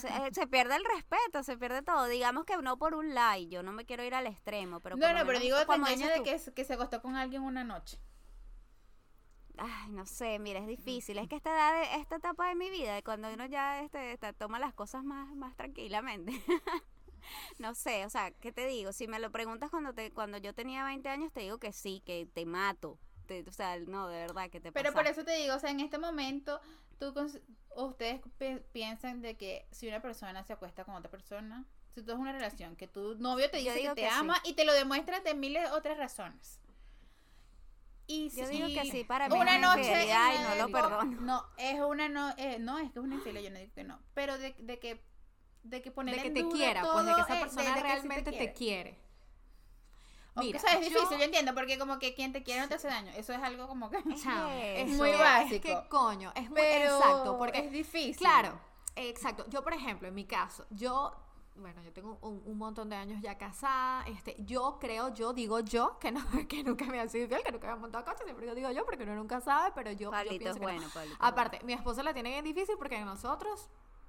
se, 0.00 0.06
eh, 0.08 0.30
se 0.32 0.46
pierde 0.46 0.76
el 0.76 0.84
respeto, 0.84 1.42
se 1.42 1.58
pierde 1.58 1.82
todo. 1.82 2.06
Digamos 2.06 2.44
que 2.44 2.56
no 2.56 2.78
por 2.78 2.94
un 2.94 3.14
like, 3.14 3.52
yo 3.54 3.62
no 3.62 3.72
me 3.72 3.84
quiero 3.84 4.04
ir 4.04 4.14
al 4.14 4.26
extremo, 4.26 4.80
pero 4.80 4.96
no, 4.96 5.12
no, 5.12 5.26
pero 5.26 5.40
digo 5.40 5.58
te 5.58 5.66
como 5.66 5.86
engaña 5.86 6.14
dices 6.14 6.46
de 6.46 6.52
que, 6.52 6.54
que 6.54 6.64
se 6.64 6.74
acostó 6.74 7.02
con 7.02 7.16
alguien 7.16 7.42
una 7.42 7.64
noche. 7.64 7.98
Ay, 9.56 9.90
no 9.90 10.04
sé, 10.06 10.38
mira, 10.38 10.58
es 10.60 10.66
difícil. 10.66 11.18
Es 11.18 11.28
que 11.28 11.36
esta 11.36 11.52
edad, 11.54 11.80
de- 11.80 12.00
esta 12.00 12.16
etapa 12.16 12.48
de 12.48 12.54
mi 12.56 12.70
vida, 12.70 13.00
cuando 13.02 13.32
uno 13.32 13.46
ya 13.46 13.80
este, 13.82 14.12
está- 14.12 14.32
toma 14.32 14.58
las 14.58 14.74
cosas 14.74 15.04
más, 15.04 15.34
más 15.36 15.54
tranquilamente. 15.56 16.32
no 17.58 17.74
sé, 17.74 18.04
o 18.04 18.10
sea, 18.10 18.30
¿qué 18.32 18.52
te 18.52 18.66
digo? 18.66 18.92
Si 18.92 19.06
me 19.06 19.18
lo 19.18 19.30
preguntas 19.30 19.70
cuando 19.70 19.92
te, 19.94 20.10
cuando 20.12 20.38
yo 20.38 20.54
tenía 20.54 20.84
20 20.84 21.08
años, 21.08 21.32
te 21.32 21.40
digo 21.40 21.58
que 21.58 21.72
sí, 21.72 22.02
que 22.04 22.26
te 22.32 22.46
mato. 22.46 22.98
Te- 23.26 23.44
o 23.48 23.52
sea, 23.52 23.78
no, 23.78 24.08
de 24.08 24.18
verdad, 24.18 24.50
que 24.50 24.60
te 24.60 24.72
Pero 24.72 24.90
pasa. 24.92 24.96
por 25.02 25.06
eso 25.10 25.24
te 25.24 25.36
digo, 25.36 25.54
o 25.54 25.58
sea, 25.58 25.70
en 25.70 25.80
este 25.80 25.98
momento, 25.98 26.60
tú 26.98 27.14
ustedes 27.76 28.20
pi- 28.38 28.60
piensan 28.72 29.22
de 29.22 29.36
que 29.36 29.66
si 29.70 29.88
una 29.88 30.02
persona 30.02 30.42
se 30.44 30.52
acuesta 30.52 30.84
con 30.84 30.94
otra 30.96 31.10
persona, 31.10 31.64
si 31.94 32.02
tú 32.02 32.10
es 32.12 32.18
una 32.18 32.32
relación, 32.32 32.74
que 32.76 32.88
tu 32.88 33.14
novio 33.18 33.48
te 33.50 33.58
dice 33.58 33.80
que 33.80 33.88
te 33.90 33.94
que 34.02 34.08
sí. 34.10 34.14
ama 34.14 34.36
y 34.44 34.54
te 34.54 34.64
lo 34.64 34.72
demuestra 34.74 35.20
de 35.20 35.34
miles 35.34 35.62
de 35.62 35.70
otras 35.70 35.96
razones. 35.96 36.60
Y 38.06 38.28
Yo 38.30 38.46
digo 38.48 38.66
que 38.68 38.90
sí, 38.90 39.04
para 39.04 39.28
mí 39.28 39.34
es 39.34 39.40
una 39.40 39.56
una 39.58 39.68
noche 39.68 39.80
infidelidad 39.88 40.34
y 40.34 40.38
no 40.58 40.66
lo 40.66 40.72
perdono. 40.72 41.20
No, 41.22 41.46
es 41.56 41.80
una 41.80 42.08
no, 42.08 42.34
eh, 42.36 42.58
no 42.60 42.78
es 42.78 42.92
que 42.92 42.98
es 42.98 43.04
una 43.04 43.14
infidelidad, 43.14 43.44
yo 43.44 43.50
no 43.50 43.58
digo 43.60 43.72
que 43.74 43.84
no, 43.84 43.98
pero 44.12 44.36
de, 44.38 44.54
de 44.58 44.78
que 44.78 45.02
de 45.62 45.80
que 45.80 45.90
poner 45.90 46.16
De 46.16 46.20
que 46.20 46.28
en 46.28 46.34
te 46.34 46.42
duda 46.42 46.54
quiera, 46.56 46.82
pues 46.82 47.06
de 47.06 47.14
que 47.14 47.22
todo, 47.22 47.26
esa 47.26 47.40
persona 47.40 47.62
de- 47.62 47.68
de 47.70 47.74
que 47.74 47.80
sí 47.80 47.82
realmente 47.82 48.32
te 48.32 48.52
quiere. 48.52 48.98
Mira, 50.36 50.58
o 50.58 50.60
sea, 50.60 50.72
es 50.80 50.90
yo- 50.90 50.98
difícil, 50.98 51.18
yo 51.18 51.24
entiendo, 51.24 51.54
porque 51.54 51.78
como 51.78 51.98
que 51.98 52.12
quien 52.14 52.32
te 52.32 52.42
quiere 52.42 52.60
no 52.60 52.68
te 52.68 52.74
hace 52.74 52.88
daño. 52.88 53.12
Eso 53.16 53.32
es 53.32 53.40
algo 53.40 53.68
como 53.68 53.88
que... 53.88 53.98
Chao, 54.16 54.50
Es 54.50 54.88
eso 54.90 54.96
muy 54.96 55.12
básico. 55.12 55.54
Es 55.54 55.60
que 55.82 55.88
coño, 55.88 56.32
es 56.34 56.50
muy 56.50 56.60
Pero 56.60 56.96
exacto, 56.98 57.38
porque 57.38 57.58
es 57.60 57.70
difícil. 57.70 58.16
Claro, 58.16 58.60
exacto. 58.96 59.46
Yo, 59.48 59.62
por 59.62 59.72
ejemplo, 59.74 60.08
en 60.08 60.14
mi 60.14 60.24
caso, 60.26 60.66
yo 60.70 61.14
bueno, 61.56 61.80
yo 61.82 61.92
tengo 61.92 62.18
un, 62.20 62.42
un 62.44 62.58
montón 62.58 62.88
de 62.90 62.96
años 62.96 63.20
ya 63.22 63.38
casada, 63.38 64.04
este, 64.06 64.36
yo 64.40 64.78
creo, 64.80 65.14
yo 65.14 65.32
digo 65.32 65.60
yo, 65.60 65.98
que 65.98 66.10
no, 66.10 66.20
que 66.48 66.64
nunca 66.64 66.84
me 66.86 67.00
han 67.00 67.08
sido 67.08 67.24
infiel, 67.24 67.42
que 67.42 67.52
nunca 67.52 67.68
me 67.68 67.72
han 67.74 67.80
montado 67.80 68.04
coche, 68.04 68.24
siempre 68.24 68.46
yo 68.46 68.54
digo 68.54 68.70
yo, 68.70 68.84
porque 68.84 69.04
uno 69.04 69.14
nunca 69.14 69.40
sabe, 69.40 69.72
pero 69.74 69.92
yo, 69.92 70.10
yo 70.10 70.38
pienso 70.38 70.50
es 70.50 70.58
que 70.58 70.80
no. 70.80 71.02
es 71.02 71.16
Aparte, 71.20 71.60
mi 71.64 71.72
esposo 71.72 72.02
la 72.02 72.12
tiene 72.12 72.30
bien 72.30 72.44
difícil 72.44 72.76
porque 72.76 73.00
nosotros, 73.04 73.68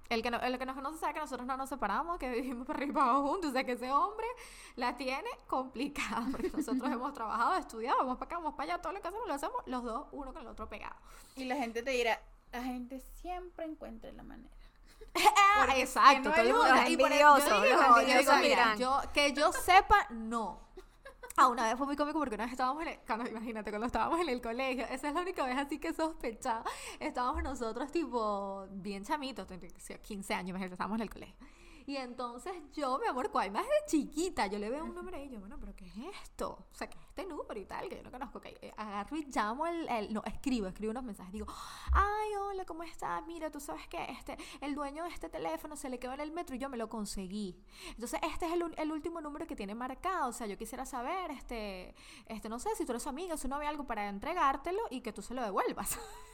el 0.09 0.23
que, 0.23 0.31
no, 0.31 0.39
el 0.39 0.57
que 0.57 0.65
nos 0.65 0.75
conoce 0.75 0.97
sabe 0.97 1.13
que 1.13 1.19
nosotros 1.19 1.45
no 1.45 1.55
nos 1.55 1.69
separamos, 1.69 2.17
que 2.17 2.29
vivimos 2.41 2.65
para 2.65 2.77
arriba 2.77 2.91
y 2.91 2.93
para 2.93 3.09
abajo 3.09 3.27
juntos, 3.27 3.51
o 3.51 3.53
sea 3.53 3.63
que 3.63 3.73
ese 3.73 3.91
hombre 3.91 4.27
la 4.75 4.97
tiene 4.97 5.29
complicada, 5.47 6.25
porque 6.31 6.49
nosotros 6.49 6.91
hemos 6.91 7.13
trabajado, 7.13 7.55
estudiado, 7.57 7.99
vamos 7.99 8.17
para 8.17 8.25
acá, 8.25 8.37
vamos 8.37 8.55
para 8.55 8.73
allá, 8.73 8.81
todo 8.81 8.93
lo 8.93 9.01
que 9.01 9.07
hacemos 9.07 9.27
lo 9.27 9.33
hacemos 9.33 9.61
los 9.67 9.83
dos, 9.83 10.07
uno 10.11 10.33
con 10.33 10.41
el 10.41 10.47
otro 10.47 10.67
pegado. 10.67 10.95
Y 11.35 11.45
la 11.45 11.57
gente 11.57 11.83
te 11.83 11.91
dirá, 11.91 12.19
la 12.51 12.63
gente 12.63 12.99
siempre 12.99 13.65
encuentra 13.65 14.11
la 14.13 14.23
manera. 14.23 14.54
Exacto, 15.77 16.29
no 16.29 16.31
todo 16.31 16.41
el 16.41 16.47
mundo- 16.53 16.73
yo 17.39 17.45
yo 18.13 18.19
digo, 18.19 18.31
mira, 18.41 18.47
dirán. 18.47 18.77
yo- 18.77 19.01
que 19.13 19.33
yo 19.33 19.51
sepa, 19.53 20.07
no. 20.11 20.59
Ah, 21.37 21.47
una 21.49 21.63
vez 21.63 21.75
fue 21.77 21.85
muy 21.85 21.97
cómico 21.97 22.17
porque 22.17 22.35
una 22.35 22.45
vez 22.45 22.53
estábamos 22.53 22.81
en 22.83 22.87
el, 22.89 22.99
cuando, 23.05 23.29
imagínate, 23.29 23.69
cuando 23.69 23.87
estábamos 23.87 24.21
en 24.21 24.29
el 24.29 24.41
colegio, 24.41 24.85
esa 24.85 25.09
es 25.09 25.13
la 25.13 25.19
única 25.19 25.43
vez 25.45 25.57
así 25.57 25.79
que 25.79 25.93
sospechaba, 25.93 26.63
estábamos 26.97 27.43
nosotros 27.43 27.91
tipo 27.91 28.65
bien 28.71 29.03
chamitos, 29.03 29.45
15 30.01 30.33
años, 30.33 30.49
imagínate, 30.51 30.75
estábamos 30.75 30.95
en 30.97 31.01
el 31.01 31.09
colegio. 31.09 31.35
Y 31.87 31.97
entonces 31.97 32.53
yo, 32.73 32.97
mi 32.97 33.05
amor, 33.07 33.29
cual 33.31 33.51
más 33.51 33.63
de 33.65 33.73
chiquita, 33.87 34.47
yo 34.47 34.57
le 34.57 34.69
veo 34.69 34.83
un 34.85 34.95
número 34.95 35.17
y 35.21 35.29
yo, 35.29 35.39
bueno, 35.39 35.57
pero 35.59 35.75
¿qué 35.75 35.85
es 35.85 35.93
esto? 36.23 36.65
O 36.71 36.75
sea, 36.75 36.89
¿qué 36.89 36.97
es 36.97 37.03
este 37.09 37.25
número 37.25 37.59
y 37.59 37.65
tal? 37.65 37.87
Que 37.87 37.97
yo 37.97 38.03
no 38.03 38.11
conozco. 38.11 38.41
Que 38.41 38.57
eh, 38.61 38.73
agarro 38.75 39.15
y 39.17 39.25
llamo 39.25 39.67
el, 39.67 39.87
el- 39.89 40.13
no, 40.13 40.23
escribo, 40.25 40.65
escribo 40.67 40.91
unos 40.91 41.03
mensajes. 41.03 41.31
Digo, 41.31 41.45
ay, 41.93 42.35
hola, 42.41 42.65
¿cómo 42.65 42.83
estás? 42.83 43.23
Mira, 43.27 43.51
tú 43.51 43.59
sabes 43.59 43.87
que 43.87 44.03
este, 44.11 44.35
el 44.61 44.73
dueño 44.73 45.03
de 45.03 45.09
este 45.09 45.29
teléfono 45.29 45.75
se 45.75 45.89
le 45.89 45.99
quedó 45.99 46.13
en 46.13 46.21
el 46.21 46.31
metro 46.31 46.55
y 46.55 46.59
yo 46.59 46.69
me 46.69 46.77
lo 46.77 46.89
conseguí. 46.89 47.55
Entonces, 47.89 48.19
este 48.23 48.47
es 48.47 48.53
el, 48.53 48.73
el 48.77 48.91
último 48.91 49.21
número 49.21 49.45
que 49.45 49.55
tiene 49.55 49.75
marcado. 49.75 50.29
O 50.29 50.33
sea, 50.33 50.47
yo 50.47 50.57
quisiera 50.57 50.85
saber, 50.87 51.29
este, 51.31 51.93
este, 52.25 52.49
no 52.49 52.57
sé, 52.59 52.75
si 52.75 52.85
tú 52.85 52.93
eres 52.93 53.05
amiga, 53.07 53.37
su 53.37 53.47
novia, 53.47 53.69
algo 53.69 53.85
para 53.85 54.07
entregártelo 54.09 54.81
y 54.89 55.01
que 55.01 55.13
tú 55.13 55.21
se 55.21 55.33
lo 55.35 55.43
devuelvas. 55.43 55.99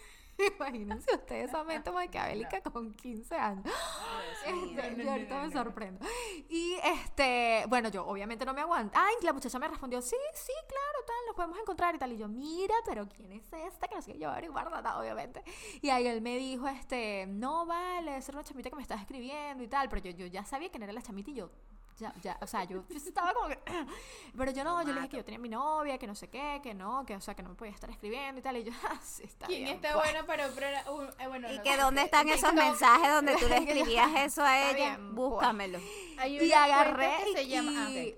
Imagínense 0.58 1.14
ustedes 1.14 1.50
esa 1.50 1.64
mente 1.64 1.92
maquiavélica 1.92 2.62
con 2.62 2.92
15 2.94 3.36
años. 3.36 3.66
Este, 4.46 5.04
yo 5.04 5.12
ahorita 5.12 5.42
me 5.44 5.52
sorprendo. 5.52 6.06
Y 6.50 6.76
este, 6.84 7.66
bueno, 7.68 7.90
yo 7.90 8.06
obviamente 8.06 8.46
no 8.46 8.54
me 8.54 8.62
aguanto. 8.62 8.98
Ay, 8.98 9.16
la 9.24 9.34
muchacha 9.34 9.60
me 9.60 9.68
respondió, 9.68 10.02
sí, 10.02 10.16
sí, 10.34 10.54
claro, 10.68 11.06
tal, 11.06 11.16
nos 11.28 11.36
podemos 11.36 11.60
encontrar 11.60 11.96
y 11.96 11.98
tal. 11.98 12.12
Y 12.14 12.18
yo, 12.18 12.28
mira, 12.28 12.76
pero 12.86 13.08
¿quién 13.08 13.32
es 13.34 13.52
esta? 13.54 13.88
Que 13.88 13.96
no 13.96 14.02
sé 14.02 14.14
qué, 14.14 14.20
yo 14.20 14.30
averiguar 14.30 14.70
nada, 14.72 15.00
obviamente. 15.00 15.44
Y 15.82 15.90
ahí 15.90 16.08
él 16.08 16.22
me 16.22 16.38
dijo, 16.38 16.68
este, 16.68 17.26
no 17.28 17.66
vale, 17.66 18.18
es 18.18 18.30
una 18.30 18.44
chamita 18.44 18.70
que 18.70 18.76
me 18.76 18.82
estás 18.82 19.02
escribiendo 19.02 19.64
y 19.64 19.68
tal. 19.68 19.90
Pero 19.90 20.02
yo, 20.02 20.12
yo 20.12 20.26
ya 20.28 20.46
sabía 20.46 20.70
quién 20.70 20.84
era 20.84 20.94
la 20.94 21.02
chamita 21.02 21.32
y 21.32 21.36
yo, 21.36 21.52
ya, 22.02 22.14
ya, 22.22 22.38
o 22.42 22.48
sea, 22.48 22.64
yo 22.64 22.84
estaba 22.90 23.34
como 23.34 23.48
que, 23.48 23.60
pero 24.38 24.52
yo 24.52 24.64
no, 24.64 24.82
yo 24.82 24.90
le 24.90 24.96
dije 25.02 25.10
que 25.10 25.18
yo 25.18 25.24
tenía 25.24 25.40
mi 25.40 25.50
novia, 25.50 25.98
que 26.00 26.08
no 26.08 26.16
sé 26.16 26.30
qué, 26.30 26.60
que 26.64 26.74
no, 26.74 27.06
que, 27.06 27.16
o 27.16 27.22
sea, 27.22 27.36
que 27.36 27.44
no 27.44 27.50
me 27.50 27.56
podía 27.56 27.72
estar 27.72 27.90
escribiendo 27.90 28.40
y 28.40 28.42
tal, 28.42 28.58
y 28.58 28.64
yo, 28.64 28.72
ah, 28.90 29.00
sí, 29.04 29.24
está 29.24 29.46
¿Quién 29.46 29.64
bien, 29.66 29.76
está 29.76 29.94
pues". 29.94 30.12
bueno 30.12 30.26
para 30.26 30.50
pero, 30.50 30.94
uh, 30.94 31.02
eh, 31.20 31.28
bueno, 31.28 31.52
¿Y 31.52 31.58
no 31.58 31.64
que 31.64 31.78
dónde 31.78 32.02
están 32.02 32.28
esos 32.30 32.54
mensajes 32.54 33.12
donde 33.12 33.36
tú 33.38 33.48
le 33.48 33.58
escribías 33.64 34.10
eso 34.18 34.44
a 34.44 34.70
ella? 34.70 34.74
bien, 34.76 34.96
pues. 34.96 35.30
Búscamelo. 35.30 35.80
Hay 36.18 36.38
y 36.44 36.52
agarré 36.52 37.12
que 37.24 37.34
se 37.34 37.44
y, 37.44 37.50
llama 37.50 37.86
ah, 37.86 37.90
y-. 37.92 38.16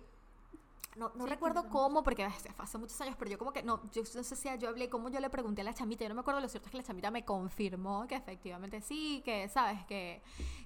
no, 0.95 1.11
no 1.15 1.23
Sí, 1.23 1.29
recuerdo 1.29 1.69
cómo 1.69 2.03
porque 2.03 2.23
hace 2.23 2.77
muchos 2.77 2.99
años 3.01 3.15
pero 3.17 3.31
yo 3.31 3.37
como 3.37 3.51
que 3.51 3.63
no 3.63 3.81
yo 3.91 4.03
no 4.15 4.23
sé 4.23 4.35
si 4.35 4.49
yo 4.59 4.69
hablé 4.69 4.89
cómo 4.89 5.09
yo 5.09 5.19
le 5.19 5.29
pregunté 5.29 5.61
a 5.61 5.63
la 5.63 5.73
chamita 5.73 6.03
yo 6.03 6.09
no 6.09 6.15
me 6.15 6.21
acuerdo 6.21 6.39
lo 6.39 6.49
cierto 6.49 6.67
es 6.67 6.71
que 6.71 6.77
la 6.77 6.83
chamita 6.83 7.11
me 7.11 7.25
confirmó 7.25 8.05
que 8.07 8.15
efectivamente 8.15 8.81
sí 8.81 9.21
que 9.25 9.47
sabes 9.49 9.83
que 9.85 10.21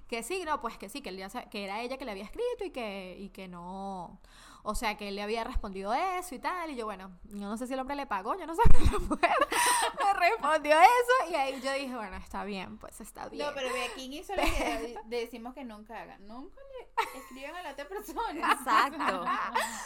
que 0.08 0.22
sí 0.22 0.44
no 0.44 0.60
pues 0.60 0.76
que 0.78 0.88
sí 0.88 1.00
que 1.00 1.10
él 1.10 1.16
ya 1.18 1.28
que 1.48 1.64
era 1.64 1.80
ella 1.80 1.96
que 1.98 2.04
le 2.04 2.10
había 2.12 2.24
escrito 2.24 2.64
y 2.64 2.70
que 2.70 3.16
y 3.18 3.28
que 3.30 3.48
no. 3.48 4.20
O 4.64 4.74
sea 4.74 4.96
que 4.98 5.08
él 5.08 5.14
le 5.14 5.22
había 5.22 5.44
respondido 5.44 5.94
eso 5.94 6.34
y 6.34 6.40
tal 6.40 6.70
y 6.70 6.76
yo 6.76 6.84
bueno 6.84 7.10
yo 7.24 7.48
no 7.48 7.56
sé 7.56 7.66
si 7.66 7.74
el 7.74 7.80
hombre 7.80 7.96
le 7.96 8.06
pagó 8.06 8.36
yo 8.36 8.46
no 8.46 8.54
sé 8.54 8.62
la 8.92 8.98
mujer 8.98 9.30
me 10.04 10.12
respondió 10.14 10.76
eso 10.78 11.30
y 11.30 11.34
ahí 11.36 11.60
yo 11.62 11.72
dije 11.72 11.94
bueno 11.94 12.16
está 12.16 12.44
bien 12.44 12.76
pues 12.76 13.00
está 13.00 13.28
bien. 13.28 13.46
No, 13.46 13.54
pero 13.54 13.72
ve, 13.72 13.86
¿quién 13.94 14.12
hizo 14.12 14.34
lo 14.34 14.42
que 14.42 14.96
decimos 15.06 15.54
que 15.54 15.64
nunca 15.64 16.00
hagan? 16.02 16.26
Nunca 16.26 16.60
le 16.77 16.77
escriban 17.14 17.56
a 17.56 17.62
la 17.62 17.70
otra 17.72 17.88
persona. 17.88 18.52
Exacto. 18.52 19.24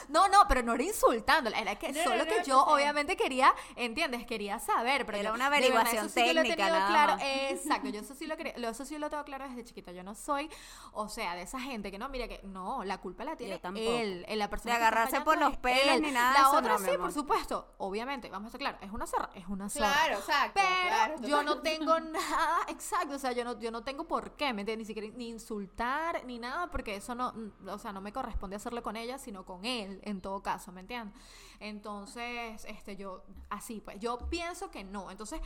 No, 0.08 0.28
no, 0.28 0.46
pero 0.48 0.62
no 0.62 0.74
era 0.74 0.82
insultándola, 0.84 1.58
era 1.58 1.76
que 1.76 1.92
No, 1.92 2.02
solo 2.02 2.18
no, 2.18 2.24
que 2.26 2.38
no, 2.38 2.44
yo 2.44 2.64
obviamente 2.66 3.16
quería, 3.16 3.54
¿entiendes? 3.76 4.26
Quería 4.26 4.58
saber, 4.58 5.06
pero 5.06 5.18
Era 5.18 5.30
yo- 5.30 5.34
una 5.34 5.44
de 5.50 5.50
verdad, 5.60 5.66
averiguación 5.80 6.06
eso 6.06 6.14
sí 6.14 6.24
que 6.24 6.34
lo 6.34 6.40
he 6.40 6.44
técnica, 6.44 6.66
tenido 6.68 6.86
claro, 6.88 7.16
exacto, 7.22 7.88
yo 7.88 8.00
eso 8.00 8.14
sí 8.14 8.26
lo 8.26 8.36
quería- 8.36 8.54
lo- 8.58 8.68
eso 8.68 8.84
sí 8.84 8.98
lo 8.98 9.10
tengo 9.10 9.24
claro 9.24 9.48
desde 9.48 9.64
chiquita, 9.64 9.92
yo 9.92 10.02
no 10.02 10.14
soy, 10.14 10.50
o 10.92 11.08
sea, 11.08 11.34
de 11.34 11.42
esa 11.42 11.60
gente 11.60 11.90
que 11.90 11.98
no, 11.98 12.08
mira 12.08 12.28
que 12.28 12.40
no, 12.44 12.84
la 12.84 12.98
culpa 12.98 13.24
la 13.24 13.36
tiene 13.36 13.54
Yo 13.54 13.60
tampoco. 13.60 13.90
él, 13.90 14.24
eh, 14.28 14.36
la 14.36 14.48
persona 14.50 14.74
De 14.74 14.76
agarrarse 14.80 15.20
por 15.22 15.38
los 15.38 15.56
pelos 15.58 16.00
ni 16.00 16.10
nada 16.10 16.32
La 16.34 16.40
eso, 16.48 16.56
otra 16.56 16.78
sí, 16.78 16.96
por 16.98 17.12
supuesto, 17.12 17.74
obviamente, 17.78 18.28
vamos 18.30 18.46
a 18.46 18.48
estar 18.48 18.58
claros, 18.60 18.80
es 18.82 18.90
una 18.90 19.06
zorra, 19.06 19.30
es 19.34 19.46
una 19.46 19.68
zorra. 19.68 19.92
Claro, 19.92 20.18
exacto. 20.18 20.60
Pero 20.62 20.88
claro, 20.88 21.14
yo 21.22 21.42
no 21.42 21.60
tengo 21.60 21.98
nada 22.00 22.58
exacto, 22.68 23.14
o 23.14 23.18
sea, 23.18 23.32
yo 23.32 23.44
no, 23.44 23.58
yo 23.58 23.70
no 23.70 23.82
tengo 23.82 24.06
por 24.06 24.32
qué, 24.36 24.52
¿me 24.52 24.62
entiendes? 24.62 24.78
Ni 24.88 24.94
siquiera 24.94 25.16
ni 25.16 25.28
insultar 25.28 26.24
ni 26.24 26.38
nada, 26.38 26.70
porque 26.70 27.00
eso 27.02 27.14
no, 27.14 27.34
o 27.66 27.78
sea, 27.78 27.92
no 27.92 28.00
me 28.00 28.12
corresponde 28.12 28.56
hacerlo 28.56 28.82
con 28.82 28.96
ella, 28.96 29.18
sino 29.18 29.44
con 29.44 29.64
él, 29.64 30.00
en 30.04 30.20
todo 30.20 30.42
caso, 30.42 30.72
¿me 30.72 30.80
entiendes? 30.80 31.14
Entonces, 31.60 32.64
este, 32.66 32.96
yo, 32.96 33.22
así, 33.50 33.80
pues, 33.80 33.98
yo 34.00 34.18
pienso 34.30 34.70
que 34.70 34.84
no. 34.84 35.10
Entonces, 35.10 35.40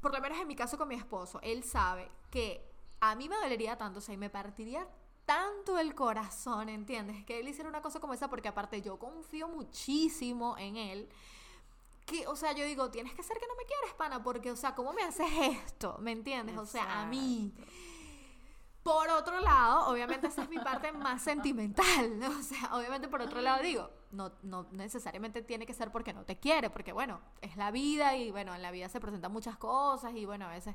por 0.00 0.12
lo 0.12 0.20
menos 0.20 0.38
en 0.38 0.46
mi 0.46 0.56
caso 0.56 0.78
con 0.78 0.88
mi 0.88 0.94
esposo, 0.94 1.40
él 1.42 1.64
sabe 1.64 2.10
que 2.30 2.70
a 3.00 3.14
mí 3.14 3.28
me 3.28 3.36
dolería 3.36 3.76
tanto, 3.76 3.98
o 3.98 4.02
sea, 4.02 4.14
y 4.14 4.18
me 4.18 4.30
partiría 4.30 4.86
tanto 5.24 5.78
el 5.78 5.94
corazón, 5.94 6.68
¿entiendes? 6.68 7.24
Que 7.24 7.40
él 7.40 7.48
hiciera 7.48 7.68
una 7.68 7.82
cosa 7.82 8.00
como 8.00 8.14
esa, 8.14 8.28
porque 8.28 8.48
aparte 8.48 8.82
yo 8.82 8.98
confío 8.98 9.48
muchísimo 9.48 10.56
en 10.58 10.76
él 10.76 11.08
que, 12.04 12.26
o 12.26 12.34
sea, 12.34 12.52
yo 12.52 12.64
digo, 12.64 12.90
tienes 12.90 13.14
que 13.14 13.22
ser 13.22 13.38
que 13.38 13.46
no 13.46 13.54
me 13.54 13.64
quieres, 13.64 13.94
pana, 13.94 14.22
porque, 14.22 14.50
o 14.50 14.56
sea, 14.56 14.74
¿cómo 14.74 14.92
me 14.92 15.02
haces 15.02 15.30
esto? 15.40 15.96
¿Me 16.00 16.12
entiendes? 16.12 16.58
O 16.58 16.66
sea, 16.66 17.02
a 17.02 17.06
mí. 17.06 17.54
Por 18.82 19.10
otro 19.10 19.40
lado, 19.40 19.88
obviamente 19.88 20.28
esa 20.28 20.42
es 20.44 20.48
mi 20.48 20.58
parte 20.58 20.90
más 20.92 21.22
sentimental, 21.22 22.18
¿no? 22.18 22.30
O 22.30 22.42
sea, 22.42 22.74
obviamente 22.74 23.08
por 23.08 23.20
otro 23.20 23.40
lado 23.42 23.62
digo, 23.62 23.90
no, 24.10 24.32
no 24.42 24.66
necesariamente 24.72 25.42
tiene 25.42 25.66
que 25.66 25.74
ser 25.74 25.92
porque 25.92 26.14
no 26.14 26.24
te 26.24 26.38
quiere, 26.38 26.70
porque 26.70 26.92
bueno, 26.92 27.20
es 27.42 27.56
la 27.56 27.70
vida 27.70 28.16
y 28.16 28.30
bueno, 28.30 28.54
en 28.54 28.62
la 28.62 28.70
vida 28.70 28.88
se 28.88 28.98
presentan 28.98 29.32
muchas 29.32 29.58
cosas 29.58 30.14
y 30.14 30.24
bueno, 30.24 30.46
a 30.46 30.50
veces, 30.50 30.74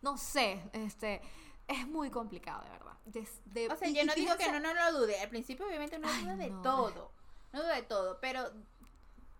no 0.00 0.16
sé, 0.16 0.62
este, 0.72 1.20
es 1.68 1.86
muy 1.86 2.10
complicado, 2.10 2.62
de 2.64 2.70
verdad. 2.70 2.96
De- 3.04 3.68
O 3.70 3.76
sea, 3.76 3.88
y- 3.88 3.94
yo 3.94 4.02
y 4.02 4.06
no 4.06 4.14
digo 4.14 4.34
que 4.38 4.50
no, 4.50 4.58
no 4.58 4.72
lo 4.72 4.98
dude. 5.00 5.20
Al 5.20 5.28
principio, 5.28 5.66
obviamente, 5.66 5.98
uno 5.98 6.08
Ay, 6.10 6.22
duda 6.22 6.36
de 6.36 6.50
no. 6.50 6.62
todo. 6.62 7.12
No 7.52 7.62
duda 7.62 7.74
de 7.74 7.82
todo. 7.82 8.18
Pero, 8.20 8.50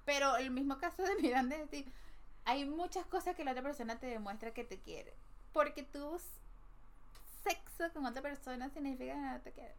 pero 0.05 0.37
el 0.37 0.51
mismo 0.51 0.79
caso 0.79 1.03
de 1.03 1.15
Miranda 1.23 1.57
es 1.57 1.71
decir, 1.71 1.93
hay 2.45 2.65
muchas 2.67 3.07
cosas 3.07 3.35
que 3.37 3.45
la 3.45 3.53
otra 3.53 3.63
persona 3.63 3.99
te 3.99 4.07
demuestra 4.07 4.53
que 4.53 4.65
te 4.65 4.81
quiere. 4.81 5.17
Porque 5.53 5.87
s- 6.17 6.27
sexo 7.43 7.93
con 7.93 8.07
otra 8.07 8.23
persona 8.23 8.71
significa 8.71 9.15
que 9.15 9.21
no 9.21 9.41
te 9.41 9.53
quiere. 9.53 9.75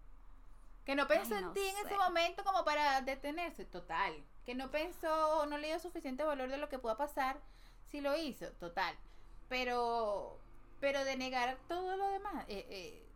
Que 0.85 0.95
no 0.95 1.07
pensó 1.07 1.35
Ay, 1.35 1.43
en 1.43 1.53
ti 1.53 1.61
en 1.61 1.85
ese 1.85 1.97
momento 1.97 2.43
como 2.43 2.65
para 2.65 3.01
detenerse, 3.01 3.65
total. 3.65 4.13
Que 4.45 4.53
no 4.53 4.69
pensó, 4.69 5.45
no 5.45 5.57
le 5.57 5.67
dio 5.67 5.79
suficiente 5.79 6.23
valor 6.23 6.49
de 6.49 6.57
lo 6.57 6.69
que 6.69 6.79
pueda 6.79 6.97
pasar 6.97 7.39
si 7.89 8.01
lo 8.01 8.17
hizo, 8.17 8.51
total. 8.53 8.95
Pero, 9.47 10.39
pero 10.79 11.05
de 11.05 11.15
negar 11.15 11.57
todo 11.67 11.95
lo 11.95 12.09
demás, 12.09 12.45
eh, 12.47 12.65
eh, 12.69 13.07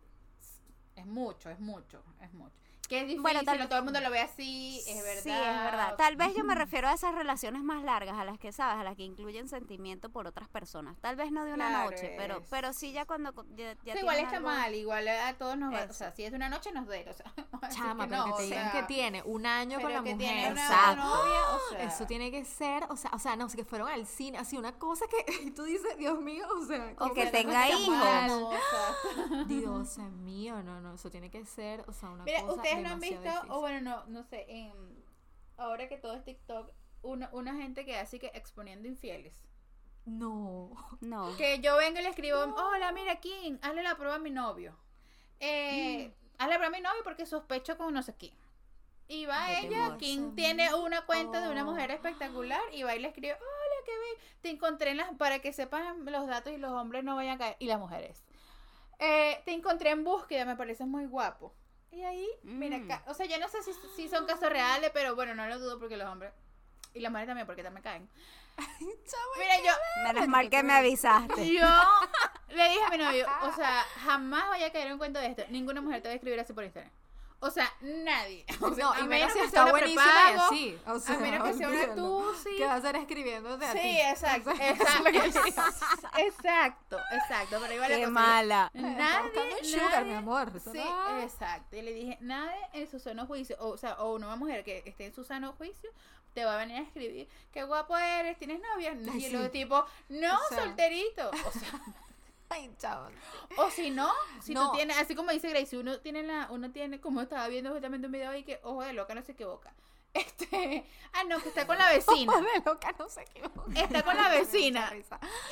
es 0.96 1.06
mucho, 1.06 1.50
es 1.50 1.60
mucho, 1.60 2.02
es 2.22 2.32
mucho. 2.32 2.56
Que 2.88 2.96
es 3.00 3.02
difícil, 3.02 3.20
Bueno, 3.22 3.42
tal- 3.44 3.58
no 3.58 3.68
todo 3.68 3.80
el 3.80 3.84
mundo 3.84 4.00
lo 4.00 4.10
ve 4.10 4.20
así, 4.20 4.82
es 4.86 5.02
verdad. 5.04 5.22
Sí, 5.22 5.30
es 5.30 5.40
verdad. 5.62 5.94
Tal 5.96 6.16
vez 6.16 6.34
yo 6.34 6.42
me 6.42 6.54
refiero 6.54 6.88
a 6.88 6.94
esas 6.94 7.14
relaciones 7.14 7.62
más 7.62 7.82
largas, 7.84 8.16
a 8.16 8.24
las 8.24 8.38
que 8.38 8.50
sabes, 8.50 8.80
a 8.80 8.82
las 8.84 8.96
que 8.96 9.02
incluyen 9.02 9.46
sentimiento 9.48 10.08
por 10.10 10.26
otras 10.26 10.48
personas. 10.48 10.96
Tal 11.00 11.14
vez 11.14 11.30
no 11.30 11.44
de 11.44 11.52
una 11.52 11.68
Claro, 11.68 11.90
noche, 11.90 12.14
pero 12.16 12.38
es. 12.38 12.46
pero 12.48 12.72
sí 12.72 12.92
ya 12.92 13.04
cuando 13.04 13.32
ya, 13.54 13.74
ya 13.84 13.92
Sí, 13.92 13.98
igual 14.00 14.16
está 14.20 14.36
algo- 14.38 14.48
mal, 14.48 14.74
igual 14.74 15.06
a 15.06 15.34
todos 15.34 15.58
nos 15.58 15.72
va, 15.74 15.84
o 15.88 15.92
sea, 15.92 16.12
si 16.12 16.24
es 16.24 16.30
de 16.30 16.36
una 16.36 16.48
noche 16.48 16.72
nos 16.72 16.86
duele, 16.86 17.10
o 17.10 17.12
sea, 17.12 17.26
Chama, 17.70 18.04
que 18.04 18.10
pero 18.10 18.24
no, 18.24 18.24
que 18.24 18.32
te 18.32 18.42
o 18.42 18.46
digan 18.46 18.70
sea, 18.72 18.80
que 18.80 18.86
tiene 18.86 19.22
un 19.22 19.44
año 19.44 19.80
con 19.82 19.92
la 19.92 20.02
que 20.02 20.14
mujer. 20.14 20.28
tiene 20.30 20.50
una 20.52 20.62
Exacto. 20.66 20.96
novia, 21.04 21.40
o 21.54 21.58
sea, 21.70 21.82
Eso 21.88 22.06
tiene 22.06 22.30
que 22.30 22.44
ser, 22.46 22.84
o 22.88 22.96
sea, 22.96 23.10
o 23.12 23.18
sea, 23.18 23.36
no 23.36 23.50
sé, 23.50 23.56
que 23.58 23.64
fueron 23.66 23.88
al 23.88 24.06
cine, 24.06 24.38
así 24.38 24.56
una 24.56 24.72
cosa 24.78 25.04
que 25.08 25.26
y 25.42 25.50
tú 25.50 25.64
dices, 25.64 25.96
Dios 25.98 26.18
mío, 26.22 26.46
o 26.58 26.64
sea, 26.64 26.92
O 26.94 26.96
¿cómo 26.96 27.12
que 27.14 27.26
tenga 27.26 27.68
hijos. 27.68 27.98
Dios 29.46 29.98
mío, 30.22 30.62
no, 30.62 30.80
no, 30.80 30.94
eso 30.94 31.10
tiene 31.10 31.30
que 31.30 31.44
ser, 31.44 31.84
o 31.86 31.92
sea, 31.92 32.10
una 32.10 32.24
Mira, 32.24 32.40
cosa 32.42 32.62
ustedes 32.78 32.88
no 32.88 32.94
han 32.94 33.00
visto, 33.00 33.22
difícil. 33.22 33.50
o 33.50 33.60
bueno, 33.60 33.80
no, 33.80 34.06
no 34.06 34.22
sé, 34.24 34.44
en, 34.48 35.04
ahora 35.56 35.88
que 35.88 35.96
todo 35.98 36.14
es 36.14 36.24
TikTok, 36.24 36.70
una, 37.02 37.28
una 37.32 37.54
gente 37.54 37.84
que 37.84 37.96
hace 37.98 38.18
que 38.18 38.30
exponiendo 38.34 38.88
infieles. 38.88 39.40
No. 40.04 40.70
No. 41.00 41.36
Que 41.36 41.60
yo 41.60 41.76
vengo 41.76 42.00
y 42.00 42.02
le 42.02 42.08
escribo, 42.08 42.38
hola, 42.38 42.92
mira, 42.92 43.16
Kim, 43.20 43.58
hazle 43.62 43.82
la 43.82 43.94
prueba 43.96 44.14
a 44.16 44.18
mi 44.18 44.30
novio. 44.30 44.76
Eh, 45.40 46.12
Hazle 46.38 46.54
la 46.54 46.58
prueba 46.58 46.76
a 46.76 46.78
mi 46.78 46.82
novio 46.82 47.02
porque 47.04 47.26
sospecho 47.26 47.76
con 47.76 47.92
no 47.94 48.02
sé 48.02 48.14
quién. 48.16 48.34
Y 49.06 49.26
va 49.26 49.46
Qué 49.46 49.66
ella. 49.66 49.96
Kim 49.98 50.34
tiene 50.34 50.74
una 50.74 51.02
cuenta 51.06 51.40
de 51.40 51.48
una 51.50 51.62
Oh. 51.62 51.70
mujer 51.70 51.90
espectacular 51.90 52.60
y 52.72 52.82
va 52.82 52.94
y 52.94 53.00
le 53.00 53.08
escribe, 53.08 53.34
hola, 53.34 53.84
qué 53.84 53.92
bien, 53.92 54.14
te 54.42 54.50
encontré 54.50 54.90
en 54.90 54.98
las, 54.98 55.14
para 55.16 55.40
que 55.40 55.52
sepan 55.52 56.04
los 56.04 56.26
datos 56.26 56.52
y 56.52 56.58
los 56.58 56.70
hombres 56.72 57.04
no 57.04 57.16
vayan 57.16 57.36
a 57.36 57.38
caer, 57.38 57.56
y 57.58 57.66
las 57.66 57.78
mujeres. 57.78 58.24
Eh, 58.98 59.40
te 59.44 59.52
encontré 59.52 59.90
en 59.90 60.04
búsqueda, 60.04 60.44
me 60.44 60.56
pareces 60.56 60.86
muy 60.86 61.06
guapo. 61.06 61.54
Y 61.90 62.04
ahí, 62.04 62.28
mira, 62.42 62.78
Mm. 62.78 62.88
ca- 62.88 63.02
o 63.06 63.14
sea, 63.14 63.26
yo 63.26 63.38
no 63.38 63.48
sé 63.48 63.62
si, 63.62 63.72
si 63.96 64.08
son 64.08 64.26
casos 64.26 64.50
reales, 64.50 64.90
pero 64.92 65.14
bueno, 65.14 65.34
no 65.34 65.46
lo 65.46 65.58
dudo 65.58 65.78
porque 65.78 65.96
los 65.96 66.08
hombres, 66.08 66.32
y 66.94 67.00
las 67.00 67.10
mujeres 67.10 67.28
también, 67.28 67.46
porque 67.46 67.62
también 67.62 67.82
caen. 67.82 68.08
Mira, 69.38 69.56
yo, 69.64 69.72
Menos 70.12 70.28
mal 70.28 70.50
que 70.50 70.62
me 70.62 70.72
avisaste. 70.74 71.54
yo 71.54 71.66
le 72.48 72.68
dije 72.70 72.84
a 72.84 72.90
mi 72.90 72.98
novio, 72.98 73.26
o 73.42 73.52
sea, 73.54 73.82
jamás 74.04 74.48
vaya 74.48 74.66
a 74.66 74.72
caer 74.72 74.88
en 74.88 74.98
cuenta 74.98 75.20
de 75.20 75.28
esto. 75.28 75.44
Ninguna 75.50 75.80
mujer 75.80 76.02
te 76.02 76.08
va 76.08 76.12
a 76.12 76.16
escribir 76.16 76.40
así 76.40 76.52
por 76.52 76.64
Instagram. 76.64 76.92
O 77.40 77.50
sea, 77.50 77.72
nadie. 77.80 78.44
O 78.60 78.74
sea, 78.74 78.84
No, 78.84 78.92
a 78.92 79.00
y 79.00 79.04
menos 79.06 79.32
que 79.32 79.44
está 79.44 79.70
buenísima 79.70 80.02
y 80.02 80.06
prepago, 80.32 80.42
así. 80.50 80.78
O 80.86 80.98
sea, 80.98 81.14
a 81.14 81.18
menos 81.18 81.48
que 81.48 81.54
sea 81.54 81.68
una 81.68 81.94
tusi. 81.94 82.56
¿Qué 82.56 82.64
va 82.66 82.72
a 82.72 82.76
hacer 82.76 82.96
escribiéndote 82.96 83.64
a 83.66 83.72
ti? 83.72 83.78
Sí, 83.78 84.00
exacto, 84.00 84.50
O 84.50 84.52
lo 84.54 84.58
que 84.58 85.18
exacto, 85.18 85.62
exacto, 86.18 86.98
exacto, 87.12 87.58
pero 87.60 87.74
igual 87.74 87.90
la 87.90 87.96
Qué 87.96 88.02
cosa- 88.02 88.10
mala. 88.12 88.70
Nadie, 88.74 89.56
un 89.60 89.64
sugar, 89.64 89.90
nadie- 89.92 90.04
mi 90.06 90.14
amor, 90.14 90.52
eso 90.56 90.72
Sí, 90.72 90.78
no- 90.78 91.18
exacto. 91.20 91.76
Y 91.76 91.82
le 91.82 91.92
dije, 91.92 92.18
nadie 92.20 92.60
en 92.72 92.90
su 92.90 92.98
sano 92.98 93.26
juicio, 93.26 93.56
o, 93.60 93.76
sea, 93.76 93.94
o 94.02 94.14
una 94.14 94.34
mujer 94.36 94.64
que 94.64 94.82
esté 94.86 95.06
en 95.06 95.14
su 95.14 95.22
sano 95.24 95.52
juicio, 95.52 95.90
te 96.34 96.44
va 96.44 96.54
a 96.54 96.58
venir 96.58 96.78
a 96.78 96.82
escribir, 96.82 97.28
qué 97.52 97.62
guapo 97.64 97.96
eres, 97.96 98.36
tienes 98.38 98.60
novia. 98.60 98.92
Y 99.14 99.20
sí. 99.22 99.30
luego 99.30 99.50
tipo, 99.50 99.84
no, 100.08 100.34
O 100.36 100.48
sea. 100.48 100.64
solterito. 100.64 101.30
O 101.30 101.52
sea, 101.52 101.80
Ay, 102.50 102.74
chaval. 102.78 103.12
O 103.58 103.70
si 103.70 103.90
no, 103.90 104.10
si 104.40 104.54
No. 104.54 104.70
tú 104.70 104.76
tienes, 104.76 104.96
así 104.98 105.14
como 105.14 105.30
dice 105.32 105.50
Grace, 105.50 105.76
uno 105.76 106.00
tiene 106.00 106.22
la, 106.22 106.48
uno 106.50 106.70
tiene, 106.70 107.00
como 107.00 107.20
estaba 107.20 107.46
viendo 107.48 107.70
justamente 107.72 108.06
un 108.06 108.12
video 108.12 108.30
ahí 108.30 108.42
que 108.44 108.58
ojo 108.62 108.82
de 108.82 108.92
loca 108.94 109.14
no 109.14 109.22
se 109.22 109.32
equivoca. 109.32 109.72
Este, 110.14 110.84
ah 111.12 111.22
no, 111.24 111.38
que 111.40 111.50
está 111.50 111.66
con 111.66 111.76
la 111.78 111.90
vecina. 111.90 112.32
de 112.40 112.62
loca, 112.64 112.94
no 112.98 113.08
se 113.10 113.22
equivoca. 113.22 113.62
Está 113.74 114.02
con 114.02 114.16
la 114.16 114.28
vecina. 114.30 114.90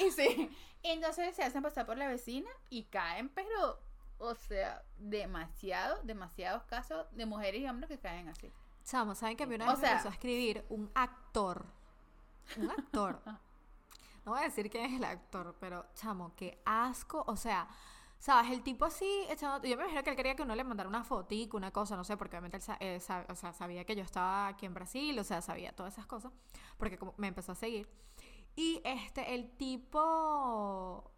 Y 0.01 0.11
sí. 0.11 0.51
Y 0.83 0.89
entonces 0.89 1.37
se 1.37 1.43
hacen 1.45 1.63
pasar 1.63 1.85
por 1.87 1.99
la 1.99 2.09
vecina 2.09 2.51
y 2.71 2.85
caen, 2.85 3.29
pero, 3.29 3.79
o 4.19 4.35
sea, 4.35 4.83
demasiado, 4.97 6.01
demasiados 6.05 6.63
casos 6.65 7.07
de 7.13 7.27
mujeres 7.27 7.61
y 7.61 7.69
hombres 7.69 7.89
que 7.91 7.99
caen 7.99 8.29
así. 8.29 8.51
Chamo, 8.85 9.15
¿saben 9.15 9.37
que 9.37 9.45
a 9.45 9.47
mí 9.47 9.55
una 9.57 9.67
O 9.67 9.71
vez 9.73 9.81
me 9.81 9.89
empezó 9.91 10.09
a 10.09 10.13
escribir 10.13 10.65
un 10.71 10.91
actor? 10.95 11.67
Un 12.57 12.71
actor. 12.71 13.21
No 14.27 14.33
voy 14.33 14.41
a 14.41 14.45
decir 14.45 14.69
quién 14.69 14.85
es 14.85 14.93
el 14.95 15.05
actor, 15.05 15.57
pero 15.59 15.87
chamo, 15.95 16.35
qué 16.37 16.61
asco. 16.67 17.25
O 17.27 17.37
sea, 17.37 17.69
¿Sabes? 18.19 18.51
El 18.51 18.63
tipo 18.63 18.85
así, 18.87 19.27
echando, 19.29 19.67
yo 19.69 19.77
me 19.77 19.83
imagino 19.83 20.03
que 20.03 20.11
él 20.11 20.17
quería 20.17 20.35
que 20.35 20.43
uno 20.43 20.55
le 20.55 20.65
mandara 20.65 20.89
una 20.89 21.05
fotico, 21.05 21.57
una 21.57 21.71
cosa, 21.71 21.97
no 21.97 22.05
sé, 22.05 22.17
porque 22.17 22.37
obviamente 22.37 22.57
él 22.57 22.77
eh, 22.81 23.25
o 23.29 23.35
sea, 23.35 23.53
sabía 23.53 23.85
que 23.85 23.95
yo 23.95 24.03
estaba 24.03 24.49
aquí 24.49 24.67
en 24.67 24.75
Brasil, 24.75 25.19
o 25.19 25.25
sea, 25.25 25.43
sabía 25.43 25.73
todas 25.73 25.93
esas 25.93 26.07
cosas, 26.07 26.33
porque 26.79 26.99
me 27.19 27.29
empezó 27.29 27.53
a 27.53 27.55
seguir. 27.55 27.89
Y 28.57 28.81
este, 28.85 29.35
el 29.35 29.51
tipo, 29.57 31.13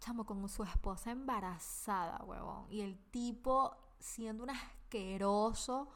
chamo, 0.00 0.26
con 0.26 0.48
su 0.48 0.64
esposa 0.64 1.12
embarazada, 1.12 2.22
huevón, 2.24 2.66
y 2.68 2.80
el 2.80 2.98
tipo 3.10 3.76
siendo 4.00 4.42
un 4.42 4.50
asqueroso. 4.50 5.90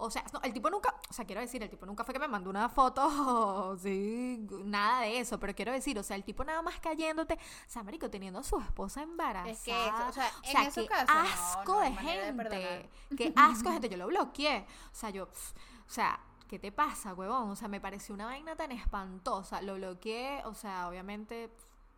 O 0.00 0.12
sea, 0.12 0.24
no, 0.32 0.40
el 0.42 0.52
tipo 0.52 0.70
nunca, 0.70 0.94
o 1.10 1.12
sea, 1.12 1.24
quiero 1.24 1.40
decir, 1.40 1.60
el 1.60 1.68
tipo 1.68 1.84
nunca 1.84 2.04
fue 2.04 2.14
que 2.14 2.20
me 2.20 2.28
mandó 2.28 2.50
una 2.50 2.68
foto, 2.68 3.76
sí, 3.82 4.46
nada 4.64 5.02
de 5.02 5.18
eso, 5.18 5.40
pero 5.40 5.52
quiero 5.56 5.72
decir, 5.72 5.98
o 5.98 6.04
sea, 6.04 6.14
el 6.14 6.22
tipo 6.22 6.44
nada 6.44 6.62
más 6.62 6.78
cayéndote, 6.78 7.34
o 7.34 7.68
sea, 7.70 7.82
marico, 7.82 8.08
teniendo 8.08 8.38
a 8.38 8.44
su 8.44 8.60
esposa 8.60 9.02
embarazada. 9.02 9.50
Es 9.50 9.62
que 9.62 9.72
eso, 9.72 10.08
o 10.08 10.12
sea, 10.12 10.30
en 10.44 10.56
esos 10.68 10.84
qué 10.84 10.88
casos, 10.88 11.14
no, 11.14 11.20
asco 11.20 11.74
no 11.74 11.80
de 11.80 11.92
gente, 11.96 12.90
qué 13.16 13.32
asco 13.36 13.64
de 13.64 13.72
gente, 13.72 13.88
yo 13.88 13.96
lo 13.96 14.06
bloqueé, 14.06 14.64
o 14.92 14.94
sea, 14.94 15.10
yo, 15.10 15.26
pf, 15.26 15.54
o 15.84 15.90
sea, 15.90 16.20
¿qué 16.46 16.60
te 16.60 16.70
pasa, 16.70 17.12
huevón? 17.12 17.50
O 17.50 17.56
sea, 17.56 17.66
me 17.66 17.80
pareció 17.80 18.14
una 18.14 18.26
vaina 18.26 18.54
tan 18.54 18.70
espantosa, 18.70 19.60
lo 19.62 19.74
bloqueé, 19.74 20.44
o 20.44 20.54
sea, 20.54 20.88
obviamente, 20.88 21.50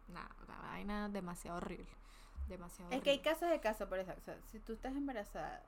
nada, 0.09 0.35
una 0.49 0.59
vaina 0.59 1.09
demasiado 1.11 1.59
horrible, 1.59 1.91
demasiado 2.49 2.93
Es 2.93 3.03
que 3.03 3.11
hay 3.11 3.21
casos 3.21 3.51
de 3.51 3.61
casos, 3.61 3.87
por 3.89 3.99
eso. 3.99 4.13
O 4.17 4.21
sea, 4.23 4.39
si 4.51 4.59
tú 4.59 4.73
estás 4.73 4.97
embarazada 4.97 5.63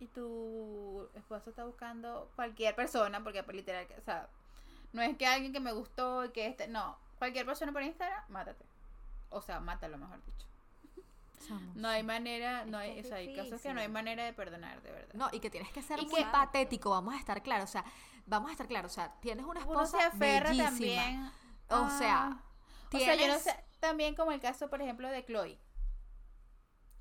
y 0.00 0.06
tu 0.06 1.08
esposo 1.14 1.50
está 1.50 1.64
buscando 1.64 2.30
cualquier 2.36 2.74
persona, 2.74 3.22
porque 3.22 3.42
pues, 3.42 3.56
literal, 3.56 3.86
o 3.98 4.00
sea, 4.02 4.28
no 4.92 5.02
es 5.02 5.16
que 5.16 5.26
alguien 5.26 5.52
que 5.52 5.60
me 5.60 5.72
gustó 5.72 6.24
y 6.24 6.30
que 6.30 6.46
este, 6.46 6.68
no, 6.68 6.96
cualquier 7.18 7.44
persona 7.46 7.72
por 7.72 7.82
Instagram, 7.82 8.24
mátate. 8.28 8.64
O 9.30 9.42
sea, 9.42 9.60
mátalo, 9.60 9.98
mejor 9.98 10.18
dicho. 10.24 10.46
No 11.74 11.88
hay 11.88 12.02
manera, 12.02 12.64
no 12.66 12.76
hay, 12.78 13.00
o 13.00 13.04
sea, 13.04 13.16
hay 13.18 13.34
casos 13.34 13.60
que 13.62 13.72
no 13.72 13.80
hay 13.80 13.88
manera 13.88 14.24
de 14.24 14.32
perdonar, 14.34 14.82
de 14.82 14.90
verdad. 14.92 15.14
No, 15.14 15.28
y 15.32 15.40
que 15.40 15.48
tienes 15.50 15.70
que 15.72 15.82
ser 15.82 15.98
Y 15.98 16.06
muy 16.06 16.22
que- 16.22 16.30
patético, 16.30 16.90
vamos 16.90 17.14
a 17.14 17.18
estar 17.18 17.42
claros, 17.42 17.70
o 17.70 17.72
sea, 17.72 17.84
vamos 18.26 18.50
a 18.50 18.52
estar 18.52 18.66
claros, 18.66 18.92
o 18.92 18.94
sea, 18.94 19.14
tienes 19.20 19.44
una 19.46 19.60
Uno 19.64 19.82
esposa 19.82 19.98
se 19.98 20.04
aferra 20.04 20.50
bellísima, 20.50 20.66
también. 20.68 21.30
o 21.70 21.90
sea, 21.98 22.24
Ah. 22.32 22.42
O 22.92 22.98
sea, 22.98 23.14
yo 23.14 23.28
no 23.28 23.38
tienes- 23.38 23.42
sé, 23.42 23.64
también 23.80 24.14
como 24.14 24.32
el 24.32 24.40
caso, 24.40 24.68
por 24.68 24.80
ejemplo, 24.82 25.08
de 25.08 25.24
Chloe. 25.24 25.58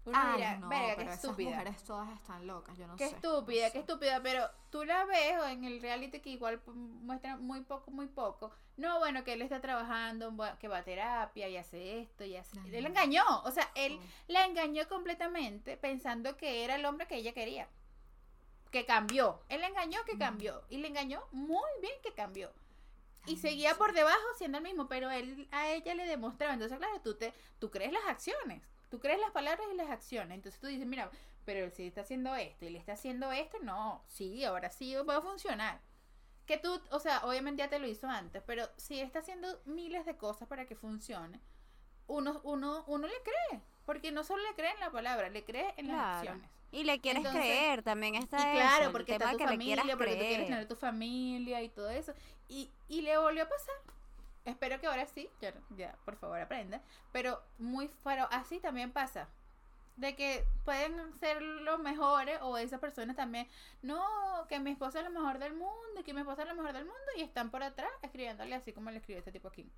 Uno 0.07 0.17
Ay, 0.17 0.37
dirá, 0.37 0.57
no, 0.57 0.69
verga, 0.69 0.95
qué 0.95 1.01
esas 1.03 1.15
estúpida. 1.23 1.49
mujeres 1.49 1.83
todas 1.83 2.09
están 2.13 2.47
locas, 2.47 2.77
yo 2.77 2.87
no 2.87 2.95
Qué 2.95 3.09
sé. 3.09 3.15
estúpida, 3.15 3.65
no 3.67 3.71
qué 3.73 3.77
sé. 3.77 3.79
estúpida, 3.79 4.21
pero 4.23 4.49
tú 4.69 4.85
la 4.85 5.03
ves 5.05 5.33
en 5.49 5.65
el 5.65 5.81
reality 5.81 6.21
que 6.21 6.29
igual 6.29 6.59
pues, 6.61 6.77
muestra 6.77 7.35
muy 7.37 7.61
poco, 7.61 7.91
muy 7.91 8.07
poco. 8.07 8.53
No, 8.77 8.99
bueno, 8.99 9.23
que 9.25 9.33
él 9.33 9.41
está 9.41 9.59
trabajando, 9.59 10.33
que 10.59 10.67
va 10.69 10.77
a 10.77 10.83
terapia 10.83 11.49
y 11.49 11.57
hace 11.57 11.99
esto 11.99 12.23
y 12.23 12.37
hace... 12.37 12.57
Ay, 12.63 12.75
Él 12.75 12.83
la 12.83 12.89
engañó, 12.89 13.23
o 13.43 13.51
sea, 13.51 13.69
él 13.75 13.99
la 14.27 14.45
engañó 14.45 14.87
completamente 14.87 15.75
pensando 15.77 16.37
que 16.37 16.63
era 16.63 16.75
el 16.75 16.85
hombre 16.85 17.05
que 17.07 17.15
ella 17.17 17.33
quería. 17.33 17.67
Que 18.71 18.85
cambió. 18.85 19.41
Él 19.49 19.61
la 19.61 19.67
engañó 19.67 19.99
que 20.05 20.17
cambió. 20.17 20.61
Y 20.69 20.77
le 20.77 20.87
engañó 20.89 21.21
muy 21.31 21.69
bien 21.81 21.93
que 22.03 22.13
cambió. 22.13 22.51
Y 23.25 23.37
seguía 23.37 23.75
por 23.75 23.91
debajo 23.93 24.17
siendo 24.37 24.57
el 24.59 24.63
mismo, 24.63 24.87
pero 24.87 25.09
él 25.09 25.47
a 25.51 25.69
ella 25.71 25.95
le 25.95 26.05
demostraba. 26.05 26.53
Entonces, 26.53 26.77
claro, 26.77 27.01
tú 27.01 27.15
te, 27.15 27.33
tú 27.59 27.69
crees 27.71 27.91
las 27.91 28.05
acciones, 28.07 28.61
tú 28.89 28.99
crees 28.99 29.19
las 29.19 29.31
palabras 29.31 29.67
y 29.71 29.75
las 29.75 29.89
acciones. 29.89 30.35
Entonces 30.35 30.59
tú 30.59 30.67
dices, 30.67 30.85
mira, 30.87 31.09
pero 31.45 31.69
sí 31.71 31.87
está 31.87 32.01
haciendo 32.01 32.35
esto 32.35 32.65
y 32.65 32.69
le 32.69 32.79
está 32.79 32.93
haciendo 32.93 33.31
esto, 33.31 33.57
no, 33.61 34.03
sí, 34.07 34.43
ahora 34.43 34.69
sí 34.69 34.95
va 34.95 35.17
a 35.17 35.21
funcionar. 35.21 35.79
Que 36.45 36.57
tú, 36.57 36.81
o 36.91 36.99
sea, 36.99 37.25
obviamente 37.25 37.59
ya 37.59 37.69
te 37.69 37.79
lo 37.79 37.87
hizo 37.87 38.07
antes, 38.07 38.41
pero 38.45 38.67
si 38.77 38.99
está 38.99 39.19
haciendo 39.19 39.59
miles 39.65 40.05
de 40.05 40.15
cosas 40.15 40.47
para 40.47 40.65
que 40.65 40.75
funcione, 40.75 41.41
uno, 42.07 42.39
uno, 42.43 42.83
uno 42.87 43.07
le 43.07 43.21
cree. 43.23 43.61
Porque 43.85 44.11
no 44.11 44.23
solo 44.25 44.43
le 44.43 44.53
cree 44.55 44.71
en 44.71 44.79
la 44.81 44.91
palabra, 44.91 45.29
le 45.29 45.43
cree 45.45 45.73
en 45.77 45.87
las 45.87 46.17
acciones. 46.17 46.49
Y 46.71 46.83
le 46.83 46.99
quieres 46.99 47.19
Entonces- 47.19 47.41
creer, 47.41 47.81
también 47.83 48.15
está 48.15 48.37
Y 48.37 48.41
eso, 48.41 48.51
claro, 48.67 48.85
el 48.87 48.91
porque 48.91 49.13
tema 49.13 49.25
está 49.25 49.31
tu 49.31 49.37
que 49.37 49.45
familia, 49.45 49.83
porque 49.97 50.13
tú 50.13 50.19
quieres 50.19 50.47
tener 50.47 50.67
tu 50.67 50.75
familia 50.75 51.61
y 51.61 51.69
todo 51.69 51.89
eso. 51.89 52.13
Y, 52.49 52.69
y 52.89 53.01
le 53.01 53.17
volvió 53.17 53.43
a 53.43 53.49
pasar. 53.49 53.75
Espero 54.47 54.79
que 54.79 54.87
ahora 54.87 55.05
sí, 55.05 55.29
ya, 55.41 55.53
ya, 55.75 55.93
por 56.05 56.15
favor 56.15 56.39
aprenda. 56.39 56.81
Pero 57.11 57.41
muy 57.59 57.91
pero 58.01 58.27
así 58.31 58.59
también 58.61 58.93
pasa. 58.93 59.27
De 59.97 60.15
que 60.15 60.45
pueden 60.63 61.13
ser 61.15 61.41
los 61.41 61.79
mejores 61.79 62.39
o 62.41 62.57
esas 62.57 62.79
personas 62.79 63.17
también. 63.17 63.49
No, 63.81 64.01
que 64.47 64.57
mi 64.59 64.71
esposa 64.71 64.99
es 64.99 65.05
lo 65.05 65.11
mejor 65.11 65.37
del 65.37 65.53
mundo, 65.53 66.03
que 66.05 66.13
mi 66.13 66.21
esposa 66.21 66.43
es 66.43 66.47
lo 66.47 66.55
mejor 66.55 66.71
del 66.71 66.85
mundo 66.85 67.07
y 67.17 67.23
están 67.23 67.51
por 67.51 67.61
atrás 67.61 67.91
escribiéndole 68.01 68.55
así 68.55 68.71
como 68.71 68.89
le 68.89 68.97
escribió 68.99 69.19
este 69.19 69.33
tipo 69.33 69.49
aquí. 69.49 69.69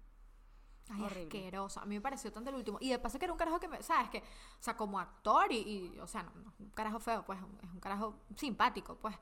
Ay, 0.92 1.02
Horrible. 1.02 1.24
asqueroso. 1.24 1.80
A 1.80 1.86
mí 1.86 1.96
me 1.96 2.02
pareció 2.02 2.32
tan 2.32 2.44
del 2.44 2.56
último. 2.56 2.78
Y 2.82 2.90
de 2.90 3.00
paso 3.00 3.18
que 3.18 3.26
era 3.26 3.32
un 3.32 3.40
carajo 3.40 3.60
que 3.60 3.68
me, 3.68 3.82
¿sabes? 3.82 4.10
Que, 4.10 4.20
o 4.20 4.62
sea, 4.62 4.76
como 4.78 5.00
actor 5.00 5.52
y, 5.52 5.58
y, 5.58 6.00
o 6.00 6.08
sea, 6.08 6.24
no, 6.24 6.32
no, 6.36 6.54
un 6.60 6.70
carajo 6.72 7.00
feo, 7.00 7.24
pues, 7.26 7.40
es 7.40 7.70
un 7.72 7.80
carajo 7.80 8.16
simpático, 8.36 8.98
pues. 8.98 9.16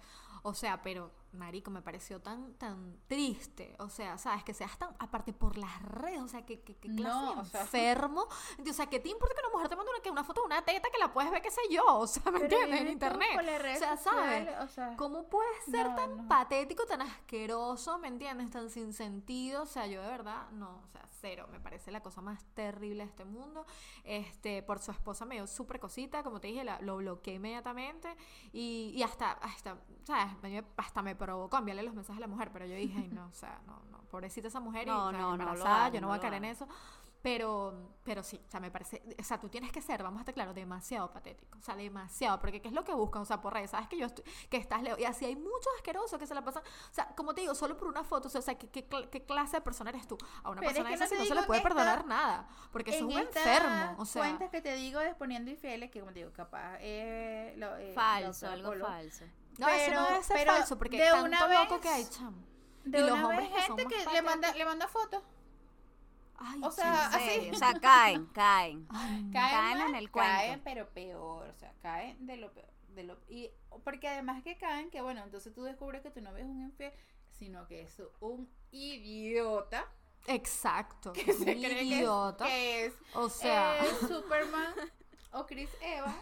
O 0.44 0.54
sea, 0.54 0.82
pero, 0.82 1.12
marico, 1.34 1.70
me 1.72 1.82
pareció 1.82 2.22
tan, 2.22 2.54
tan 2.56 2.98
triste. 3.08 3.76
O 3.80 3.90
sea, 3.90 4.18
¿sabes? 4.18 4.44
Que 4.44 4.54
seas 4.54 4.78
tan, 4.78 4.96
aparte 5.00 5.34
por 5.34 5.58
las 5.58 5.82
redes, 5.84 6.22
o 6.22 6.28
sea, 6.28 6.46
que, 6.46 6.62
que, 6.62 6.76
que 6.76 6.90
clase 6.96 7.04
No, 7.04 7.36
de 7.36 7.42
o 7.42 7.46
sea. 7.46 7.62
enfermo. 7.62 8.28
O 8.70 8.74
sea, 8.74 8.88
¿qué 8.88 9.00
te 9.00 9.10
importa 9.10 9.36
que 9.36 9.42
una 9.42 9.50
mujer 9.54 9.70
te 9.70 9.76
mande 9.76 9.92
una, 9.92 10.02
que 10.02 10.10
una 10.12 10.24
foto 10.24 10.42
de 10.42 10.46
una 10.48 10.62
teta 10.64 10.90
que 10.92 10.98
la 11.00 11.12
puedes 11.14 11.30
ver, 11.32 11.42
qué 11.42 11.52
sé 11.52 11.62
yo? 11.70 11.84
O 11.86 12.08
sea, 12.08 12.32
¿me 12.32 12.40
entiendes? 12.40 12.82
En 12.82 12.88
internet. 12.88 13.30
o 13.40 13.80
sea, 13.80 13.98
¿sabes? 13.98 14.50
o 14.62 14.68
sea, 14.68 14.96
¿Cómo 14.98 15.28
puedes 15.30 15.64
ser 15.66 15.88
no, 15.90 15.96
tan 15.96 16.18
no. 16.18 16.28
patético, 16.28 16.86
tan 16.86 17.02
asqueroso, 17.02 17.98
¿me 18.00 18.08
entiendes? 18.08 18.50
Tan 18.52 18.70
sin 18.70 18.94
sentido. 18.94 19.64
O 19.64 19.66
sea, 19.68 19.88
yo 19.88 20.02
de 20.02 20.08
verdad, 20.10 20.50
no, 20.52 20.82
o 20.84 20.88
sea, 20.88 21.02
cero. 21.20 21.48
Me 21.52 21.60
parece 21.60 21.92
la 21.92 22.02
cosa 22.02 22.22
más 22.22 22.44
terrible 22.54 23.04
de 23.04 23.10
este 23.10 23.26
mundo. 23.26 23.66
Este, 24.04 24.64
por 24.64 24.80
su 24.80 24.92
esposa 24.92 25.26
me 25.26 25.36
dio 25.36 25.48
súper 25.48 25.80
cosita, 25.80 26.24
como 26.24 26.40
te 26.40 26.48
dije, 26.48 26.64
la- 26.64 26.80
lo 26.82 26.98
bloqueé 26.98 27.36
inmediatamente. 27.36 28.16
Y, 28.54 28.94
y 28.96 29.04
hasta, 29.04 29.32
hasta, 29.32 29.78
¿sabes? 30.04 30.64
Hasta 30.78 31.02
me 31.02 31.16
provocó 31.18 31.58
enviarle 31.58 31.84
los 31.84 31.94
mensajes 31.94 32.18
a 32.18 32.22
la 32.22 32.28
mujer, 32.28 32.50
pero 32.54 32.66
yo 32.66 32.76
dije, 32.76 32.98
"Ay, 32.98 33.10
no, 33.10 33.28
o 33.28 33.34
sea, 33.34 33.60
no, 33.66 33.82
no, 33.92 34.00
pobrecita 34.10 34.48
esa 34.48 34.60
mujer 34.60 34.88
y 34.88 34.92
No, 34.92 35.10
sea, 35.10 35.20
no, 35.20 35.28
no 35.30 35.34
embarazada, 35.34 35.76
hagas, 35.86 35.94
yo 35.94 36.02
no 36.02 36.08
no 36.08 36.12
voy 36.12 36.18
a 36.18 36.22
caer 36.22 36.34
en 36.36 36.46
eso. 36.46 36.68
Pero, 37.24 37.74
pero 38.04 38.22
sí, 38.24 38.40
o 38.46 38.50
sea, 38.50 38.60
me 38.60 38.70
parece, 38.72 39.02
o 39.20 39.24
sea, 39.24 39.40
tú 39.40 39.50
tienes 39.50 39.72
que 39.72 39.82
ser, 39.82 40.02
vamos 40.04 40.20
a 40.20 40.22
estar 40.22 40.36
claros, 40.36 40.54
demasiado 40.56 41.12
patético, 41.12 41.58
o 41.58 41.62
sea, 41.62 41.76
demasiado, 41.76 42.40
porque 42.40 42.62
¿qué 42.62 42.68
es 42.70 42.74
lo 42.74 42.84
que 42.86 42.94
buscan? 42.94 43.24
O 43.24 43.26
sea, 43.26 43.42
por 43.42 43.54
redes, 43.54 43.72
sabes 43.72 43.88
que 43.90 43.98
yo 43.98 44.06
estoy, 44.06 44.24
que 44.50 44.58
estás 44.58 44.82
leo, 44.84 44.98
y 44.98 45.04
así 45.04 45.26
hay 45.26 45.36
muchos 45.36 45.68
asquerosos 45.78 46.18
que 46.20 46.28
se 46.28 46.36
la 46.36 46.44
pasan, 46.44 46.62
o 46.64 46.94
sea, 46.94 47.08
como 47.18 47.34
te 47.34 47.42
digo, 47.42 47.56
solo 47.56 47.76
por 47.76 47.88
una 47.88 48.04
foto, 48.04 48.28
o 48.28 48.32
sea, 48.42 48.56
¿qué, 48.58 48.70
qué, 48.70 48.88
qué 49.12 49.26
clase 49.26 49.58
de 49.58 49.62
persona 49.62 49.90
eres 49.90 50.08
tú? 50.08 50.16
A 50.44 50.52
una 50.52 50.60
Pero 50.62 50.72
es 50.72 50.78
persona 50.78 50.90
que 50.90 50.96
esa 50.96 51.16
no 51.16 51.22
no 51.22 51.26
se 51.28 51.36
le 51.36 51.44
puede 51.48 51.62
perdonar 51.62 52.06
nada, 52.06 52.48
porque 52.72 52.92
es 52.96 53.02
un 53.02 53.12
enfermo, 53.12 53.96
o 53.98 54.06
sea, 54.06 54.22
cuentas 54.22 54.50
que 54.52 54.62
te 54.62 54.76
digo 54.76 55.00
de 55.00 55.16
poniendo 55.16 55.50
infieles, 55.52 55.90
que 55.92 56.00
como 56.00 56.14
te 56.14 56.20
digo, 56.20 56.32
capaz 56.32 56.78
eh, 56.80 57.56
lo, 57.58 57.76
eh, 57.78 57.92
Falso, 57.94 58.46
lo- 58.46 58.52
algo 58.54 58.76
lo- 58.76 58.86
falso. 58.86 59.26
No, 59.58 59.68
eso 59.70 59.92
no 59.92 59.98
pero- 59.98 60.04
debe 60.12 60.24
ser 60.24 60.38
pero 60.38 60.52
falso, 60.54 60.78
porque 60.78 60.98
de 60.98 61.06
tanto 61.10 61.26
una 61.26 61.48
loco 61.64 61.74
vez- 61.76 61.82
que 61.82 61.90
hay, 61.90 62.06
chamo. 62.10 62.38
De 62.86 63.00
y 63.00 63.02
los 63.02 63.12
una 63.12 63.28
hombres 63.28 63.50
vez 63.52 63.56
que 63.58 63.62
gente 63.64 63.86
que 63.88 64.06
le 64.14 64.22
manda, 64.22 64.54
le 64.54 64.66
manda 64.66 64.88
fotos. 64.88 65.24
Ay, 66.40 66.60
o 66.64 66.72
sea, 66.72 67.08
así. 67.08 67.50
O 67.52 67.56
sea, 67.58 67.74
caen, 67.82 68.26
caen. 68.28 68.88
Ay, 68.90 69.30
Caen 69.34 69.72
en 69.72 69.92
mal, 69.92 69.96
el 69.96 70.12
cuento. 70.12 70.32
Caen, 70.32 70.62
pero 70.64 70.88
peor, 70.90 71.48
o 71.50 71.54
sea, 71.56 71.74
caen 71.82 72.26
de 72.28 72.38
lo 72.38 72.54
peor. 72.54 72.68
De 72.90 73.04
lo, 73.04 73.18
y 73.28 73.52
porque 73.84 74.08
además 74.08 74.42
que 74.44 74.58
caen, 74.58 74.90
que 74.90 75.02
bueno, 75.02 75.24
entonces 75.24 75.54
tú 75.54 75.64
descubres 75.64 76.02
que 76.02 76.10
tu 76.12 76.22
novio 76.22 76.44
es 76.44 76.50
un 76.50 76.62
infiel, 76.62 76.94
sino 77.38 77.68
que 77.68 77.82
es 77.84 78.02
un 78.20 78.50
idiota. 78.72 79.86
Exacto, 80.28 81.14
Que 81.14 81.32
se 81.34 81.44
cree 81.44 81.60
que 81.60 81.82
es- 81.82 81.86
idiota, 81.88 82.46
que 82.46 82.86
es, 82.86 82.94
o 83.14 83.30
sea, 83.30 83.84
eh, 83.86 83.90
Superman 84.08 84.74
o 85.32 85.46
Chris 85.46 85.70
Evans. 85.82 86.16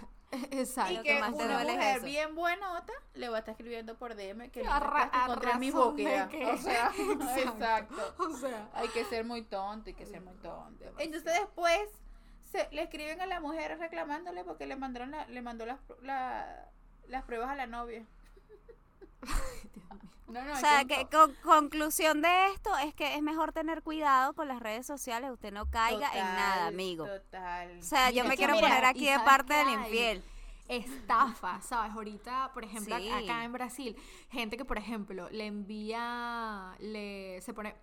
exacto. 0.52 0.94
Y 0.94 0.98
Lo 0.98 1.04
que, 1.04 1.20
más 1.20 1.36
te 1.38 1.46
una 1.46 1.60
mujer 1.60 1.98
eso. 1.98 2.06
bien 2.06 2.36
buenota 2.36 2.94
le 3.14 3.30
va 3.30 3.38
a 3.38 3.40
estar 3.40 3.52
escribiendo 3.54 3.98
por 3.98 4.16
DM 4.16 4.50
que 4.52 4.64
contra 5.28 5.58
mi 5.58 5.72
búsqueda. 5.72 6.28
que- 6.30 6.46
O 6.46 6.58
sea, 6.58 6.92
Exacto. 6.98 7.50
exacto. 7.52 8.16
O 8.20 8.34
sea, 8.38 8.70
Hay 8.74 8.88
que 8.90 9.04
ser 9.06 9.26
muy 9.26 9.42
tonto, 9.44 9.90
hay 9.90 9.94
que 9.96 10.06
ser 10.06 10.22
muy 10.22 10.36
tonto. 10.36 10.86
Entonces 10.98 11.34
después 11.34 11.80
se, 12.52 12.68
le 12.72 12.84
escriben 12.84 13.22
a 13.22 13.26
la 13.26 13.40
mujer 13.40 13.78
reclamándole 13.80 14.44
porque 14.44 14.66
le 14.66 14.76
mandaron 14.76 15.12
la- 15.12 15.26
le 15.28 15.42
mandó 15.42 15.66
las, 15.66 15.80
la- 16.02 16.70
las 17.08 17.24
pruebas 17.24 17.50
a 17.50 17.56
la 17.56 17.68
novia. 17.68 18.06
Dios 19.74 19.90
mío. 19.90 20.12
No, 20.28 20.44
no, 20.44 20.54
O 20.54 20.56
sea, 20.56 20.84
que- 20.86 21.06
con- 21.12 21.34
conclusión 21.44 22.22
de 22.22 22.48
esto 22.48 22.76
es 22.80 22.94
que 22.96 23.16
es 23.16 23.22
mejor 23.22 23.52
tener 23.54 23.84
cuidado 23.84 24.34
con 24.34 24.48
las 24.48 24.60
redes 24.60 24.86
sociales, 24.88 25.30
usted 25.32 25.54
no 25.54 25.70
caiga 25.70 26.10
en 26.14 26.24
nada, 26.26 26.68
amigo. 26.68 27.06
Total. 27.06 27.78
O 27.80 27.84
sea, 27.84 28.10
yo 28.10 28.26
me 28.26 28.36
quiero 28.36 28.56
mira, 28.56 28.68
poner 28.68 28.86
aquí 28.86 29.06
de 29.06 29.12
¿sabes 29.14 29.26
parte 29.26 29.54
del 29.54 29.70
infiel. 29.70 30.24
estafa, 30.68 31.62
¿sabes? 31.62 31.92
Ahorita, 31.94 32.50
por 32.54 32.64
ejemplo, 32.64 32.98
Sí. 32.98 33.10
acá 33.12 33.44
en 33.44 33.54
Brasil, 33.54 33.96
gente 34.32 34.58
que, 34.58 34.66
por 34.66 34.80
ejemplo, 34.80 35.30
le 35.30 35.46
envía, 35.46 36.76
le 36.80 37.40
se 37.42 37.54
pone 37.54 37.76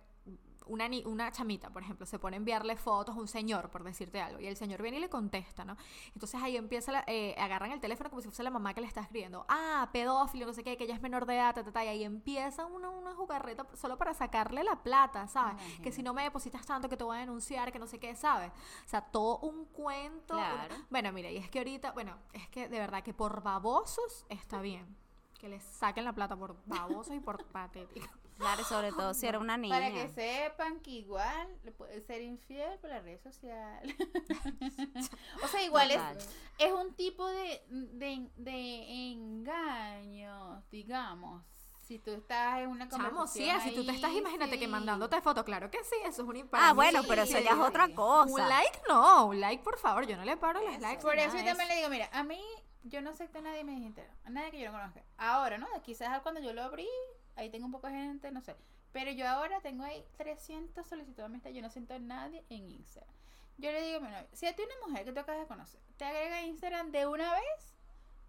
una, 0.65 0.87
una 1.05 1.31
chamita, 1.31 1.69
por 1.69 1.81
ejemplo, 1.83 2.05
se 2.05 2.19
pone 2.19 2.35
a 2.35 2.37
enviarle 2.37 2.75
fotos 2.75 3.15
a 3.15 3.19
un 3.19 3.27
señor, 3.27 3.69
por 3.69 3.83
decirte 3.83 4.21
algo, 4.21 4.39
y 4.39 4.47
el 4.47 4.55
señor 4.55 4.81
viene 4.81 4.97
y 4.97 4.99
le 5.01 5.09
contesta, 5.09 5.65
¿no? 5.65 5.75
Entonces 6.13 6.41
ahí 6.41 6.57
empieza, 6.57 6.91
la- 6.91 7.03
eh, 7.07 7.35
agarran 7.37 7.71
el 7.71 7.79
teléfono 7.79 8.09
como 8.09 8.21
si 8.21 8.27
fuese 8.27 8.43
la 8.43 8.49
mamá 8.49 8.73
que 8.73 8.81
le 8.81 8.87
está 8.87 9.01
escribiendo, 9.01 9.45
ah, 9.49 9.89
pedófilo, 9.91 10.45
no 10.45 10.53
sé 10.53 10.63
qué, 10.63 10.77
que 10.77 10.85
ella 10.85 10.95
es 10.95 11.01
menor 11.01 11.25
de 11.25 11.35
edad, 11.35 11.53
ta, 11.55 11.63
ta, 11.63 11.71
ta, 11.71 11.83
y 11.85 11.87
ahí 11.87 12.03
empieza 12.03 12.65
una, 12.65 12.89
una 12.89 13.13
jugarreta 13.15 13.65
solo 13.75 13.97
para 13.97 14.13
sacarle 14.13 14.63
la 14.63 14.81
plata, 14.83 15.27
¿sabes? 15.27 15.55
Que 15.81 15.91
si 15.91 16.03
no 16.03 16.13
me 16.13 16.23
depositas 16.23 16.65
tanto 16.65 16.89
que 16.89 16.97
te 16.97 17.03
voy 17.03 17.17
a 17.17 17.19
denunciar, 17.21 17.71
que 17.71 17.79
no 17.79 17.87
sé 17.87 17.99
qué, 17.99 18.15
¿sabes? 18.15 18.51
O 18.85 18.89
sea, 18.89 19.01
todo 19.01 19.39
un 19.39 19.65
cuento. 19.65 20.35
una- 20.35 20.43
Claro. 20.67 20.75
Bueno, 20.89 21.11
mira, 21.11 21.29
y 21.31 21.37
es 21.37 21.49
que 21.49 21.59
ahorita, 21.59 21.91
bueno, 21.91 22.17
es 22.33 22.47
que 22.49 22.67
de 22.69 22.79
verdad 22.79 23.03
que 23.03 23.13
por 23.13 23.41
babosos 23.43 24.25
está 24.29 24.61
bien. 24.61 24.95
Que 25.39 25.49
les 25.49 25.63
saquen 25.63 26.05
la 26.05 26.13
plata 26.13 26.35
por 26.37 26.55
babosos 26.65 27.13
y 27.15 27.19
por 27.19 27.43
patéticos. 27.51 28.09
Claro, 28.37 28.63
sobre 28.63 28.91
todo 28.91 29.13
si 29.13 29.27
era 29.27 29.39
una 29.39 29.57
niña. 29.57 29.75
Para 29.75 29.91
que 29.91 30.09
sepan 30.09 30.79
que 30.81 30.91
igual 30.91 31.47
le 31.63 31.71
puede 31.71 32.01
ser 32.01 32.21
infiel 32.21 32.77
por 32.79 32.89
las 32.89 33.03
redes 33.03 33.21
sociales. 33.21 33.95
o 35.43 35.47
sea, 35.47 35.63
igual 35.63 35.89
Total. 35.89 36.17
es, 36.17 36.29
es 36.59 36.71
un 36.73 36.93
tipo 36.95 37.27
de, 37.27 37.63
de, 37.69 38.29
de 38.37 39.11
engaños, 39.11 40.63
digamos. 40.71 41.43
Si 41.81 41.99
tú 41.99 42.11
estás 42.11 42.59
en 42.59 42.69
una 42.69 42.87
Chamo, 42.87 43.09
conversación 43.09 43.59
sí, 43.61 43.69
si 43.69 43.75
tú 43.75 43.85
te 43.85 43.91
estás, 43.91 44.09
ahí, 44.09 44.17
imagínate 44.17 44.57
que 44.57 44.65
sí. 44.65 44.71
mandándote 44.71 45.19
fotos, 45.21 45.43
claro 45.43 45.69
que 45.69 45.83
sí, 45.83 45.95
eso 46.05 46.21
es 46.23 46.27
un 46.29 46.37
Ah, 46.37 46.47
para 46.49 46.73
bueno, 46.73 47.01
mí, 47.01 47.07
pero 47.09 47.23
eso 47.23 47.37
ya 47.39 47.51
es 47.51 47.55
sí. 47.57 47.61
otra 47.61 47.89
cosa. 47.93 48.31
Un 48.31 48.39
like 48.49 48.79
no, 48.87 49.25
un 49.27 49.39
like 49.41 49.61
por 49.63 49.77
favor, 49.77 50.07
yo 50.07 50.15
no 50.15 50.23
le 50.23 50.37
paro 50.37 50.61
los 50.61 50.79
likes. 50.79 51.01
Por 51.01 51.17
eso 51.17 51.35
yo 51.37 51.43
también 51.43 51.67
le 51.67 51.75
digo, 51.75 51.89
mira, 51.89 52.09
a 52.13 52.23
mí 52.23 52.41
yo 52.83 53.01
no 53.01 53.09
acepto 53.09 53.39
a 53.39 53.41
nadie 53.41 53.59
en 53.59 53.65
mis 53.67 53.81
Instagram, 53.85 54.15
a 54.23 54.29
nadie 54.29 54.51
que 54.51 54.59
yo 54.61 54.71
no 54.71 54.77
conozca. 54.77 55.03
Ahora, 55.17 55.57
¿no? 55.57 55.67
Quizás 55.83 56.21
cuando 56.21 56.39
yo 56.39 56.53
lo 56.53 56.63
abrí, 56.63 56.87
ahí 57.35 57.49
tengo 57.49 57.65
un 57.65 57.71
poco 57.71 57.87
de 57.87 57.93
gente, 57.93 58.31
no 58.31 58.41
sé. 58.41 58.55
Pero 58.91 59.11
yo 59.11 59.27
ahora 59.27 59.59
tengo 59.61 59.83
ahí 59.83 60.05
300 60.17 60.85
solicitudes 60.85 61.17
de 61.17 61.23
amistad, 61.25 61.49
yo 61.49 61.61
no 61.61 61.69
siento 61.69 61.93
a 61.95 61.99
nadie 61.99 62.43
en 62.49 62.69
Instagram. 62.69 63.13
Yo 63.57 63.71
le 63.71 63.81
digo 63.81 63.97
a 63.97 63.99
mi 64.01 64.07
novio, 64.09 64.27
si 64.33 64.45
a 64.47 64.55
ti 64.55 64.63
una 64.63 64.87
mujer 64.87 65.05
que 65.05 65.13
tú 65.13 65.19
acabas 65.19 65.41
de 65.41 65.47
conocer 65.47 65.79
te 65.97 66.05
agrega 66.05 66.37
a 66.37 66.41
Instagram 66.43 66.91
de 66.91 67.05
una 67.07 67.33
vez, 67.33 67.75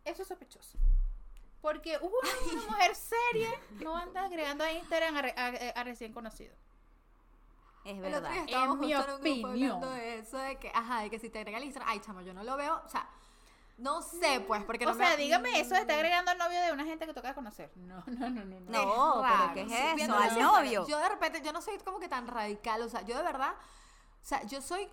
eso 0.04 0.22
es 0.22 0.28
sospechoso. 0.28 0.78
Porque 1.60 1.96
una, 1.98 2.52
una 2.52 2.62
mujer 2.70 2.94
seria 2.94 3.50
no 3.82 3.96
anda 3.96 4.24
agregando 4.24 4.64
a 4.64 4.72
Instagram 4.72 5.16
a, 5.16 5.20
a 5.80 5.84
recién 5.84 6.12
conocido. 6.12 6.54
Es 7.84 7.92
El 7.92 7.98
otro 7.98 8.10
verdad. 8.22 8.30
día 8.32 8.44
estábamos 8.44 8.74
En 8.76 8.80
mi 8.80 8.94
justo 8.94 9.10
en 9.10 9.14
un 9.16 9.20
grupo 9.22 9.48
opinión. 9.48 9.72
hablando 9.72 9.90
de 9.90 10.18
eso, 10.18 10.38
de 10.38 10.56
que, 10.58 10.70
ajá, 10.74 11.00
de 11.02 11.10
que 11.10 11.18
si 11.18 11.28
te 11.30 11.38
agrega 11.38 11.58
el 11.58 11.64
Instagram, 11.64 11.90
ay, 11.92 12.00
chamo, 12.00 12.20
yo 12.22 12.32
no 12.32 12.42
lo 12.44 12.56
veo, 12.56 12.80
o 12.84 12.88
sea, 12.88 13.06
no 13.76 14.02
sé, 14.02 14.40
pues, 14.46 14.62
porque 14.64 14.86
o 14.86 14.90
no 14.90 14.94
me- 14.94 15.04
sea, 15.06 15.16
dígame 15.16 15.58
eso 15.60 15.74
de 15.74 15.80
estar 15.80 15.96
agregando 15.96 16.30
al 16.30 16.38
novio 16.38 16.60
de 16.60 16.72
una 16.72 16.84
gente 16.84 17.06
que 17.06 17.14
toca 17.14 17.28
de 17.28 17.34
conocer. 17.34 17.70
No, 17.76 18.02
no, 18.06 18.30
no, 18.30 18.44
no. 18.44 18.60
no. 18.60 18.70
No, 18.70 19.22
raro, 19.22 19.50
pero 19.52 19.54
¿qué 19.54 19.60
es 19.96 20.02
eso? 20.02 20.14
Al 20.16 20.38
novio. 20.38 20.86
Yo 20.86 20.98
de 20.98 21.08
repente, 21.08 21.42
yo 21.42 21.52
no 21.52 21.60
soy 21.60 21.78
como 21.78 21.98
que 21.98 22.08
tan 22.08 22.26
radical, 22.26 22.82
o 22.82 22.88
sea, 22.88 23.02
yo 23.02 23.16
de 23.16 23.22
verdad, 23.22 23.52
o 23.52 24.24
sea, 24.26 24.42
yo 24.44 24.60
soy 24.62 24.88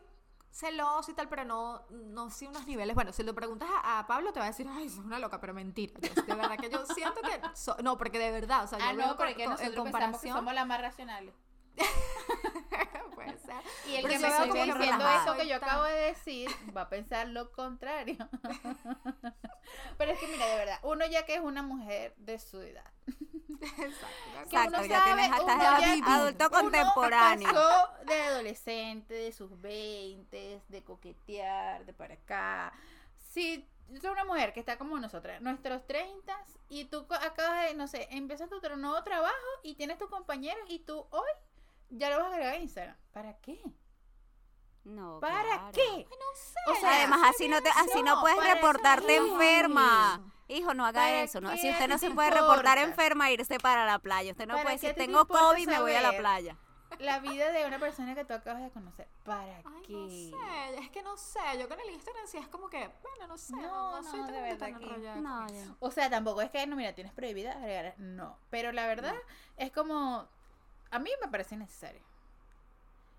celoso 0.50 1.10
y 1.12 1.14
tal, 1.14 1.30
pero 1.30 1.46
no, 1.46 1.82
no 1.90 2.30
sí 2.30 2.46
unos 2.46 2.68
niveles. 2.68 2.94
Bueno, 2.94 3.14
si 3.14 3.24
lo 3.24 3.34
preguntas 3.34 3.70
a, 3.84 4.00
a 4.00 4.08
Pablo, 4.08 4.34
te 4.34 4.40
va 4.40 4.46
a 4.48 4.50
decir, 4.50 4.68
ay, 4.70 4.90
sos 4.90 5.06
una 5.06 5.18
loca, 5.20 5.40
pero 5.40 5.54
mentira. 5.54 5.94
Yo, 6.02 6.22
de 6.24 6.36
verdad 6.36 6.58
que 6.58 6.70
yo 6.70 6.86
siento 6.88 7.22
que, 7.22 7.40
so- 7.54 7.78
no, 7.82 7.98
porque 7.98 8.20
de 8.20 8.32
verdad, 8.32 8.66
o 8.66 8.68
sea, 8.68 8.78
yo 8.80 8.86
Ah, 8.86 8.94
no, 8.94 9.16
porque 9.16 9.34
co- 9.36 9.44
co- 9.44 9.50
nosotros 9.52 9.62
en 9.62 9.84
pensamos 9.84 9.86
que 9.86 9.92
comparación, 10.28 10.36
somos 10.38 10.54
las 10.54 10.68
más 10.68 10.82
racionales. 10.82 11.34
puede 13.16 13.38
ser. 13.40 13.56
Y 13.88 13.96
el 13.96 14.02
Pero 14.04 14.14
que 14.14 14.20
me 14.20 14.28
que 14.30 14.44
diciendo 14.46 14.76
relajada. 14.76 15.24
eso 15.24 15.34
que 15.36 15.48
yo 15.48 15.58
Soy 15.60 15.68
acabo 15.68 15.84
de 15.84 15.96
decir 15.96 16.50
va 16.76 16.82
a 16.82 16.90
pensar 16.90 17.28
lo 17.28 17.52
contrario. 17.52 18.18
Pero 19.98 20.12
es 20.12 20.20
que 20.20 20.28
mira, 20.28 20.46
de 20.48 20.56
verdad, 20.58 20.80
uno 20.84 21.06
ya 21.06 21.26
que 21.26 21.36
es 21.36 21.42
una 21.42 21.62
mujer 21.64 22.14
de 22.18 22.40
su 22.40 22.62
edad. 22.62 22.90
Exacto. 23.62 24.50
que 24.50 24.58
uno 24.58 24.86
ya 24.86 25.04
tienes 25.04 25.28
sabe, 25.28 25.40
hasta 25.40 25.44
uno 25.44 25.54
edad 25.64 25.80
ya- 25.80 26.16
adulto 26.16 26.48
uno 26.48 26.62
contemporáneo. 26.62 27.54
pasó 27.54 27.90
de 28.06 28.22
adolescente, 28.24 29.14
de 29.14 29.32
sus 29.32 29.60
20, 29.62 30.62
de 30.68 30.84
coquetear, 30.84 31.86
de 31.86 31.94
para 31.94 32.16
acá. 32.16 32.74
Si 33.30 33.68
es 33.94 34.04
una 34.04 34.26
mujer 34.26 34.54
que 34.54 34.60
está 34.60 34.78
como 34.78 34.98
nosotras, 35.00 35.42
nuestros 35.42 35.86
30 35.86 36.36
y 36.70 36.86
tú 36.86 37.06
acabas 37.10 37.68
de, 37.68 37.76
no 37.76 37.88
sé, 37.88 38.08
empiezas 38.12 38.50
tu 38.50 38.60
nuevo 38.78 39.04
trabajo 39.04 39.36
y 39.64 39.76
tienes 39.76 39.98
tu 40.00 40.10
compañero 40.10 40.60
y 40.68 40.80
tú 40.80 41.06
hoy 41.12 41.30
ya 41.92 42.10
lo 42.10 42.18
vas 42.18 42.32
a 42.32 42.36
agregar 42.36 42.54
a 42.54 42.58
Instagram. 42.58 42.98
¿Para 43.12 43.38
qué? 43.39 43.62
No, 44.84 45.20
¿Para 45.20 45.44
claro. 45.44 45.72
qué? 45.74 46.08
No 46.10 46.26
sé. 46.36 46.60
O 46.72 46.76
sea, 46.76 46.96
Además, 46.98 47.22
así 47.30 47.48
no, 47.48 47.62
te, 47.62 47.70
así 47.70 48.02
no 48.02 48.16
no, 48.16 48.22
puedes 48.22 48.44
reportarte 48.44 49.16
enferma. 49.16 50.22
Hijo, 50.48 50.74
no 50.74 50.86
haga 50.86 51.02
¿Para 51.02 51.22
eso. 51.22 51.39
¿no? 51.39 51.56
Si 51.56 51.70
usted 51.70 51.88
no 51.88 51.98
se 51.98 52.10
puede 52.12 52.32
reportar 52.32 52.78
enferma, 52.80 53.30
irse 53.32 53.58
para 53.60 53.86
la 53.86 54.00
playa. 54.00 54.32
Usted 54.32 54.48
no 54.48 54.54
¿Para 54.56 54.64
puede 54.64 54.76
decir, 54.76 54.89
te 54.94 55.02
tengo 55.02 55.26
COVID, 55.28 55.68
me 55.68 55.80
voy 55.82 55.94
a 55.94 56.02
la 56.02 56.18
playa. 56.18 56.58
La 57.00 57.20
vida 57.20 57.52
de 57.52 57.66
una 57.66 57.80
persona 57.80 58.14
que 58.16 58.26
tú 58.26 58.34
acabas 58.34 58.64
de 58.64 58.70
conocer. 58.72 59.08
¿Para 59.24 59.58
Ay, 59.58 59.64
qué? 59.88 59.94
no 59.94 60.10
sé, 60.10 60.76
es 60.80 60.89
que 60.89 61.02
no 61.02 61.16
sé, 61.16 61.39
yo 61.58 61.70
con 61.70 61.80
el 61.80 61.89
Instagram 61.89 62.28
sí 62.28 62.38
es 62.38 62.48
como 62.50 62.70
que, 62.70 62.89
bueno, 63.02 63.28
no 63.28 63.38
sé, 63.38 63.54
No, 63.56 63.62
no, 63.62 64.02
no, 64.02 64.12
soy 64.12 64.20
de 64.24 64.26
tan, 64.28 64.44
verdad 64.44 64.58
tan 64.60 64.80
que- 64.80 65.22
No. 65.22 65.78
O 65.80 65.89
sea, 65.89 66.10
tampoco 66.10 66.42
es 66.42 66.52
que, 66.52 66.68
no, 66.68 66.76
mira, 66.76 66.94
tienes 66.94 67.14
prohibida 67.14 67.54
agregar. 67.54 67.96
No. 67.98 68.38
Pero 68.50 68.74
la 68.74 68.88
verdad 68.88 69.16
es 69.56 69.72
como. 69.72 70.28
A 70.92 71.00
mí 71.00 71.10
me 71.22 71.28
parece 71.28 71.58
necesario. 71.58 72.02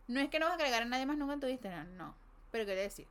No 0.09 0.21
es 0.21 0.29
que 0.29 0.39
no 0.39 0.47
vas 0.47 0.53
a 0.53 0.57
agregar 0.57 0.83
a 0.83 0.85
nadie 0.85 1.07
más 1.07 1.17
nunca 1.17 1.35
en 1.35 1.41
tu 1.41 1.47
Instagram, 1.47 1.97
no. 1.97 2.15
Pero 2.51 2.65
quiero 2.65 2.81
decir, 2.81 3.09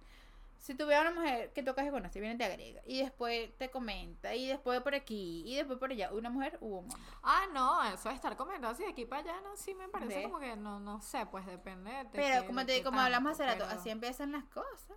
si 0.62 0.76
tú 0.76 0.86
ves 0.86 0.97
a 0.97 1.01
una 1.01 1.12
mujer 1.12 1.51
que 1.53 1.64
tocas 1.64 1.86
de 1.86 1.91
conocer, 1.91 2.22
viene 2.22 2.36
y 2.36 2.38
te 2.38 2.45
agrega, 2.45 2.82
y 2.86 2.99
después 2.99 3.49
te 3.57 3.72
comenta, 3.72 4.36
y 4.36 4.47
después 4.47 4.80
por 4.82 4.93
aquí, 4.93 5.43
y 5.45 5.55
después 5.55 5.80
por 5.80 5.89
allá, 5.89 6.12
una 6.14 6.30
mujer 6.30 6.59
hubo 6.62 6.80
un 6.80 6.91
hombre. 6.91 7.12
Ah, 7.24 7.47
no, 7.51 7.84
eso 7.91 8.09
de 8.09 8.16
estar 8.16 8.38
comentando 8.38 8.70
así 8.70 8.84
de 8.84 8.89
aquí 8.89 9.05
para 9.05 9.24
allá, 9.24 9.41
no, 9.41 9.57
sí 9.57 9.74
me 9.74 9.89
parece 9.89 10.18
¿Ves? 10.18 10.24
como 10.26 10.39
que 10.39 10.55
no, 10.55 10.80
no 10.80 11.01
sé, 11.01 11.26
pues 11.26 11.47
depende 11.47 11.91
de 11.91 12.05
Pero 12.05 12.45
como 12.45 12.64
te 12.66 12.84
como 12.84 12.99
hablamos 12.99 13.32
hace 13.32 13.45
rato, 13.45 13.66
pero 13.68 13.80
así 13.80 13.89
empiezan 13.89 14.32
las 14.34 14.43
cosas. 14.45 14.95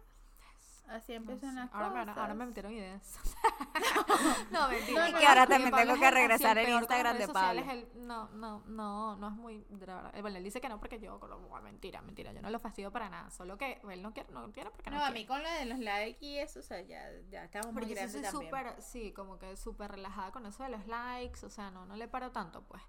Así 0.89 1.13
no 1.13 1.19
empiezan 1.19 1.51
sé. 1.51 1.57
las 1.57 1.73
ahora, 1.73 2.05
me, 2.05 2.13
ahora 2.13 2.35
me 2.35 2.47
metieron 2.47 2.73
ideas. 2.73 3.19
no, 4.51 4.69
mentira. 4.69 5.01
No, 5.01 5.09
Y 5.09 5.13
no, 5.13 5.19
que 5.19 5.27
ahora 5.27 5.47
también 5.47 5.75
tengo 5.75 5.99
que 5.99 6.11
regresar 6.11 6.59
el 6.59 6.69
Instagram 6.69 7.17
de 7.19 7.27
sociales, 7.27 7.65
Pablo. 7.65 7.85
no, 7.95 8.29
no, 8.31 8.63
no, 8.67 9.17
no 9.17 9.29
es 9.29 9.35
muy, 9.35 9.65
de 9.71 9.77
verdad. 9.87 10.15
Eh, 10.15 10.21
Bueno, 10.21 10.37
él 10.37 10.45
dice 10.45 10.61
que 10.61 10.69
no 10.69 10.79
porque 10.79 11.01
yo, 11.01 11.19
bueno, 11.19 11.63
mentira, 11.63 12.03
mentira, 12.03 12.33
yo 12.33 12.43
no 12.43 12.51
lo 12.51 12.59
fastidio 12.59 12.91
para 12.93 13.09
nada, 13.09 13.31
solo 13.31 13.57
que 13.57 13.81
él 13.91 14.03
no 14.03 14.13
quiere, 14.13 14.31
no 14.33 14.53
quiere 14.53 14.71
porque 14.71 14.91
no, 14.91 14.99
No, 14.99 15.05
a 15.05 15.11
mí 15.11 15.25
con 15.27 15.43
la 15.43 15.55
de 15.55 15.65
los 15.65 15.79
likes 15.79 16.25
y 16.25 16.39
eso, 16.39 16.61
o 16.61 16.63
sea, 16.63 16.81
ya, 16.83 17.03
ya 17.31 17.45
estamos 17.45 17.73
muy 17.73 17.81
Porque 17.83 17.95
yo 17.95 18.01
grandes 18.03 18.31
soy 18.31 18.43
súper, 18.43 18.83
sí, 18.83 19.13
como 19.13 19.39
que 19.39 19.57
súper 19.57 19.91
relajada 19.93 20.33
con 20.33 20.45
eso 20.47 20.63
de 20.63 20.69
los 20.69 20.87
likes, 20.87 21.45
o 21.47 21.51
sea, 21.51 21.71
no, 21.71 21.87
no 21.87 21.97
le 21.97 22.09
paro 22.09 22.31
tanto, 22.31 22.63
pues. 22.63 22.83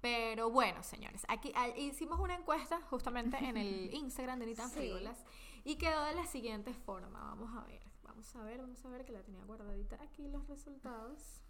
Pero 0.00 0.50
bueno, 0.50 0.82
señores, 0.82 1.26
aquí 1.28 1.52
ah, 1.54 1.68
hicimos 1.68 2.18
una 2.20 2.34
encuesta 2.34 2.80
justamente 2.88 3.36
en 3.38 3.56
el 3.56 3.90
Instagram 3.94 4.38
de 4.38 4.46
Ni 4.46 4.54
tan 4.54 4.70
Sí. 4.70 4.76
Frívolas 4.78 5.24
y 5.64 5.76
quedó 5.76 6.04
de 6.04 6.14
la 6.14 6.26
siguiente 6.26 6.74
forma. 6.74 7.20
Vamos 7.20 7.50
a 7.56 7.64
ver, 7.66 7.82
vamos 8.02 8.34
a 8.36 8.42
ver, 8.42 8.60
vamos 8.60 8.84
a 8.84 8.88
ver 8.88 9.04
que 9.04 9.12
la 9.12 9.22
tenía 9.22 9.44
guardadita 9.44 9.96
aquí 10.02 10.28
los 10.28 10.46
resultados. 10.48 11.40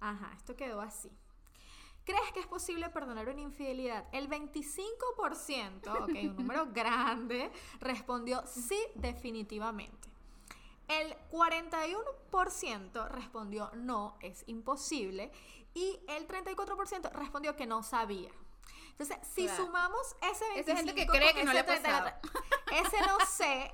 Ajá, 0.00 0.32
esto 0.36 0.56
quedó 0.56 0.80
así. 0.80 1.10
¿Crees 2.04 2.32
que 2.32 2.40
es 2.40 2.46
posible 2.46 2.88
perdonar 2.88 3.28
una 3.28 3.42
infidelidad? 3.42 4.06
El 4.12 4.30
25%, 4.30 6.04
ok, 6.04 6.08
un 6.08 6.36
número 6.36 6.66
grande, 6.72 7.50
respondió 7.80 8.42
sí, 8.46 8.78
definitivamente. 8.94 10.08
El 10.88 11.14
41% 11.30 13.08
respondió 13.10 13.70
no, 13.74 14.16
es 14.20 14.42
imposible. 14.46 15.30
Y 15.74 16.00
el 16.08 16.26
34% 16.26 17.12
respondió 17.12 17.54
que 17.54 17.66
no 17.66 17.82
sabía. 17.82 18.30
Entonces, 18.98 19.18
si 19.28 19.44
Claro. 19.46 19.64
sumamos 19.66 20.16
ese 20.22 20.44
25 20.54 20.60
Esa 20.60 20.76
gente 20.76 20.94
que 20.94 21.06
cree 21.06 21.32
que 21.34 21.44
no 21.44 21.52
le 21.52 21.60
ese 21.60 21.70
ha 21.72 21.76
pasado. 21.76 22.12
34, 22.20 22.86
ese 22.88 23.06
no 23.06 23.26
sé, 23.26 23.72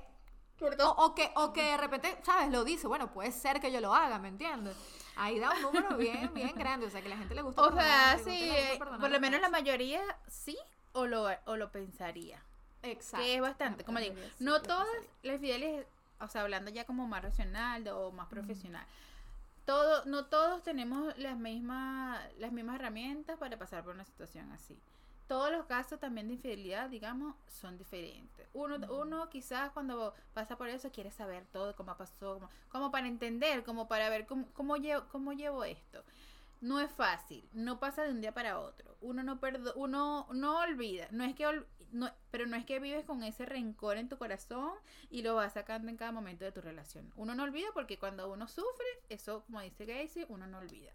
o, 0.83 0.89
o 1.05 1.15
que, 1.15 1.31
o 1.35 1.51
que 1.51 1.63
de 1.63 1.77
repente, 1.77 2.17
¿sabes? 2.23 2.51
Lo 2.51 2.63
dice, 2.63 2.87
bueno, 2.87 3.11
puede 3.11 3.31
ser 3.31 3.59
que 3.59 3.71
yo 3.71 3.81
lo 3.81 3.93
haga, 3.93 4.19
¿me 4.19 4.27
entiendes? 4.27 4.75
Ahí 5.15 5.39
da 5.39 5.51
un 5.51 5.61
número 5.61 5.97
bien, 5.97 6.31
bien 6.33 6.53
grande, 6.55 6.85
o 6.85 6.89
sea, 6.89 7.01
que 7.01 7.07
a 7.07 7.09
la 7.11 7.17
gente 7.17 7.33
le 7.35 7.41
gusta 7.41 7.61
O 7.61 7.73
sea, 7.73 8.17
sí, 8.23 8.23
gusta 8.49 8.73
eh, 8.73 8.79
por 8.99 9.09
lo 9.09 9.19
menos 9.19 9.41
la 9.41 9.49
mayoría 9.49 10.01
sí 10.27 10.57
o 10.93 11.07
lo, 11.07 11.27
o 11.45 11.57
lo 11.57 11.71
pensaría. 11.71 12.41
Exacto. 12.83 13.25
Que 13.25 13.35
es 13.35 13.41
bastante, 13.41 13.83
como 13.83 13.99
digo, 13.99 14.15
sí 14.15 14.43
no 14.43 14.61
todas 14.61 14.87
las 15.23 15.35
infidelidades, 15.35 15.87
o 16.19 16.27
sea, 16.27 16.41
hablando 16.43 16.69
ya 16.69 16.85
como 16.85 17.07
más 17.07 17.23
racional 17.23 17.87
o 17.87 18.11
más 18.11 18.27
profesional. 18.27 18.85
Todo, 19.65 20.05
no 20.05 20.25
todos 20.27 20.61
tenemos 20.61 21.17
las 21.17 21.35
mismas, 21.37 22.21
las 22.37 22.51
mismas 22.51 22.75
herramientas 22.75 23.39
para 23.39 23.57
pasar 23.57 23.83
por 23.83 23.95
una 23.95 24.05
situación 24.05 24.51
así. 24.51 24.77
Todos 25.27 25.51
los 25.51 25.65
casos 25.65 25.99
también 25.99 26.27
de 26.27 26.35
infidelidad, 26.35 26.89
digamos, 26.89 27.35
son 27.47 27.77
diferentes. 27.77 28.47
Uno, 28.53 28.77
uno 28.93 29.27
quizás 29.29 29.71
cuando 29.71 30.13
pasa 30.33 30.55
por 30.55 30.69
eso 30.69 30.91
quiere 30.91 31.09
saber 31.11 31.45
todo, 31.51 31.75
cómo 31.75 31.97
pasó, 31.97 32.35
como, 32.35 32.49
como 32.69 32.91
para 32.91 33.07
entender, 33.07 33.63
como 33.63 33.87
para 33.87 34.09
ver 34.09 34.27
cómo, 34.27 34.47
cómo, 34.53 34.77
llevo, 34.77 35.05
cómo 35.11 35.33
llevo 35.33 35.63
esto. 35.63 36.03
No 36.61 36.79
es 36.79 36.91
fácil, 36.91 37.47
no 37.53 37.79
pasa 37.79 38.03
de 38.03 38.11
un 38.11 38.21
día 38.21 38.33
para 38.33 38.59
otro. 38.59 38.97
Uno 39.01 39.23
no 39.23 39.39
perdo, 39.39 39.73
uno 39.75 40.27
no 40.31 40.59
olvida, 40.59 41.07
no 41.11 41.23
es 41.23 41.35
que 41.35 41.45
ol- 41.47 41.67
no, 41.91 42.09
pero 42.31 42.45
no 42.47 42.55
es 42.55 42.65
que 42.65 42.79
vives 42.79 43.05
con 43.05 43.23
ese 43.23 43.45
rencor 43.45 43.97
en 43.97 44.09
tu 44.09 44.17
corazón 44.17 44.71
y 45.09 45.21
lo 45.21 45.35
vas 45.35 45.53
sacando 45.53 45.89
en 45.89 45.97
cada 45.97 46.11
momento 46.11 46.45
de 46.45 46.51
tu 46.51 46.61
relación. 46.61 47.11
Uno 47.15 47.35
no 47.35 47.43
olvida 47.43 47.67
porque 47.73 47.97
cuando 47.99 48.31
uno 48.31 48.47
sufre, 48.47 48.85
eso 49.09 49.43
como 49.45 49.61
dice 49.61 49.85
Gacy, 49.85 50.25
uno 50.29 50.47
no 50.47 50.59
olvida. 50.59 50.91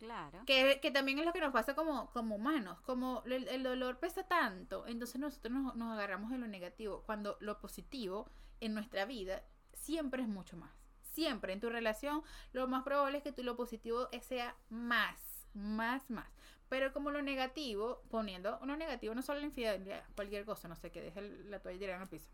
Claro. 0.00 0.40
Que, 0.46 0.80
que 0.80 0.90
también 0.90 1.18
es 1.18 1.26
lo 1.26 1.32
que 1.34 1.42
nos 1.42 1.52
pasa 1.52 1.74
como, 1.74 2.10
como 2.12 2.36
humanos, 2.36 2.80
como 2.80 3.22
el, 3.26 3.62
dolor 3.62 3.98
pesa 3.98 4.22
tanto, 4.22 4.86
entonces 4.86 5.20
nosotros 5.20 5.52
nos, 5.52 5.76
nos 5.76 5.92
agarramos 5.92 6.30
de 6.30 6.38
lo 6.38 6.46
negativo, 6.46 7.02
cuando 7.04 7.36
lo 7.40 7.60
positivo 7.60 8.30
en 8.60 8.72
nuestra 8.72 9.04
vida 9.04 9.42
siempre 9.74 10.22
es 10.22 10.28
mucho 10.28 10.56
más. 10.56 10.70
Siempre 11.02 11.52
en 11.52 11.60
tu 11.60 11.68
relación 11.68 12.22
lo 12.54 12.66
más 12.66 12.82
probable 12.82 13.18
es 13.18 13.24
que 13.24 13.32
tú 13.32 13.42
lo 13.42 13.56
positivo 13.56 14.08
sea 14.22 14.56
más, 14.70 15.46
más, 15.52 16.08
más. 16.08 16.28
Pero 16.70 16.94
como 16.94 17.10
lo 17.10 17.20
negativo, 17.20 18.02
poniendo 18.08 18.58
uno 18.62 18.76
negativo, 18.76 19.14
no 19.14 19.20
solo 19.20 19.40
la 19.40 19.46
infidelidad, 19.46 20.02
cualquier 20.14 20.46
cosa, 20.46 20.66
no 20.66 20.76
sé, 20.76 20.90
que 20.90 21.02
deje 21.02 21.20
la 21.20 21.60
toalla 21.60 21.78
tirada 21.78 21.96
en 21.96 22.02
el 22.04 22.08
piso 22.08 22.30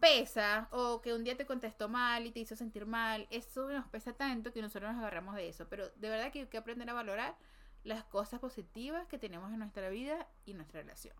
pesa 0.00 0.68
o 0.72 1.00
que 1.00 1.14
un 1.14 1.24
día 1.24 1.36
te 1.36 1.46
contestó 1.46 1.88
mal 1.88 2.26
y 2.26 2.30
te 2.30 2.40
hizo 2.40 2.56
sentir 2.56 2.86
mal, 2.86 3.26
eso 3.30 3.68
nos 3.68 3.86
pesa 3.88 4.12
tanto 4.12 4.52
que 4.52 4.62
nosotros 4.62 4.92
nos 4.92 5.00
agarramos 5.00 5.34
de 5.36 5.48
eso. 5.48 5.68
Pero 5.68 5.88
de 5.96 6.08
verdad 6.08 6.32
que 6.32 6.40
hay 6.40 6.46
que 6.46 6.58
aprender 6.58 6.88
a 6.90 6.94
valorar 6.94 7.36
las 7.84 8.04
cosas 8.04 8.40
positivas 8.40 9.06
que 9.06 9.18
tenemos 9.18 9.52
en 9.52 9.60
nuestra 9.60 9.88
vida 9.88 10.26
y 10.44 10.54
nuestra 10.54 10.80
relación. 10.80 11.14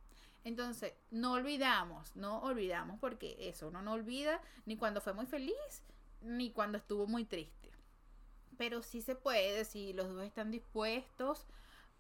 Entonces, 0.44 0.92
no 1.10 1.32
olvidamos, 1.32 2.14
no 2.16 2.40
olvidamos 2.40 2.98
porque 3.00 3.36
eso, 3.40 3.68
uno 3.68 3.82
no 3.82 3.92
olvida 3.92 4.40
ni 4.66 4.76
cuando 4.76 5.00
fue 5.00 5.12
muy 5.12 5.26
feliz 5.26 5.82
ni 6.20 6.50
cuando 6.52 6.78
estuvo 6.78 7.06
muy 7.06 7.24
triste. 7.24 7.70
Pero 8.56 8.82
sí 8.82 9.02
se 9.02 9.14
puede, 9.14 9.64
si 9.64 9.92
los 9.92 10.08
dos 10.08 10.24
están 10.24 10.50
dispuestos 10.50 11.46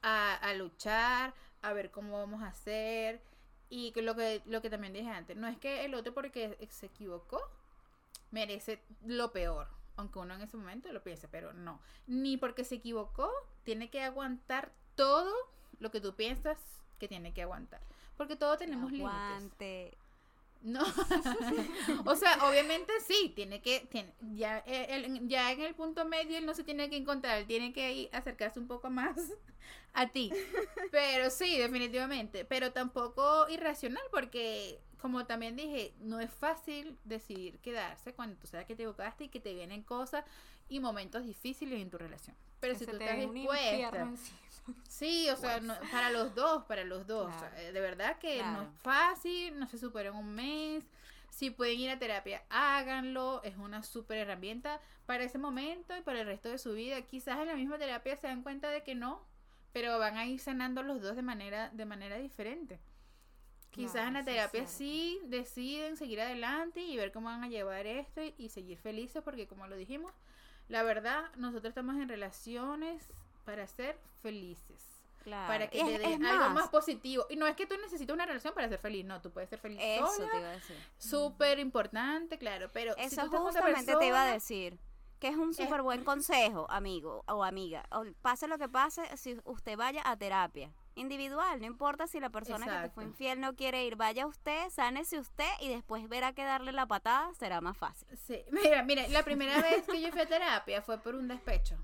a, 0.02 0.34
a 0.34 0.54
luchar, 0.54 1.34
a 1.62 1.72
ver 1.72 1.90
cómo 1.90 2.18
vamos 2.18 2.42
a 2.42 2.48
hacer 2.48 3.20
y 3.70 3.92
lo 4.00 4.14
que, 4.14 4.42
lo 4.46 4.62
que 4.62 4.70
también 4.70 4.92
dije 4.92 5.10
antes, 5.10 5.36
no 5.36 5.46
es 5.46 5.58
que 5.58 5.84
el 5.84 5.94
otro 5.94 6.14
porque 6.14 6.56
se 6.70 6.86
equivocó 6.86 7.40
merece 8.30 8.82
lo 9.04 9.32
peor, 9.32 9.68
aunque 9.96 10.18
uno 10.18 10.34
en 10.34 10.42
ese 10.42 10.56
momento 10.56 10.92
lo 10.92 11.02
piense, 11.02 11.28
pero 11.28 11.52
no. 11.52 11.80
Ni 12.06 12.36
porque 12.36 12.64
se 12.64 12.76
equivocó 12.76 13.30
tiene 13.64 13.90
que 13.90 14.02
aguantar 14.02 14.72
todo 14.94 15.34
lo 15.78 15.90
que 15.90 16.00
tú 16.00 16.14
piensas 16.14 16.58
que 16.98 17.08
tiene 17.08 17.32
que 17.32 17.42
aguantar. 17.42 17.80
Porque 18.16 18.36
todos 18.36 18.58
tenemos 18.58 18.90
límites. 18.90 19.96
No, 20.60 20.82
o 22.04 22.16
sea, 22.16 22.48
obviamente 22.48 22.92
sí, 23.06 23.32
tiene 23.34 23.62
que, 23.62 23.86
tiene, 23.90 24.12
ya, 24.34 24.62
eh, 24.66 25.20
ya 25.22 25.52
en 25.52 25.62
el 25.62 25.74
punto 25.74 26.04
medio 26.04 26.36
él 26.36 26.46
no 26.46 26.54
se 26.54 26.64
tiene 26.64 26.90
que 26.90 26.96
encontrar, 26.96 27.38
él 27.38 27.46
tiene 27.46 27.72
que 27.72 28.10
acercarse 28.12 28.58
un 28.58 28.66
poco 28.66 28.90
más 28.90 29.16
a 29.92 30.08
ti. 30.08 30.32
Pero 30.90 31.30
sí, 31.30 31.56
definitivamente, 31.58 32.44
pero 32.44 32.72
tampoco 32.72 33.48
irracional 33.48 34.02
porque, 34.10 34.80
como 35.00 35.26
también 35.26 35.54
dije, 35.54 35.94
no 36.00 36.18
es 36.20 36.30
fácil 36.30 36.98
decidir 37.04 37.58
quedarse 37.60 38.12
cuando 38.12 38.36
tú 38.36 38.46
sabes 38.48 38.66
que 38.66 38.74
te 38.74 38.82
equivocaste 38.82 39.24
y 39.24 39.28
que 39.28 39.40
te 39.40 39.54
vienen 39.54 39.82
cosas 39.82 40.24
y 40.68 40.80
momentos 40.80 41.24
difíciles 41.24 41.80
en 41.80 41.90
tu 41.90 41.98
relación. 41.98 42.36
Pero 42.60 42.74
si 42.74 42.84
tú 42.84 42.96
estás 42.96 43.16
dispuesta... 43.16 44.08
Sí, 44.88 45.28
o 45.30 45.36
sea, 45.36 45.60
para 45.90 46.10
los 46.10 46.34
dos, 46.34 46.64
para 46.64 46.84
los 46.84 47.06
dos. 47.06 47.32
Eh, 47.56 47.72
de 47.72 47.80
verdad 47.80 48.18
que 48.18 48.42
no 48.42 48.62
es 48.62 48.68
fácil, 48.82 49.58
no 49.58 49.66
se 49.66 49.78
supera 49.78 50.10
en 50.10 50.16
un 50.16 50.34
mes. 50.34 50.84
Si 51.30 51.50
pueden 51.50 51.78
ir 51.78 51.90
a 51.90 51.98
terapia, 51.98 52.42
háganlo. 52.50 53.42
Es 53.44 53.56
una 53.56 53.82
súper 53.82 54.18
herramienta 54.18 54.80
para 55.06 55.24
ese 55.24 55.38
momento 55.38 55.96
y 55.96 56.00
para 56.02 56.20
el 56.20 56.26
resto 56.26 56.48
de 56.48 56.58
su 56.58 56.72
vida. 56.72 57.00
Quizás 57.02 57.38
en 57.38 57.46
la 57.46 57.54
misma 57.54 57.78
terapia 57.78 58.16
se 58.16 58.26
dan 58.26 58.42
cuenta 58.42 58.70
de 58.70 58.82
que 58.82 58.94
no, 58.94 59.22
pero 59.72 59.98
van 59.98 60.16
a 60.16 60.26
ir 60.26 60.40
sanando 60.40 60.82
los 60.82 61.00
dos 61.00 61.16
de 61.16 61.22
manera, 61.22 61.70
de 61.70 61.84
manera 61.84 62.16
diferente. 62.16 62.80
Quizás 63.70 64.08
en 64.08 64.14
la 64.14 64.24
terapia 64.24 64.66
sí 64.66 65.20
deciden 65.26 65.96
seguir 65.96 66.20
adelante 66.20 66.80
y 66.80 66.96
ver 66.96 67.12
cómo 67.12 67.28
van 67.28 67.44
a 67.44 67.48
llevar 67.48 67.86
esto 67.86 68.22
y, 68.22 68.34
y 68.38 68.48
seguir 68.48 68.78
felices 68.78 69.22
porque 69.22 69.46
como 69.46 69.66
lo 69.68 69.76
dijimos, 69.76 70.12
la 70.68 70.82
verdad, 70.82 71.24
nosotros 71.36 71.70
estamos 71.70 71.96
en 71.96 72.08
relaciones 72.08 73.08
para 73.48 73.66
ser 73.66 73.98
felices. 74.20 75.02
Claro. 75.24 75.48
Para 75.48 75.70
que 75.70 75.82
te 75.82 75.98
den 75.98 76.26
algo 76.26 76.50
más. 76.50 76.68
positivo. 76.68 77.24
Y 77.30 77.36
no 77.36 77.46
es 77.46 77.56
que 77.56 77.66
tú 77.66 77.76
necesites 77.78 78.12
una 78.12 78.26
relación 78.26 78.52
para 78.52 78.68
ser 78.68 78.78
feliz, 78.78 79.06
no, 79.06 79.22
tú 79.22 79.30
puedes 79.30 79.48
ser 79.48 79.58
feliz 79.58 79.78
Eso 79.80 80.28
te 80.30 80.36
iba 80.36 80.48
a 80.48 80.52
decir. 80.52 80.76
Súper 80.98 81.58
importante, 81.58 82.36
claro, 82.36 82.68
pero 82.74 82.94
Eso 82.98 83.26
justamente 83.30 83.96
te 83.96 84.06
iba 84.06 84.22
a 84.22 84.30
decir. 84.30 84.78
Que 85.18 85.28
es 85.28 85.36
un 85.36 85.54
súper 85.54 85.80
buen 85.80 86.04
consejo, 86.04 86.66
amigo 86.70 87.24
o 87.26 87.42
amiga. 87.42 87.86
O 87.90 88.04
pase 88.20 88.48
lo 88.48 88.58
que 88.58 88.68
pase, 88.68 89.02
si 89.16 89.40
usted 89.44 89.78
vaya 89.78 90.02
a 90.04 90.14
terapia 90.16 90.70
individual, 90.94 91.58
no 91.58 91.66
importa 91.66 92.06
si 92.06 92.20
la 92.20 92.28
persona 92.28 92.66
que 92.66 92.88
te 92.88 92.90
fue 92.90 93.04
infiel 93.04 93.40
no 93.40 93.56
quiere 93.56 93.84
ir, 93.84 93.96
vaya 93.96 94.26
usted, 94.26 94.68
sánese 94.68 95.18
usted 95.18 95.50
y 95.60 95.68
después 95.70 96.06
verá 96.08 96.34
que 96.34 96.44
darle 96.44 96.72
la 96.72 96.86
patada 96.86 97.32
será 97.34 97.62
más 97.62 97.78
fácil. 97.78 98.06
Sí, 98.26 98.44
mira, 98.50 98.82
mira, 98.82 99.08
la 99.08 99.22
primera 99.22 99.60
vez 99.62 99.86
que 99.86 100.00
yo 100.02 100.12
fui 100.12 100.20
a 100.20 100.26
terapia 100.26 100.82
fue 100.82 100.98
por 100.98 101.14
un 101.14 101.28
despecho 101.28 101.78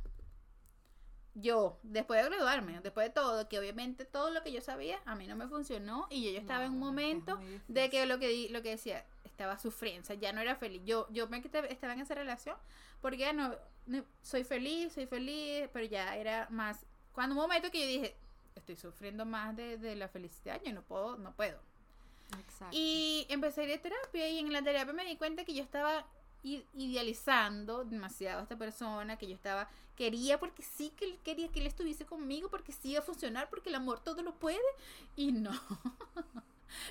yo, 1.35 1.78
después 1.82 2.22
de 2.22 2.28
graduarme, 2.28 2.80
después 2.80 3.09
de 3.09 3.12
todo, 3.12 3.49
que 3.49 3.59
obviamente 3.59 4.05
todo 4.05 4.30
lo 4.30 4.43
que 4.43 4.53
yo 4.53 4.61
sabía 4.61 5.01
a 5.05 5.14
mí 5.14 5.26
no 5.26 5.37
me 5.37 5.49
funcionó 5.49 6.07
y 6.11 6.24
yo, 6.24 6.30
yo 6.30 6.39
estaba 6.39 6.64
en 6.64 6.72
un 6.72 6.78
momento 6.78 7.39
de 7.68 7.91
que 7.91 8.07
lo 8.07 8.18
que 8.18 8.49
lo 8.51 8.62
que 8.62 8.70
decía, 8.70 9.05
estaba 9.24 9.59
sufriendo, 9.59 10.03
o 10.03 10.07
sea, 10.07 10.16
ya 10.16 10.32
no 10.32 10.41
era 10.41 10.55
feliz. 10.57 10.82
Yo 10.85 11.09
yo 11.11 11.28
me 11.28 11.39
estaba 11.39 11.93
en 11.93 12.01
esa 12.01 12.14
relación 12.14 12.57
porque 13.01 13.18
ya 13.18 13.32
no, 13.32 13.55
soy 14.22 14.45
feliz, 14.45 14.93
soy 14.93 15.07
feliz, 15.07 15.68
pero 15.72 15.85
ya 15.85 16.16
era 16.16 16.47
más 16.51 16.87
cuando 17.12 17.35
un 17.35 17.43
momento 17.43 17.70
que 17.70 17.80
yo 17.80 17.87
dije, 17.87 18.16
estoy 18.55 18.76
sufriendo 18.76 19.24
más 19.24 19.57
de, 19.57 19.78
de 19.78 19.95
la 19.95 20.09
felicidad, 20.09 20.61
yo 20.64 20.72
no 20.72 20.82
puedo, 20.82 21.16
no 21.16 21.32
puedo. 21.32 21.59
Exacto. 22.41 22.76
Y 22.76 23.26
empecé 23.28 23.62
a 23.62 23.64
ir 23.64 23.72
a 23.74 23.82
terapia 23.82 24.28
y 24.28 24.39
en 24.39 24.53
la 24.53 24.62
terapia 24.62 24.93
me 24.93 25.05
di 25.05 25.16
cuenta 25.16 25.45
que 25.45 25.55
yo 25.55 25.62
estaba 25.62 26.07
idealizando 26.74 27.84
demasiado 27.84 28.40
a 28.40 28.42
esta 28.42 28.57
persona 28.57 29.16
que 29.16 29.26
yo 29.26 29.34
estaba, 29.34 29.68
quería 29.97 30.38
porque 30.38 30.62
sí 30.62 30.90
que 30.90 31.07
él 31.07 31.18
quería 31.24 31.49
que 31.49 31.61
él 31.61 31.66
estuviese 31.66 32.05
conmigo, 32.05 32.51
porque 32.51 32.72
sí 32.72 32.90
iba 32.90 33.01
a 33.01 33.03
funcionar, 33.03 33.49
porque 33.49 33.70
el 33.70 33.74
amor 33.74 34.01
todo 34.01 34.22
lo 34.22 34.34
puede, 34.34 34.61
y 35.16 35.32
no. 35.32 35.53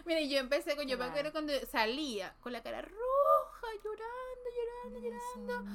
Mire, 0.06 0.28
yo 0.28 0.40
empecé 0.40 0.76
con, 0.76 0.88
yo 0.88 0.98
me 0.98 1.06
acuerdo 1.06 1.32
cuando 1.32 1.54
salía 1.72 2.34
con 2.42 2.54
la 2.54 2.64
cara 2.64 2.82
roja, 2.82 3.68
llorando, 3.84 4.50
llorando, 4.56 5.00
llorando. 5.00 5.72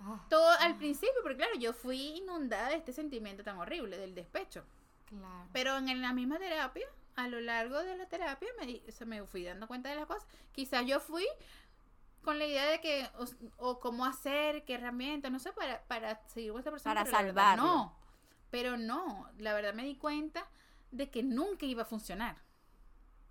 Ah. 0.00 0.24
Todo 0.28 0.48
al 0.60 0.76
principio, 0.76 1.20
porque 1.22 1.38
claro, 1.38 1.54
yo 1.58 1.72
fui 1.72 2.16
inundada 2.18 2.68
de 2.68 2.76
este 2.76 2.92
sentimiento 2.92 3.42
tan 3.42 3.58
horrible 3.58 3.98
del 3.98 4.14
despecho. 4.14 4.64
Claro. 5.06 5.48
Pero 5.52 5.76
en 5.76 6.00
la 6.00 6.12
misma 6.12 6.38
terapia, 6.38 6.86
a 7.16 7.28
lo 7.28 7.40
largo 7.40 7.82
de 7.82 7.96
la 7.96 8.06
terapia, 8.06 8.48
me, 8.60 8.80
me 9.06 9.26
fui 9.26 9.42
dando 9.42 9.66
cuenta 9.66 9.88
de 9.88 9.96
las 9.96 10.06
cosas. 10.06 10.26
Quizás 10.52 10.86
yo 10.86 11.00
fui 11.00 11.26
con 12.26 12.40
la 12.40 12.44
idea 12.44 12.68
de 12.68 12.80
que, 12.80 13.08
o, 13.56 13.78
cómo 13.78 14.04
hacer, 14.04 14.64
qué 14.64 14.74
herramienta, 14.74 15.30
no 15.30 15.38
sé, 15.38 15.52
para, 15.52 15.80
para 15.84 16.20
seguir 16.26 16.50
vuestra 16.50 16.72
persona. 16.72 16.92
Para 16.96 17.08
salvar. 17.08 17.56
No, 17.56 17.96
pero 18.50 18.76
no, 18.76 19.30
la 19.38 19.54
verdad 19.54 19.74
me 19.74 19.84
di 19.84 19.94
cuenta 19.94 20.44
de 20.90 21.08
que 21.08 21.22
nunca 21.22 21.66
iba 21.66 21.82
a 21.82 21.84
funcionar. 21.84 22.42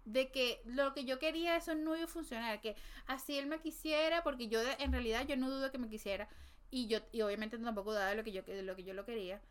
De 0.05 0.31
que 0.31 0.61
lo 0.63 0.93
que 0.93 1.03
yo 1.03 1.19
quería, 1.19 1.57
eso 1.57 1.75
no 1.75 1.97
iba 1.97 2.05
a 2.05 2.07
funcionar. 2.07 2.61
Que 2.61 2.77
así 3.05 3.37
él 3.37 3.47
me 3.47 3.59
quisiera, 3.59 4.23
porque 4.23 4.47
yo 4.47 4.61
en 4.79 4.93
realidad 4.93 5.27
yo 5.27 5.35
no 5.35 5.49
dudo 5.49 5.71
que 5.71 5.77
me 5.77 5.89
quisiera. 5.89 6.29
Y 6.71 6.87
yo, 6.87 6.99
y 7.11 7.21
obviamente 7.21 7.57
tampoco 7.57 7.91
daba 7.91 8.15
lo 8.15 8.23
que 8.23 8.31
yo, 8.31 8.43
lo 8.47 8.77
que 8.77 8.83
yo 8.85 8.93
lo 8.93 9.03
quería. 9.03 9.41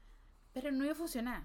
Pero 0.55 0.73
no 0.73 0.85
iba 0.85 0.95
a 0.95 0.97
funcionar. 0.97 1.43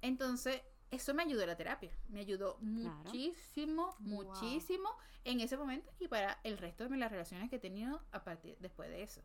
Entonces, 0.00 0.62
eso 0.90 1.14
me 1.14 1.22
ayudó 1.22 1.44
la 1.46 1.56
terapia. 1.56 1.90
Me 2.08 2.20
ayudó 2.20 2.56
muchísimo, 2.60 3.94
muchísimo 3.98 4.90
en 5.24 5.40
ese 5.40 5.56
momento 5.56 5.90
y 5.98 6.08
para 6.08 6.38
el 6.44 6.58
resto 6.58 6.88
de 6.88 6.96
las 6.96 7.10
relaciones 7.10 7.50
que 7.50 7.56
he 7.56 7.60
tenido 7.60 8.02
a 8.12 8.24
partir 8.24 8.56
después 8.60 8.88
de 8.88 9.02
eso. 9.02 9.20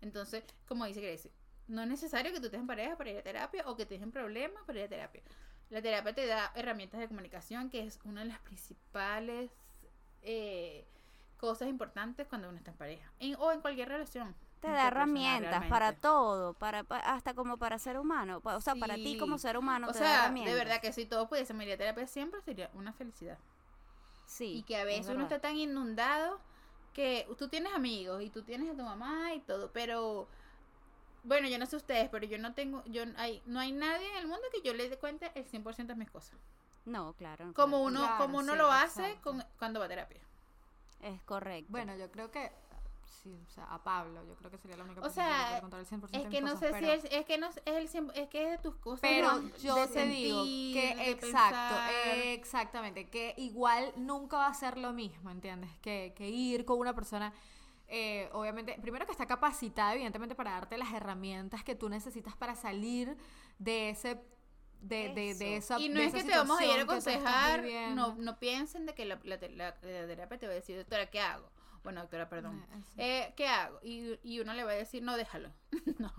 Entonces, 0.00 0.44
como 0.66 0.84
dice 0.84 1.00
Gracie, 1.00 1.32
no 1.66 1.82
es 1.82 1.88
necesario 1.88 2.32
que 2.32 2.38
tú 2.38 2.46
estés 2.46 2.60
en 2.60 2.66
pareja 2.66 2.96
para 2.96 3.10
ir 3.10 3.18
a 3.18 3.22
terapia 3.22 3.64
o 3.66 3.76
que 3.76 3.86
tengas 3.86 4.10
problemas 4.10 4.62
para 4.64 4.78
ir 4.78 4.84
a 4.84 4.88
terapia. 4.88 5.22
La 5.70 5.82
terapia 5.82 6.14
te 6.14 6.26
da 6.26 6.52
herramientas 6.54 7.00
de 7.00 7.08
comunicación, 7.08 7.68
que 7.68 7.84
es 7.84 7.98
una 8.04 8.22
de 8.22 8.28
las 8.28 8.38
principales 8.40 9.50
eh, 10.22 10.86
cosas 11.36 11.68
importantes 11.68 12.26
cuando 12.26 12.48
uno 12.48 12.58
está 12.58 12.70
en 12.70 12.76
pareja 12.76 13.12
o 13.38 13.52
en 13.52 13.60
cualquier 13.60 13.88
relación 13.88 14.34
te 14.60 14.68
da 14.68 14.88
herramientas 14.88 15.66
para 15.66 15.92
todo, 15.92 16.54
para, 16.54 16.80
hasta 17.04 17.34
como 17.34 17.56
para 17.56 17.78
ser 17.78 17.98
humano, 17.98 18.40
o 18.42 18.60
sea, 18.60 18.74
para 18.74 18.94
ti 18.94 19.16
como 19.18 19.38
ser 19.38 19.56
humano 19.56 19.88
o 19.88 19.92
te 19.92 19.98
sea, 19.98 20.08
da 20.08 20.18
herramientas. 20.24 20.54
De 20.54 20.58
verdad 20.58 20.80
que 20.80 20.92
si 20.92 21.06
todo 21.06 21.28
pudiese 21.28 21.54
ir 21.54 21.72
a 21.72 21.76
terapia 21.76 22.06
siempre 22.06 22.40
sería 22.42 22.70
una 22.74 22.92
felicidad. 22.92 23.38
Sí. 24.26 24.58
Y 24.58 24.62
que 24.62 24.76
a 24.76 24.84
veces 24.84 25.14
uno 25.14 25.22
está 25.22 25.40
tan 25.40 25.56
inundado 25.56 26.40
que 26.92 27.26
tú 27.38 27.48
tienes 27.48 27.72
amigos 27.72 28.22
y 28.22 28.30
tú 28.30 28.42
tienes 28.42 28.70
a 28.70 28.76
tu 28.76 28.82
mamá 28.82 29.32
y 29.34 29.40
todo, 29.40 29.70
pero 29.72 30.28
bueno, 31.24 31.48
yo 31.48 31.58
no 31.58 31.66
sé 31.66 31.76
ustedes, 31.76 32.08
pero 32.08 32.26
yo 32.26 32.38
no 32.38 32.54
tengo 32.54 32.82
yo 32.86 33.04
hay 33.16 33.42
no 33.46 33.60
hay 33.60 33.72
nadie 33.72 34.10
en 34.10 34.16
el 34.18 34.26
mundo 34.26 34.42
que 34.52 34.62
yo 34.62 34.74
le 34.74 34.88
dé 34.88 34.98
cuenta 34.98 35.28
el 35.34 35.46
100% 35.46 35.86
de 35.86 35.94
mis 35.94 36.10
cosas. 36.10 36.38
No, 36.84 37.12
claro. 37.14 37.52
Como 37.54 37.82
uno 37.82 38.08
como 38.18 38.38
uno 38.38 38.54
lo 38.54 38.70
hace 38.70 39.18
con, 39.22 39.44
cuando 39.58 39.80
va 39.80 39.86
a 39.86 39.88
terapia. 39.88 40.20
Es 41.02 41.22
correcto. 41.22 41.70
Bueno, 41.70 41.96
yo 41.96 42.10
creo 42.10 42.30
que 42.30 42.50
sí, 43.08 43.38
o 43.46 43.50
sea, 43.50 43.64
a 43.64 43.82
Pablo, 43.82 44.24
yo 44.26 44.34
creo 44.36 44.50
que 44.50 44.58
sería 44.58 44.76
la 44.76 44.84
única 44.84 45.00
persona 45.00 45.26
que 45.26 45.44
puede 45.50 45.60
contar 45.62 45.80
el 45.80 45.86
100% 45.86 46.10
es 46.12 46.28
que 46.30 46.40
no 46.40 46.56
sé 46.56 46.72
si 46.78 46.84
es, 46.90 47.04
es, 47.12 47.24
que 47.26 47.38
no 47.38 47.46
es 47.48 47.60
el 47.64 47.84
es 48.14 48.28
que 48.28 48.44
es 48.44 48.50
de 48.50 48.58
tus 48.58 48.74
cosas 48.76 49.00
pero 49.00 49.30
yo 49.58 49.74
te 49.88 50.06
digo 50.06 50.42
que 50.72 50.90
exacto 51.10 51.74
exactamente 52.32 53.08
que 53.08 53.34
igual 53.36 53.92
nunca 53.96 54.36
va 54.38 54.46
a 54.48 54.54
ser 54.54 54.78
lo 54.78 54.92
mismo 54.92 55.30
entiendes 55.30 55.70
que, 55.80 56.12
que 56.16 56.28
ir 56.28 56.64
con 56.64 56.78
una 56.78 56.94
persona 56.94 57.32
eh, 57.90 58.28
obviamente, 58.34 58.76
primero 58.82 59.06
que 59.06 59.12
está 59.12 59.24
capacitada, 59.24 59.94
evidentemente, 59.94 60.34
para 60.34 60.50
darte 60.50 60.76
las 60.76 60.92
herramientas 60.92 61.64
que 61.64 61.74
tú 61.74 61.88
necesitas 61.88 62.36
para 62.36 62.54
salir 62.54 63.16
de 63.58 63.88
ese 63.88 64.20
de, 64.82 65.08
de, 65.14 65.34
de 65.34 65.56
esa 65.56 65.80
Y 65.80 65.88
no 65.88 66.00
de 66.00 66.06
es 66.06 66.12
que 66.14 66.22
te 66.22 66.36
vamos 66.36 66.60
a 66.60 66.64
ir 66.64 66.70
a 66.72 66.74
que 66.76 66.82
aconsejar, 66.82 67.64
no, 67.94 68.14
no 68.16 68.38
piensen 68.38 68.84
de 68.86 68.94
que 68.94 69.06
la, 69.06 69.18
la, 69.24 69.36
la- 69.36 69.48
la 69.48 70.06
terapia 70.06 70.38
te 70.38 70.46
va 70.46 70.52
a 70.52 70.56
decir, 70.56 70.76
doctora, 70.76 71.06
¿qué 71.10 71.20
hago? 71.20 71.50
Bueno, 71.88 72.02
doctora, 72.02 72.28
perdón. 72.28 72.62
Ah, 72.70 72.80
sí. 72.84 72.94
Eh, 72.98 73.32
¿Qué 73.34 73.48
hago? 73.48 73.78
Y, 73.82 74.18
y 74.22 74.40
uno 74.40 74.52
le 74.52 74.62
va 74.62 74.72
a 74.72 74.74
decir, 74.74 75.02
no, 75.02 75.16
déjalo. 75.16 75.50
no. 75.98 76.12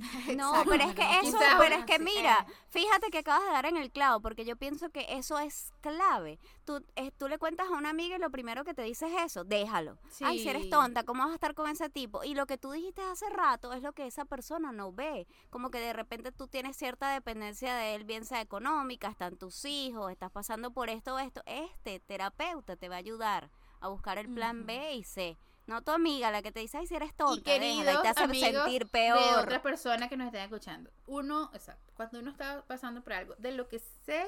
No, 0.34 0.62
pero 0.66 0.84
es 0.84 0.94
que 0.94 1.02
eso, 1.20 1.36
pero 1.58 1.74
es 1.74 1.84
que 1.84 1.98
sí, 1.98 2.02
mira, 2.02 2.46
eh. 2.48 2.52
fíjate 2.68 3.10
que 3.10 3.18
acabas 3.18 3.44
de 3.44 3.52
dar 3.52 3.66
en 3.66 3.76
el 3.76 3.90
clavo, 3.90 4.20
porque 4.20 4.46
yo 4.46 4.56
pienso 4.56 4.88
que 4.88 5.04
eso 5.10 5.38
es 5.38 5.72
clave. 5.82 6.38
Tú, 6.64 6.82
eh, 6.96 7.10
tú 7.18 7.28
le 7.28 7.38
cuentas 7.38 7.68
a 7.68 7.72
una 7.72 7.90
amiga 7.90 8.16
y 8.16 8.18
lo 8.18 8.30
primero 8.30 8.64
que 8.64 8.72
te 8.72 8.80
dice 8.80 9.14
es 9.14 9.22
eso, 9.24 9.44
déjalo. 9.44 9.98
Ay, 10.22 10.38
si 10.38 10.48
eres 10.48 10.62
Sí. 10.64 10.70
tonta, 10.70 11.02
¿cómo 11.02 11.22
vas 11.24 11.32
a 11.32 11.34
estar 11.34 11.54
con 11.54 11.68
ese 11.68 11.90
tipo? 11.90 12.24
Y 12.24 12.32
lo 12.32 12.46
que 12.46 12.56
tú 12.56 12.70
dijiste 12.70 13.02
hace 13.02 13.28
rato 13.28 13.74
es 13.74 13.82
lo 13.82 13.92
que 13.92 14.06
esa 14.06 14.24
persona 14.24 14.72
no 14.72 14.90
ve. 14.90 15.26
Como 15.50 15.70
que 15.70 15.80
de 15.80 15.92
repente 15.92 16.32
tú 16.32 16.48
tienes 16.48 16.78
cierta 16.78 17.12
dependencia 17.12 17.74
de 17.74 17.94
él, 17.94 18.04
bien 18.04 18.24
sea 18.24 18.40
económica, 18.40 19.08
están 19.08 19.36
tus 19.36 19.66
hijos, 19.66 20.10
estás 20.10 20.30
pasando 20.30 20.70
por 20.72 20.88
esto 20.88 21.16
o 21.16 21.18
esto. 21.18 21.42
Este 21.44 22.00
terapeuta 22.00 22.76
te 22.76 22.88
va 22.88 22.94
a 22.94 22.98
ayudar 22.98 23.50
a 23.80 23.88
buscar 23.88 24.18
el 24.18 24.32
plan 24.32 24.66
B 24.66 24.94
y 24.94 25.04
C. 25.04 25.38
No 25.66 25.82
tu 25.82 25.92
amiga, 25.92 26.32
la 26.32 26.42
que 26.42 26.50
te 26.50 26.58
dice, 26.58 26.78
ay, 26.78 26.86
si 26.88 26.96
eres 26.96 27.14
tonta, 27.14 27.38
y 27.38 27.42
queridos 27.42 27.84
déjala", 27.84 27.98
y 28.00 28.02
te 28.02 28.08
hace 28.08 28.22
amigos 28.24 28.62
sentir 28.62 28.84
de 28.86 28.90
peor. 28.90 29.38
otras 29.38 29.60
personas 29.60 30.08
que 30.08 30.16
nos 30.16 30.26
estén 30.26 30.42
escuchando. 30.42 30.90
Uno, 31.06 31.48
exacto, 31.54 31.92
cuando 31.94 32.18
uno 32.18 32.30
está 32.32 32.64
pasando 32.66 33.02
por 33.02 33.12
algo, 33.12 33.34
de 33.38 33.52
lo 33.52 33.68
que 33.68 33.78
sea, 33.78 34.26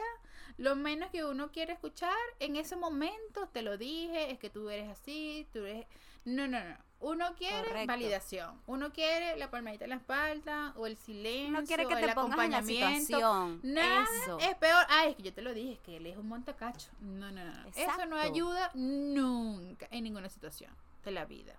lo 0.56 0.76
menos 0.76 1.10
que 1.10 1.24
uno 1.24 1.50
quiere 1.50 1.72
escuchar, 1.72 2.14
en 2.38 2.54
ese 2.54 2.76
momento 2.76 3.48
te 3.48 3.62
lo 3.62 3.76
dije, 3.76 4.30
es 4.30 4.38
que 4.38 4.50
tú 4.50 4.70
eres 4.70 4.88
así, 4.88 5.48
tú 5.52 5.64
eres... 5.64 5.86
No, 6.24 6.46
no, 6.48 6.62
no. 6.62 6.76
Uno 7.00 7.34
quiere 7.36 7.66
Correcto. 7.66 7.86
validación. 7.88 8.60
Uno 8.68 8.92
quiere 8.92 9.36
la 9.36 9.50
palmadita 9.50 9.84
en 9.84 9.90
la 9.90 9.96
espalda 9.96 10.72
o 10.76 10.86
el 10.86 10.96
silencio, 10.96 11.50
No 11.60 11.66
quiere 11.66 11.84
que 11.88 11.94
el 11.94 12.00
te 12.06 12.14
pongas 12.14 12.38
en 12.44 12.50
la 12.52 12.62
situación. 12.62 13.60
Nada 13.64 14.06
Eso. 14.22 14.38
es 14.38 14.54
peor. 14.54 14.84
Ay, 14.88 15.10
es 15.10 15.16
que 15.16 15.22
yo 15.24 15.32
te 15.34 15.42
lo 15.42 15.52
dije, 15.52 15.72
es 15.72 15.78
que 15.80 15.96
él 15.96 16.06
es 16.06 16.16
un 16.16 16.28
montacacho. 16.28 16.90
No, 17.00 17.32
no, 17.32 17.44
no. 17.44 17.52
no. 17.52 17.68
Eso 17.74 18.06
no 18.06 18.16
ayuda 18.16 18.70
nunca 18.74 19.88
en 19.90 20.04
ninguna 20.04 20.28
situación 20.28 20.72
de 21.04 21.10
la 21.10 21.24
vida. 21.24 21.54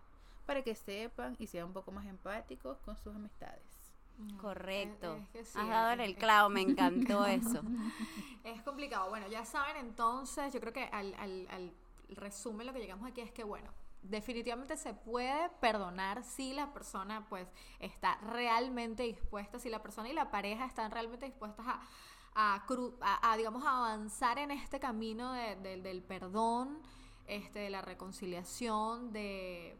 Para 0.45 0.61
que 0.63 0.75
sepan 0.75 1.35
y 1.39 1.47
sean 1.47 1.65
un 1.67 1.73
poco 1.73 1.91
más 1.91 2.05
empáticos 2.05 2.77
con 2.85 2.95
sus 2.95 3.13
amistades. 3.13 3.61
Correcto. 4.39 5.15
Es- 5.15 5.21
es 5.23 5.29
que 5.29 5.45
sí, 5.45 5.59
Has 5.59 5.67
dado 5.67 6.01
el 6.03 6.15
clavo, 6.15 6.49
me 6.51 6.61
encantó 6.61 7.25
eso. 7.25 7.61
Es 8.43 8.61
complicado. 8.61 9.09
Bueno, 9.09 9.27
ya 9.27 9.43
saben 9.45 9.77
entonces, 9.77 10.53
yo 10.53 10.59
creo 10.59 10.73
que 10.73 10.83
al, 10.85 11.13
al, 11.15 11.47
al 11.49 11.71
resumen 12.09 12.67
lo 12.67 12.73
que 12.73 12.79
llegamos 12.79 13.09
aquí 13.09 13.21
es 13.21 13.31
que, 13.31 13.43
bueno, 13.43 13.69
definitivamente 14.03 14.77
se 14.77 14.93
puede 14.93 15.49
perdonar 15.59 16.23
si 16.23 16.53
la 16.53 16.73
persona 16.73 17.25
pues 17.29 17.47
está 17.79 18.17
realmente 18.17 19.03
dispuesta, 19.03 19.59
si 19.59 19.69
la 19.69 19.81
persona 19.81 20.09
y 20.09 20.13
la 20.13 20.29
pareja 20.31 20.65
están 20.65 20.91
realmente 20.91 21.25
dispuestas 21.25 21.65
a, 21.67 21.81
a, 22.35 23.31
a- 23.31 23.37
digamos, 23.37 23.63
avanzar 23.65 24.37
en 24.39 24.51
este 24.51 24.79
camino 24.79 25.31
de- 25.33 25.55
de- 25.57 25.81
del 25.81 26.01
perdón, 26.03 26.79
este, 27.27 27.59
de 27.59 27.69
la 27.69 27.81
reconciliación, 27.81 29.11
de 29.13 29.77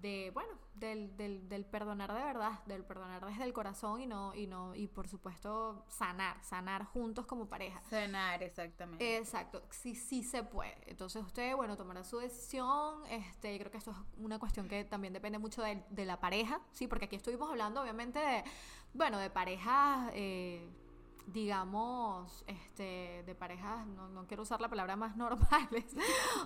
de 0.00 0.30
bueno 0.32 0.52
del, 0.74 1.16
del, 1.16 1.48
del 1.48 1.64
perdonar 1.64 2.12
de 2.14 2.22
verdad 2.22 2.64
del 2.66 2.84
perdonar 2.84 3.26
desde 3.26 3.44
el 3.44 3.52
corazón 3.52 4.00
y 4.00 4.06
no 4.06 4.34
y 4.34 4.46
no 4.46 4.74
y 4.74 4.86
por 4.86 5.08
supuesto 5.08 5.84
sanar 5.88 6.42
sanar 6.44 6.84
juntos 6.84 7.26
como 7.26 7.46
pareja 7.48 7.80
Sanar, 7.88 8.42
exactamente. 8.42 9.16
Exacto, 9.16 9.62
sí, 9.70 9.94
sí 9.94 10.22
se 10.22 10.42
puede. 10.42 10.76
Entonces 10.86 11.24
usted, 11.24 11.56
bueno, 11.56 11.76
tomará 11.76 12.04
su 12.04 12.18
decisión. 12.18 13.04
Este, 13.10 13.52
yo 13.52 13.58
creo 13.58 13.70
que 13.70 13.78
esto 13.78 13.90
es 13.92 13.96
una 14.18 14.38
cuestión 14.38 14.68
que 14.68 14.84
también 14.84 15.12
depende 15.12 15.38
mucho 15.38 15.62
de, 15.62 15.82
de 15.90 16.04
la 16.04 16.20
pareja, 16.20 16.60
sí, 16.72 16.86
porque 16.86 17.06
aquí 17.06 17.16
estuvimos 17.16 17.50
hablando, 17.50 17.80
obviamente, 17.80 18.18
de, 18.18 18.44
bueno, 18.94 19.18
de 19.18 19.30
parejas, 19.30 20.10
eh, 20.14 20.68
digamos, 21.32 22.42
este, 22.46 23.22
de 23.26 23.34
parejas, 23.34 23.86
no, 23.86 24.08
no 24.08 24.26
quiero 24.26 24.42
usar 24.42 24.60
la 24.60 24.68
palabra 24.68 24.96
más 24.96 25.16
normales, 25.16 25.84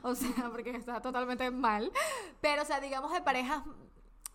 o 0.02 0.14
sea, 0.14 0.50
porque 0.50 0.70
está 0.70 1.00
totalmente 1.00 1.50
mal, 1.50 1.90
pero, 2.40 2.62
o 2.62 2.64
sea, 2.64 2.80
digamos 2.80 3.12
de 3.12 3.20
parejas 3.22 3.62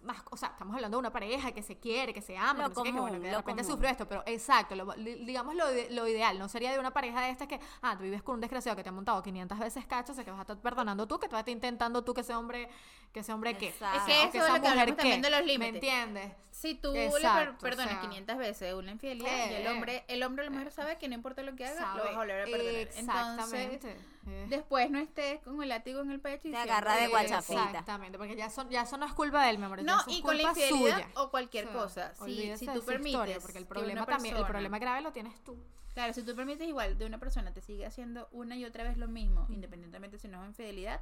más, 0.03 0.23
o 0.29 0.37
sea, 0.37 0.49
estamos 0.49 0.73
hablando 0.75 0.95
de 0.97 0.99
una 0.99 1.11
pareja 1.11 1.51
que 1.51 1.61
se 1.63 1.79
quiere, 1.79 2.13
que 2.13 2.21
se 2.21 2.37
ama, 2.37 2.69
que, 2.69 2.69
no 2.69 2.75
sé 2.75 2.83
qué, 2.83 2.91
que, 2.93 2.99
bueno, 2.99 3.19
que 3.19 3.27
de 3.27 3.35
repente 3.35 3.63
común. 3.63 3.75
sufrió 3.75 3.89
esto, 3.91 4.07
pero 4.07 4.23
exacto, 4.25 4.75
lo- 4.75 4.93
digamos 4.93 5.53
lo, 5.55 5.65
lo 5.89 6.07
ideal, 6.07 6.37
no 6.39 6.47
sería 6.47 6.71
de 6.71 6.79
una 6.79 6.91
pareja 6.93 7.19
de 7.21 7.31
estas 7.31 7.47
que, 7.47 7.59
ah, 7.81 7.97
tú 7.97 8.03
vives 8.03 8.21
con 8.23 8.35
un 8.35 8.41
desgraciado 8.41 8.75
que 8.77 8.83
te 8.83 8.89
ha 8.89 8.93
montado 8.93 9.21
500 9.21 9.59
veces 9.59 9.85
cacho, 9.85 10.11
o 10.13 10.15
sea, 10.15 10.23
que 10.23 10.31
vas 10.31 10.39
a 10.39 10.43
estar 10.43 10.61
perdonando 10.61 11.07
tú, 11.07 11.19
que 11.19 11.27
tú 11.27 11.31
vas 11.33 11.39
a 11.39 11.41
estar 11.41 11.51
intentando 11.51 12.03
tú 12.03 12.13
que 12.13 12.21
ese 12.21 12.35
hombre, 12.35 12.69
que 13.13 13.21
ese 13.21 13.33
hombre 13.33 13.57
qué, 13.57 13.69
Exacto. 13.69 13.97
Es 13.99 14.03
que 14.05 14.11
o 14.11 14.15
eso 14.15 14.27
es 14.27 14.35
esa 14.35 14.47
lo 14.47 14.53
que 14.53 14.59
mujer 14.59 14.71
hablamos 14.79 14.97
también 14.97 15.21
qué, 15.21 15.29
de 15.29 15.31
los 15.31 15.39
¿me 15.41 15.45
límites. 15.47 15.73
entiendes? 15.75 16.31
Si 16.51 16.73
tú 16.75 16.91
le 16.93 17.07
per- 17.09 17.17
Exacto, 17.21 17.57
perdonas 17.59 17.85
o 17.87 17.89
sea, 17.89 18.01
500 18.01 18.37
veces 18.37 18.73
una 18.73 18.91
infidelidad 18.91 19.49
y 19.51 19.53
el 19.53 19.65
eh, 19.65 19.69
hombre, 19.69 20.03
el 20.07 20.23
hombre 20.23 20.45
a 20.45 20.49
lo 20.49 20.55
mejor 20.55 20.71
sabe 20.71 20.97
que 20.97 21.07
no 21.07 21.13
importa 21.13 21.43
lo 21.43 21.55
que 21.55 21.65
haga, 21.65 21.79
lo 21.79 21.85
Sabe, 21.87 22.01
vas 22.01 22.13
a 22.13 22.17
volver 22.17 22.41
a 22.41 22.45
perdonar. 22.45 22.75
Exactamente. 22.75 23.73
Entonces, 23.75 24.05
Eh. 24.29 24.45
después 24.49 24.89
no 24.91 24.99
estés 24.99 25.39
con 25.41 25.61
el 25.63 25.69
látigo 25.69 26.01
en 26.01 26.11
el 26.11 26.19
pecho 26.19 26.47
y 26.47 26.51
Te 26.51 26.57
agarra 26.57 26.95
de 26.95 27.05
Eh, 27.05 27.07
guachafita. 27.09 27.63
Exactamente, 27.65 28.17
porque 28.17 28.35
ya, 28.35 28.49
son, 28.49 28.69
ya 28.69 28.81
eso 28.81 28.97
no 28.97 29.05
es 29.05 29.13
culpa 29.13 29.43
de 29.43 29.51
él, 29.51 29.57
mi 29.59 29.65
amor, 29.65 29.79
ya 29.79 29.83
No, 29.85 30.03
y 30.07 30.21
con 30.21 30.35
la 30.35 30.43
infidelidad 30.43 30.95
suya. 30.97 31.07
o 31.15 31.29
cualquier 31.29 31.67
O 31.67 31.71
sea, 31.89 32.11
cosa. 32.11 32.25
Si, 32.25 32.57
si 32.57 32.65
tú 32.65 32.71
esa 32.71 32.75
historia, 32.77 32.85
permites. 32.85 33.37
porque 33.43 33.57
el 33.59 33.65
problema 33.67 34.05
también, 34.05 34.35
el 34.35 34.45
problema 34.45 34.79
grave 34.79 35.01
lo 35.01 35.11
tienes 35.13 35.39
tú. 35.43 35.55
Claro, 35.93 36.13
si 36.13 36.23
tú 36.23 36.35
permites 36.35 36.67
igual 36.67 36.97
de 36.97 37.05
una 37.05 37.19
persona 37.19 37.53
te 37.53 37.61
sigue 37.61 37.85
haciendo 37.85 38.27
una 38.31 38.55
y 38.55 38.65
otra 38.65 38.83
vez 38.83 38.97
lo 38.97 39.07
mismo, 39.07 39.45
independientemente 39.49 40.17
si 40.19 40.27
no 40.27 40.41
es 40.43 40.49
infidelidad, 40.49 41.01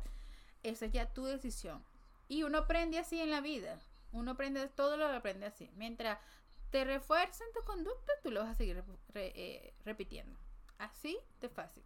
esa 0.63 0.85
es 0.85 0.91
ya 0.91 1.05
tu 1.07 1.25
decisión. 1.25 1.83
Y 2.27 2.43
uno 2.43 2.59
aprende 2.59 2.97
así 2.99 3.19
en 3.19 3.31
la 3.31 3.41
vida. 3.41 3.79
Uno 4.11 4.31
aprende, 4.31 4.67
todo 4.69 4.97
lo 4.97 5.07
aprende 5.07 5.45
así. 5.45 5.69
Mientras 5.75 6.19
te 6.71 6.83
refuercen 6.83 7.47
tu 7.53 7.63
conducta, 7.65 8.13
tú 8.23 8.31
lo 8.31 8.41
vas 8.41 8.51
a 8.51 8.55
seguir 8.55 8.83
eh, 9.13 9.73
repitiendo. 9.83 10.39
Así 10.77 11.17
de 11.41 11.49
fácil. 11.49 11.83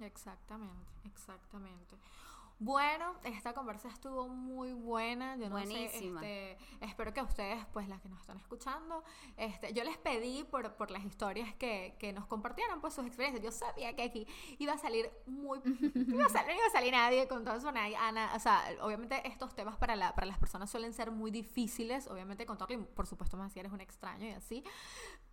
Exactamente, 0.00 0.92
exactamente. 1.04 1.96
Bueno, 2.60 3.14
esta 3.22 3.54
conversa 3.54 3.88
estuvo 3.88 4.28
muy 4.28 4.72
buena. 4.72 5.36
Yo 5.36 5.44
no 5.44 5.50
Buenísima. 5.50 6.20
sé, 6.20 6.52
este, 6.52 6.84
espero 6.84 7.14
que 7.14 7.22
ustedes, 7.22 7.64
pues 7.72 7.88
las 7.88 8.00
que 8.00 8.08
nos 8.08 8.20
están 8.20 8.36
escuchando, 8.38 9.04
este, 9.36 9.72
yo 9.72 9.84
les 9.84 9.96
pedí 9.98 10.42
por, 10.42 10.74
por 10.74 10.90
las 10.90 11.04
historias 11.04 11.54
que, 11.54 11.94
que 12.00 12.12
nos 12.12 12.26
compartieran 12.26 12.80
pues 12.80 12.94
sus 12.94 13.06
experiencias. 13.06 13.44
Yo 13.44 13.52
sabía 13.52 13.94
que 13.94 14.02
aquí 14.02 14.26
iba 14.58 14.72
a 14.72 14.78
salir 14.78 15.08
muy, 15.26 15.60
no 15.60 15.70
iba 16.16 16.26
a 16.26 16.28
salir, 16.28 16.48
no 16.48 16.54
iba 16.54 16.66
a 16.66 16.70
salir 16.70 16.92
nadie 16.92 17.28
con 17.28 17.44
todo 17.44 17.54
eso, 17.54 17.70
nadie, 17.70 17.96
Ana, 17.96 18.32
o 18.34 18.40
sea, 18.40 18.64
obviamente 18.80 19.26
estos 19.28 19.54
temas 19.54 19.76
para, 19.76 19.94
la, 19.94 20.14
para 20.16 20.26
las 20.26 20.38
personas 20.38 20.68
suelen 20.68 20.92
ser 20.92 21.12
muy 21.12 21.30
difíciles, 21.30 22.08
obviamente 22.08 22.44
contarlo 22.44 22.74
y 22.74 22.78
por 22.78 23.06
supuesto 23.06 23.36
más 23.36 23.52
si 23.52 23.60
eres 23.60 23.70
un 23.72 23.80
extraño 23.80 24.26
y 24.26 24.32
así. 24.32 24.64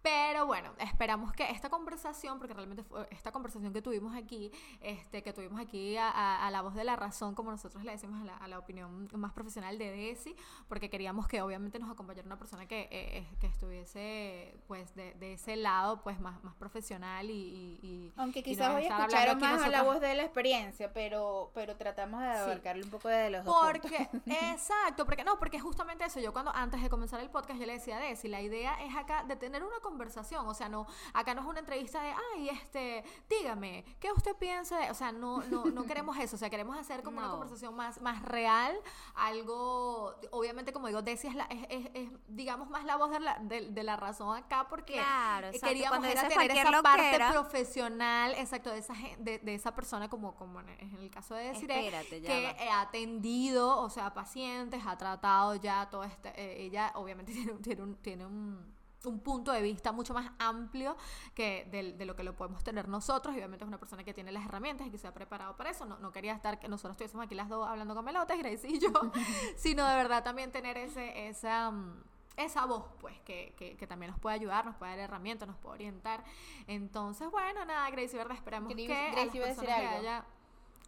Pero 0.06 0.46
bueno, 0.46 0.70
esperamos 0.78 1.34
que 1.34 1.50
esta 1.50 1.68
conversación, 1.70 2.38
porque 2.38 2.54
realmente 2.54 2.84
fue 2.84 3.08
esta 3.10 3.32
conversación 3.32 3.74
que 3.74 3.82
tuvimos 3.82 4.16
aquí, 4.16 4.52
este, 4.80 5.24
que 5.24 5.34
tuvimos 5.34 5.60
aquí 5.60 5.98
a, 5.98 6.10
a- 6.12 6.46
a 6.46 6.52
la 6.52 6.62
voz 6.62 6.76
de 6.76 6.84
la 6.84 6.96
razón, 6.96 7.34
como 7.34 7.50
nosotros 7.50 7.84
le 7.84 7.92
decimos 7.92 8.22
a 8.22 8.26
la, 8.26 8.38
a 8.38 8.48
la 8.48 8.60
opinión 8.60 9.10
más 9.14 9.34
profesional 9.34 9.80
de 9.80 9.90
Desi, 9.92 10.36
porque 10.68 10.92
queríamos 10.92 11.28
que 11.28 11.42
obviamente 11.42 11.80
nos 11.80 11.90
acompañara 11.90 12.28
una 12.28 12.38
persona 12.38 12.68
que, 12.68 12.88
eh, 12.92 13.28
que 13.40 13.48
estuviese 13.48 14.56
pues 14.68 14.94
de, 14.94 15.16
de 15.16 15.34
ese 15.34 15.56
lado 15.56 16.04
pues 16.04 16.20
más, 16.20 16.44
más 16.44 16.54
profesional 16.56 17.30
y, 17.32 17.80
y- 17.82 18.14
Aunque 18.18 18.44
quizás 18.44 18.76
hoy 18.76 18.84
escucharon 18.86 19.40
más 19.40 19.54
a 19.64 19.68
la 19.70 19.78
nosotros- 19.80 19.86
voz 19.96 20.02
de 20.02 20.14
la 20.16 20.24
experiencia, 20.24 20.94
pero, 20.94 21.50
pero 21.56 21.76
tratamos 21.78 22.22
de 22.22 22.32
Sí. 22.34 22.40
abarcarle 22.42 22.84
un 22.84 22.92
poco 22.92 23.08
de 23.08 23.32
los 23.32 23.44
dos 23.44 23.56
Porque, 23.72 24.08
exacto, 24.28 25.06
porque 25.06 25.24
no, 25.24 25.40
porque 25.40 25.60
justamente 25.60 26.04
eso, 26.06 26.20
yo 26.20 26.32
cuando 26.32 26.52
antes 26.54 26.80
de 26.82 26.90
comenzar 26.90 27.20
el 27.22 27.32
podcast 27.32 27.60
yo 27.60 27.66
le 27.66 27.74
decía 27.74 27.98
a 27.98 28.00
Desi, 28.00 28.28
la 28.28 28.42
idea 28.42 28.76
es 28.84 28.96
acá 28.96 29.24
de 29.24 29.36
tener 29.36 29.64
una 29.64 29.80
conversación, 29.80 29.95
o 29.98 30.54
sea, 30.54 30.70
no, 30.70 30.86
acá 31.14 31.34
no 31.34 31.42
es 31.42 31.48
una 31.48 31.60
entrevista 31.60 32.02
de, 32.02 32.14
ay, 32.34 32.50
este, 32.50 33.04
dígame, 33.30 33.84
¿qué 34.00 34.12
usted 34.12 34.36
piensa 34.36 34.78
de, 34.80 34.92
o 34.92 34.94
sea, 34.94 35.12
no, 35.12 35.42
no, 35.44 35.66
no 35.66 35.84
queremos 35.88 36.18
eso, 36.18 36.36
o 36.36 36.40
sea, 36.40 36.50
queremos 36.50 36.78
hacer 36.78 37.04
como 37.04 37.18
una 37.20 37.30
conversación 37.30 37.76
más, 37.76 38.02
más 38.02 38.22
real, 38.24 38.76
algo, 39.16 40.14
obviamente 40.32 40.72
como 40.74 40.88
digo, 40.88 41.02
Desi 41.02 41.28
es, 41.28 41.36
la, 41.36 41.46
es, 41.46 41.66
es- 41.70 41.92
es, 41.94 42.10
digamos, 42.28 42.70
más 42.70 42.86
la 42.86 42.96
voz 42.98 43.12
de 43.12 43.20
la, 43.20 43.38
de, 43.40 43.70
de 43.72 43.84
la 43.84 43.96
razón 43.96 44.36
acá, 44.38 44.68
porque 44.70 44.94
Claro, 44.94 45.48
exacto. 45.48 45.68
queríamos 45.68 46.06
era 46.06 46.28
tener 46.28 46.52
esa 46.52 46.82
parte 46.82 47.20
profesional, 47.32 48.34
exacto, 48.38 48.70
de 48.72 48.80
esa, 48.80 48.94
de, 49.20 49.40
de 49.40 49.56
esa 49.56 49.74
persona 49.76 50.10
como, 50.10 50.36
como 50.36 50.60
en 50.60 50.70
el 51.00 51.10
caso 51.10 51.36
de 51.36 51.54
ya 51.54 52.28
que 52.28 52.70
ha 52.70 52.82
atendido, 52.82 53.80
o 53.82 53.90
sea, 53.90 54.14
pacientes, 54.14 54.84
ha 54.86 54.98
tratado 54.98 55.56
ya 55.56 55.90
todo 55.90 56.04
este, 56.04 56.30
eh, 56.36 56.64
ella 56.66 56.92
obviamente 56.96 57.32
tiene, 57.32 57.54
tiene, 57.62 57.82
un, 57.84 57.96
tiene 57.96 58.26
un, 58.26 58.75
un 59.06 59.20
punto 59.20 59.52
de 59.52 59.62
vista 59.62 59.92
mucho 59.92 60.14
más 60.14 60.32
amplio 60.40 60.96
que 61.34 61.68
del- 61.72 61.98
de, 61.98 62.06
lo 62.06 62.16
que 62.16 62.24
lo 62.24 62.36
podemos 62.36 62.64
tener 62.64 62.88
nosotros, 62.88 63.34
y 63.36 63.38
obviamente 63.40 63.64
es 63.64 63.68
una 63.68 63.78
persona 63.80 64.04
que 64.04 64.14
tiene 64.14 64.32
las 64.32 64.46
herramientas 64.46 64.88
y 64.88 64.92
que 64.92 64.98
se 64.98 65.08
ha 65.08 65.14
preparado 65.14 65.56
para 65.58 65.70
eso, 65.70 65.86
no, 65.86 65.98
no 66.00 66.12
quería 66.12 66.34
estar 66.34 66.60
que 66.60 66.68
nosotros 66.68 66.92
estuviésemos 66.94 67.26
aquí 67.26 67.36
las 67.36 67.50
dos 67.50 67.68
hablando 67.68 67.96
con 67.96 68.06
melotes, 68.06 68.38
Grace 68.40 68.68
y 68.68 68.80
yo, 68.80 68.90
sino 69.56 69.86
de 69.88 69.96
verdad 69.96 70.24
también 70.24 70.52
tener 70.52 70.78
ese, 70.78 71.28
esa... 71.28 71.72
mm, 71.72 72.04
esa 72.38 72.66
voz, 72.66 72.84
pues, 73.00 73.18
que, 73.22 73.54
que, 73.58 73.78
que 73.78 73.88
también 73.88 74.12
nos 74.12 74.20
puede 74.20 74.36
ayudar, 74.36 74.66
nos 74.66 74.76
puede 74.76 74.92
dar 74.92 75.00
herramientas, 75.00 75.48
nos 75.48 75.58
puede 75.58 75.76
orientar. 75.76 76.22
Entonces, 76.68 77.32
bueno, 77.32 77.64
nada, 77.64 77.90
Gracie, 77.92 78.18
¿verdad? 78.18 78.36
Esperamos 78.36 78.74
que 78.76 78.86
a 78.98 79.26
las 79.26 79.36
iba 79.36 79.46
a 79.46 79.48
decir 79.48 79.66
personas 79.66 79.80
que 79.80 79.88
haya... 80.00 80.26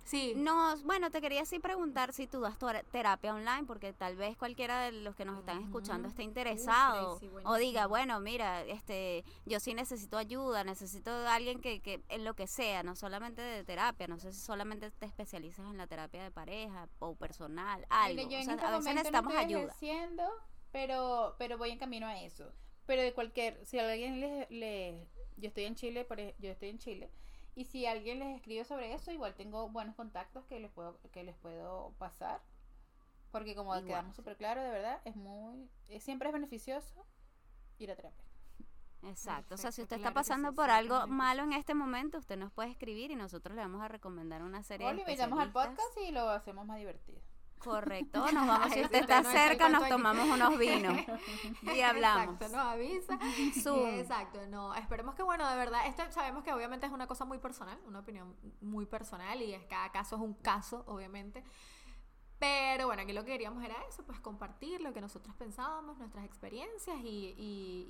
Sí. 0.07 0.33
Nos, 0.37 0.83
bueno, 0.83 1.11
te 1.11 1.19
quería 1.19 1.41
así 1.41 1.59
preguntar 1.59 2.13
si 2.13 2.27
tú 2.27 2.39
das 2.39 2.57
terapia 2.91 3.33
online, 3.33 3.65
porque 3.67 3.91
tal 3.91 4.15
vez 4.15 4.37
cualquiera 4.37 4.83
de 4.83 4.93
los 4.93 5.15
que 5.15 5.25
nos 5.25 5.37
están 5.37 5.61
escuchando 5.61 6.07
esté 6.07 6.23
interesado 6.23 7.19
o 7.43 7.55
diga, 7.55 7.87
bueno, 7.87 8.21
mira, 8.21 8.63
este, 8.63 9.25
yo 9.45 9.59
sí 9.59 9.73
necesito 9.73 10.17
ayuda, 10.17 10.63
necesito 10.63 11.11
alguien 11.27 11.59
que, 11.59 11.81
que 11.81 12.01
en 12.07 12.23
lo 12.23 12.35
que 12.35 12.47
sea, 12.47 12.83
no 12.83 12.95
solamente 12.95 13.41
de 13.41 13.65
terapia, 13.65 14.07
no 14.07 14.17
sé 14.17 14.31
si 14.31 14.39
solamente 14.39 14.89
te 14.91 15.05
especializas 15.05 15.65
en 15.69 15.77
la 15.77 15.87
terapia 15.87 16.23
de 16.23 16.31
pareja 16.31 16.87
o 16.99 17.13
personal, 17.15 17.85
algo. 17.89 18.25
o 18.25 18.29
sea, 18.29 18.39
este 18.39 18.65
a 18.65 18.77
veces 18.77 18.95
necesitamos 18.95 19.33
no 19.33 19.39
ayuda. 19.39 19.75
pero, 20.71 21.35
pero 21.37 21.57
voy 21.57 21.71
en 21.71 21.79
camino 21.79 22.07
a 22.07 22.21
eso. 22.21 22.53
Pero 22.85 23.01
de 23.01 23.13
cualquier, 23.13 23.65
si 23.65 23.77
alguien 23.77 24.21
le, 24.21 24.47
le 24.49 25.05
yo 25.35 25.49
estoy 25.49 25.65
en 25.65 25.75
Chile, 25.75 26.05
por, 26.05 26.17
yo 26.17 26.49
estoy 26.49 26.69
en 26.69 26.79
Chile 26.79 27.11
y 27.57 27.65
si 27.65 27.87
alguien 27.87 28.19
les 28.19 28.35
escribe 28.35 28.63
sobre 28.65 28.93
eso, 28.93 29.11
igual 29.11 29.33
tengo 29.33 29.67
buenos 29.69 29.95
contactos 29.95 30.45
que 30.45 30.59
les 30.59 30.69
puedo, 30.69 30.99
que 31.11 31.23
les 31.23 31.35
puedo 31.37 31.91
pasar. 31.97 32.39
Porque 33.31 33.55
como 33.55 33.73
quedamos 33.83 34.15
súper 34.15 34.37
claro, 34.37 34.61
de 34.61 34.69
verdad, 34.69 35.01
es 35.05 35.15
muy, 35.15 35.67
siempre 35.99 36.29
es 36.29 36.33
beneficioso 36.33 37.03
ir 37.79 37.89
a 37.89 37.95
terapia. 37.95 38.23
Exacto, 39.01 39.55
o 39.55 39.57
sea, 39.57 39.71
si 39.71 39.81
usted 39.81 39.95
está 39.95 40.13
pasando 40.13 40.53
por 40.53 40.69
algo 40.69 41.07
malo 41.07 41.43
en 41.43 41.53
este 41.53 41.73
momento, 41.73 42.19
usted 42.19 42.37
nos 42.37 42.51
puede 42.51 42.69
escribir 42.69 43.09
y 43.09 43.15
nosotros 43.15 43.55
le 43.55 43.63
vamos 43.63 43.81
a 43.81 43.87
recomendar 43.87 44.43
una 44.43 44.61
serie 44.61 44.85
o 44.85 44.93
le 44.93 45.01
invitamos 45.01 45.39
al 45.39 45.51
podcast 45.51 45.97
y 46.07 46.11
lo 46.11 46.29
hacemos 46.29 46.63
más 46.67 46.77
divertido. 46.77 47.19
Correcto, 47.59 48.19
nos 48.31 48.33
vamos, 48.47 48.71
si 48.71 48.81
usted 48.81 49.01
está 49.01 49.23
cerca, 49.23 49.69
nos 49.69 49.87
tomamos 49.89 50.27
unos 50.27 50.57
vinos 50.57 50.97
y 51.75 51.81
hablamos. 51.81 52.35
Exacto, 52.35 52.55
nos 52.55 52.65
avisa. 52.65 53.19
Exacto, 53.99 54.47
no, 54.47 54.73
esperemos 54.75 55.15
que 55.15 55.23
bueno, 55.23 55.49
de 55.49 55.55
verdad, 55.55 55.87
esto 55.87 56.03
sabemos 56.11 56.43
que 56.43 56.53
obviamente 56.53 56.85
es 56.85 56.91
una 56.91 57.07
cosa 57.07 57.25
muy 57.25 57.39
personal, 57.39 57.77
una 57.85 57.99
opinión 57.99 58.35
muy 58.61 58.85
personal 58.85 59.41
y 59.41 59.53
es, 59.53 59.65
cada 59.65 59.91
caso 59.91 60.15
es 60.15 60.21
un 60.21 60.33
caso, 60.35 60.83
obviamente. 60.87 61.43
Pero 62.39 62.85
bueno, 62.85 63.01
aquí 63.01 63.13
lo 63.13 63.25
que 63.25 63.31
queríamos 63.31 63.63
era 63.63 63.75
eso, 63.89 64.03
pues 64.03 64.19
compartir 64.19 64.79
lo 64.81 64.93
que 64.93 65.01
nosotros 65.01 65.35
pensábamos, 65.35 65.97
nuestras 65.97 66.23
experiencias 66.23 66.97
y, 67.03 67.33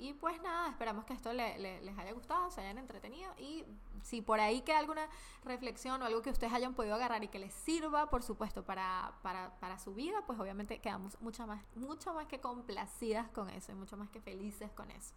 y, 0.00 0.14
pues 0.14 0.40
nada, 0.40 0.70
esperamos 0.70 1.04
que 1.04 1.12
esto 1.12 1.34
les 1.34 1.98
haya 1.98 2.12
gustado, 2.12 2.50
se 2.50 2.62
hayan 2.62 2.78
entretenido 2.78 3.30
y 3.38 3.66
si 4.02 4.22
por 4.22 4.40
ahí 4.40 4.62
queda 4.62 4.78
alguna 4.78 5.06
reflexión 5.44 6.00
o 6.00 6.06
algo 6.06 6.22
que 6.22 6.30
ustedes 6.30 6.54
hayan 6.54 6.72
podido 6.72 6.94
agarrar 6.94 7.22
y 7.24 7.28
que 7.28 7.38
les 7.38 7.52
sirva, 7.52 8.08
por 8.08 8.22
supuesto, 8.22 8.64
para, 8.64 9.12
para, 9.22 9.54
para 9.60 9.78
su 9.78 9.94
vida, 9.94 10.22
pues 10.26 10.40
obviamente 10.40 10.80
quedamos 10.80 11.20
mucho 11.20 11.46
más, 11.46 11.62
mucho 11.74 12.14
más 12.14 12.26
que 12.26 12.40
complacidas 12.40 13.28
con 13.28 13.50
eso 13.50 13.72
y 13.72 13.74
mucho 13.74 13.98
más 13.98 14.08
que 14.08 14.20
felices 14.20 14.70
con 14.72 14.90
eso. 14.90 15.14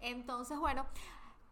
Entonces, 0.00 0.58
bueno. 0.58 0.86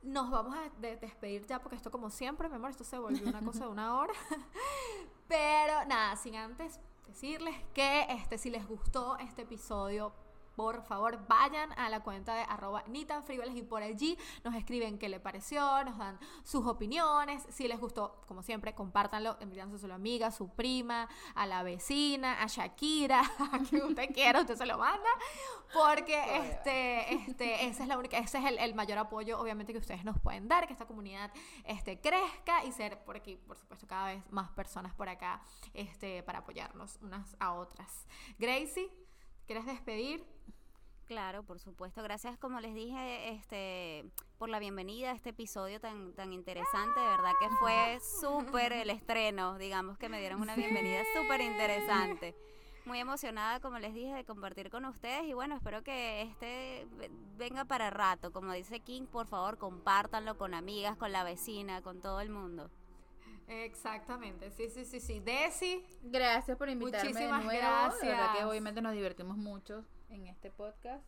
Nos 0.05 0.33
vamos 0.33 0.57
a 0.57 0.69
despedir 0.81 1.47
ya 1.47 1.61
porque 1.61 1.77
esto 1.77 1.93
como 1.93 2.11
siempre, 2.11 2.49
mi 2.49 2.57
amor, 2.57 2.71
esto 2.71 2.83
se 2.83 2.99
volvió 2.99 3.25
una 3.25 3.41
cosa 3.41 3.67
de 3.67 3.71
una 3.71 3.97
hora. 3.97 4.13
Pero 5.29 5.85
nada, 5.85 6.17
sin 6.17 6.35
antes 6.35 6.81
decirles 7.13 7.55
que 7.75 8.07
este, 8.09 8.39
si 8.39 8.49
les 8.49 8.67
gustó 8.67 9.19
este 9.19 9.43
episodio, 9.43 10.15
por 10.55 10.83
favor 10.83 11.27
vayan 11.29 11.73
a 11.79 11.89
la 11.89 12.01
cuenta 12.01 12.35
de 12.35 12.43
arroba 12.43 12.85
ni 12.89 13.05
tan 13.05 13.23
y 13.55 13.63
por 13.63 13.83
allí 13.83 14.19
nos 14.45 14.55
escriben 14.55 14.99
qué 14.99 15.09
les 15.09 15.21
pareció, 15.21 15.85
nos 15.85 15.99
dan 15.99 16.19
sus 16.45 16.67
opiniones, 16.67 17.43
si 17.51 17.67
les 17.69 17.81
gustó, 17.81 18.21
como 18.27 18.43
siempre, 18.43 18.75
compártanlo, 18.75 19.37
envíanselo 19.41 19.95
a 19.95 19.97
su 19.97 20.01
amiga, 20.01 20.27
a 20.29 20.31
su 20.31 20.49
prima, 20.51 21.09
a 21.35 21.47
la 21.47 21.63
vecina, 21.63 22.43
a 22.43 22.47
Shakira, 22.47 23.21
a 23.53 23.59
quien 23.61 23.83
usted 23.85 24.13
quiera, 24.13 24.41
usted 24.41 24.57
se 24.57 24.67
lo 24.67 24.79
manda, 24.79 25.09
porque 25.73 26.21
este, 26.37 27.15
este, 27.15 27.67
esa 27.67 27.83
es 27.83 27.89
la 27.89 27.99
única, 27.99 28.19
ese 28.19 28.39
es 28.39 28.45
el, 28.59 28.75
mayor 28.75 28.99
apoyo, 28.99 29.39
obviamente, 29.39 29.73
que 29.73 29.79
ustedes 29.79 30.05
nos 30.05 30.19
pueden 30.19 30.49
dar, 30.49 30.67
que 30.67 30.73
esta 30.73 30.87
comunidad 30.87 31.31
este, 31.65 32.01
crezca 32.01 32.65
y 32.65 32.73
ser 32.73 32.99
por 33.05 33.17
aquí, 33.17 33.37
por 33.37 33.57
supuesto, 33.57 33.87
cada 33.87 34.07
vez 34.07 34.23
más 34.31 34.51
personas 34.51 34.95
por 34.95 35.09
acá 35.09 35.43
este, 35.75 36.23
para 36.23 36.41
apoyarnos 36.41 36.99
unas 37.03 37.37
a 37.39 37.53
otras. 37.53 38.07
Gracie. 38.39 39.12
¿Quieres 39.47 39.67
despedir? 39.67 40.25
Claro, 41.07 41.43
por 41.43 41.59
supuesto. 41.59 42.03
Gracias, 42.03 42.39
como 42.39 42.61
les 42.61 42.75
dije, 42.75 43.31
este, 43.31 44.05
por 44.39 44.49
la 44.49 44.59
bienvenida 44.59 45.11
a 45.11 45.15
este 45.15 45.31
episodio 45.31 45.81
tan, 45.81 46.15
tan 46.15 46.33
interesante. 46.33 46.99
De 46.99 47.07
verdad 47.07 47.33
que 47.41 47.49
fue 47.61 47.99
súper 48.21 48.73
el 48.73 48.89
estreno. 48.89 49.59
Digamos 49.59 49.99
que 49.99 50.09
me 50.09 50.21
dieron 50.21 50.41
una 50.41 50.57
bienvenida 50.57 51.03
súper 51.15 51.41
interesante. 51.41 52.35
Muy 52.85 52.99
emocionada, 52.99 53.61
como 53.61 53.79
les 53.79 53.95
dije, 53.95 54.15
de 54.15 54.25
compartir 54.25 54.71
con 54.71 54.85
ustedes. 54.87 55.25
Y 55.25 55.35
bueno, 55.35 55.57
espero 55.57 55.83
que 55.83 56.23
este 56.23 56.87
venga 57.37 57.65
para 57.65 57.91
rato. 57.91 58.33
Como 58.33 58.53
dice 58.53 58.81
King, 58.81 59.05
por 59.05 59.27
favor, 59.27 59.59
compártanlo 59.59 60.39
con 60.39 60.55
amigas, 60.55 60.97
con 60.97 61.13
la 61.13 61.25
vecina, 61.25 61.83
con 61.83 62.01
todo 62.01 62.21
el 62.21 62.31
mundo. 62.31 62.71
Exactamente, 63.49 64.51
sí, 64.51 64.69
sí, 64.71 64.85
sí, 64.85 65.01
sí. 65.01 65.21
Desi. 65.21 65.85
Gracias 66.03 66.57
por 66.57 66.69
invitarme 66.69 67.11
Muchísimas 67.11 67.41
de 67.41 67.45
nuevo. 67.47 67.61
Gracias. 67.61 68.03
verdad 68.03 68.37
que 68.37 68.45
obviamente 68.45 68.83
nos 68.83 68.93
divertimos 68.95 69.37
mucho 69.37 69.85
en 70.11 70.27
este 70.27 70.51
podcast. 70.51 71.05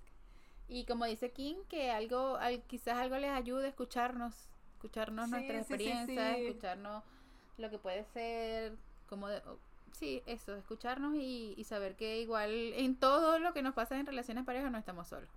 Y 0.69 0.87
como 0.87 1.05
dice 1.05 1.31
King, 1.31 1.57
que 1.69 1.91
algo, 1.91 2.39
quizás 2.67 2.97
algo 2.97 3.17
les 3.19 3.31
ayude 3.31 3.67
a 3.67 3.69
escucharnos, 3.69 4.35
escucharnos 4.75 5.29
nuestras 5.29 5.61
experiencias, 5.61 6.39
escucharnos 6.39 7.03
lo 7.59 7.71
que 7.71 7.79
puede 7.79 8.05
ser, 8.05 8.77
como 9.09 9.29
sí, 9.93 10.23
eso, 10.27 10.55
escucharnos 10.57 11.15
y, 11.17 11.63
saber 11.65 11.97
que 11.97 12.21
igual 12.21 12.51
en 12.51 12.97
todo 12.97 13.39
lo 13.39 13.53
que 13.53 13.63
nos 13.63 13.75
pasa 13.75 13.99
en 13.99 14.07
relaciones 14.07 14.45
parejas 14.45 14.71
no 14.71 14.79
estamos 14.79 15.09
solos. 15.09 15.31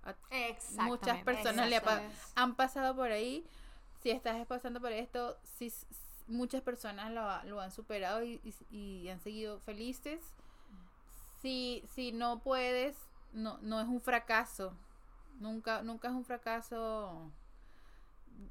Muchas 0.78 1.22
personas 1.24 1.68
le 1.68 1.80
han 2.34 2.54
pasado 2.56 2.94
por 2.94 3.10
ahí. 3.10 3.46
Si 4.02 4.10
estás 4.10 4.46
pasando 4.46 4.80
por 4.80 4.92
esto, 4.92 5.36
si 5.42 5.72
muchas 6.28 6.62
personas 6.62 7.12
lo, 7.44 7.60
han 7.60 7.72
superado 7.72 8.22
y, 8.22 9.08
han 9.08 9.20
seguido 9.20 9.58
felices. 9.60 10.20
Si, 11.42 11.84
si 11.94 12.12
no 12.12 12.40
puedes, 12.40 12.96
no, 13.32 13.58
no 13.58 13.80
es 13.80 13.86
un 13.86 14.00
fracaso. 14.00 14.76
Nunca, 15.40 15.82
nunca 15.82 16.08
es 16.08 16.14
un 16.14 16.24
fracaso 16.24 17.30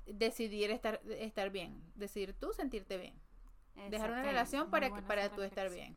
decidir 0.06 0.72
estar, 0.72 1.02
estar 1.10 1.50
bien. 1.50 1.82
Decidir 1.96 2.34
tú 2.34 2.54
sentirte 2.54 2.98
bien. 2.98 3.14
Dejar 3.90 4.12
una 4.12 4.24
relación 4.24 4.72
para, 4.72 4.92
que, 4.92 5.02
para 5.04 5.30
tú 5.30 5.44
estar 5.44 5.70
bien. 5.70 5.96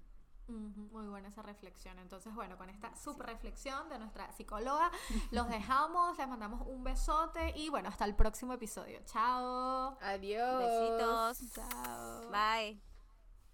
Muy 0.51 1.07
buena 1.07 1.28
esa 1.28 1.42
reflexión. 1.42 1.98
Entonces, 1.98 2.34
bueno, 2.34 2.57
con 2.57 2.68
esta 2.70 2.94
super 2.96 3.26
reflexión 3.26 3.88
de 3.88 3.98
nuestra 3.98 4.32
psicóloga, 4.32 4.90
los 5.30 5.48
dejamos, 5.48 6.18
les 6.18 6.28
mandamos 6.28 6.66
un 6.66 6.82
besote 6.82 7.53
y 7.57 7.68
bueno, 7.68 7.88
hasta 7.88 8.05
el 8.05 8.14
próximo 8.14 8.53
episodio. 8.53 9.01
Chao. 9.05 9.96
Adiós. 10.01 10.59
Besitos. 10.59 11.55
Chao. 11.55 12.30
Bye. 12.30 12.89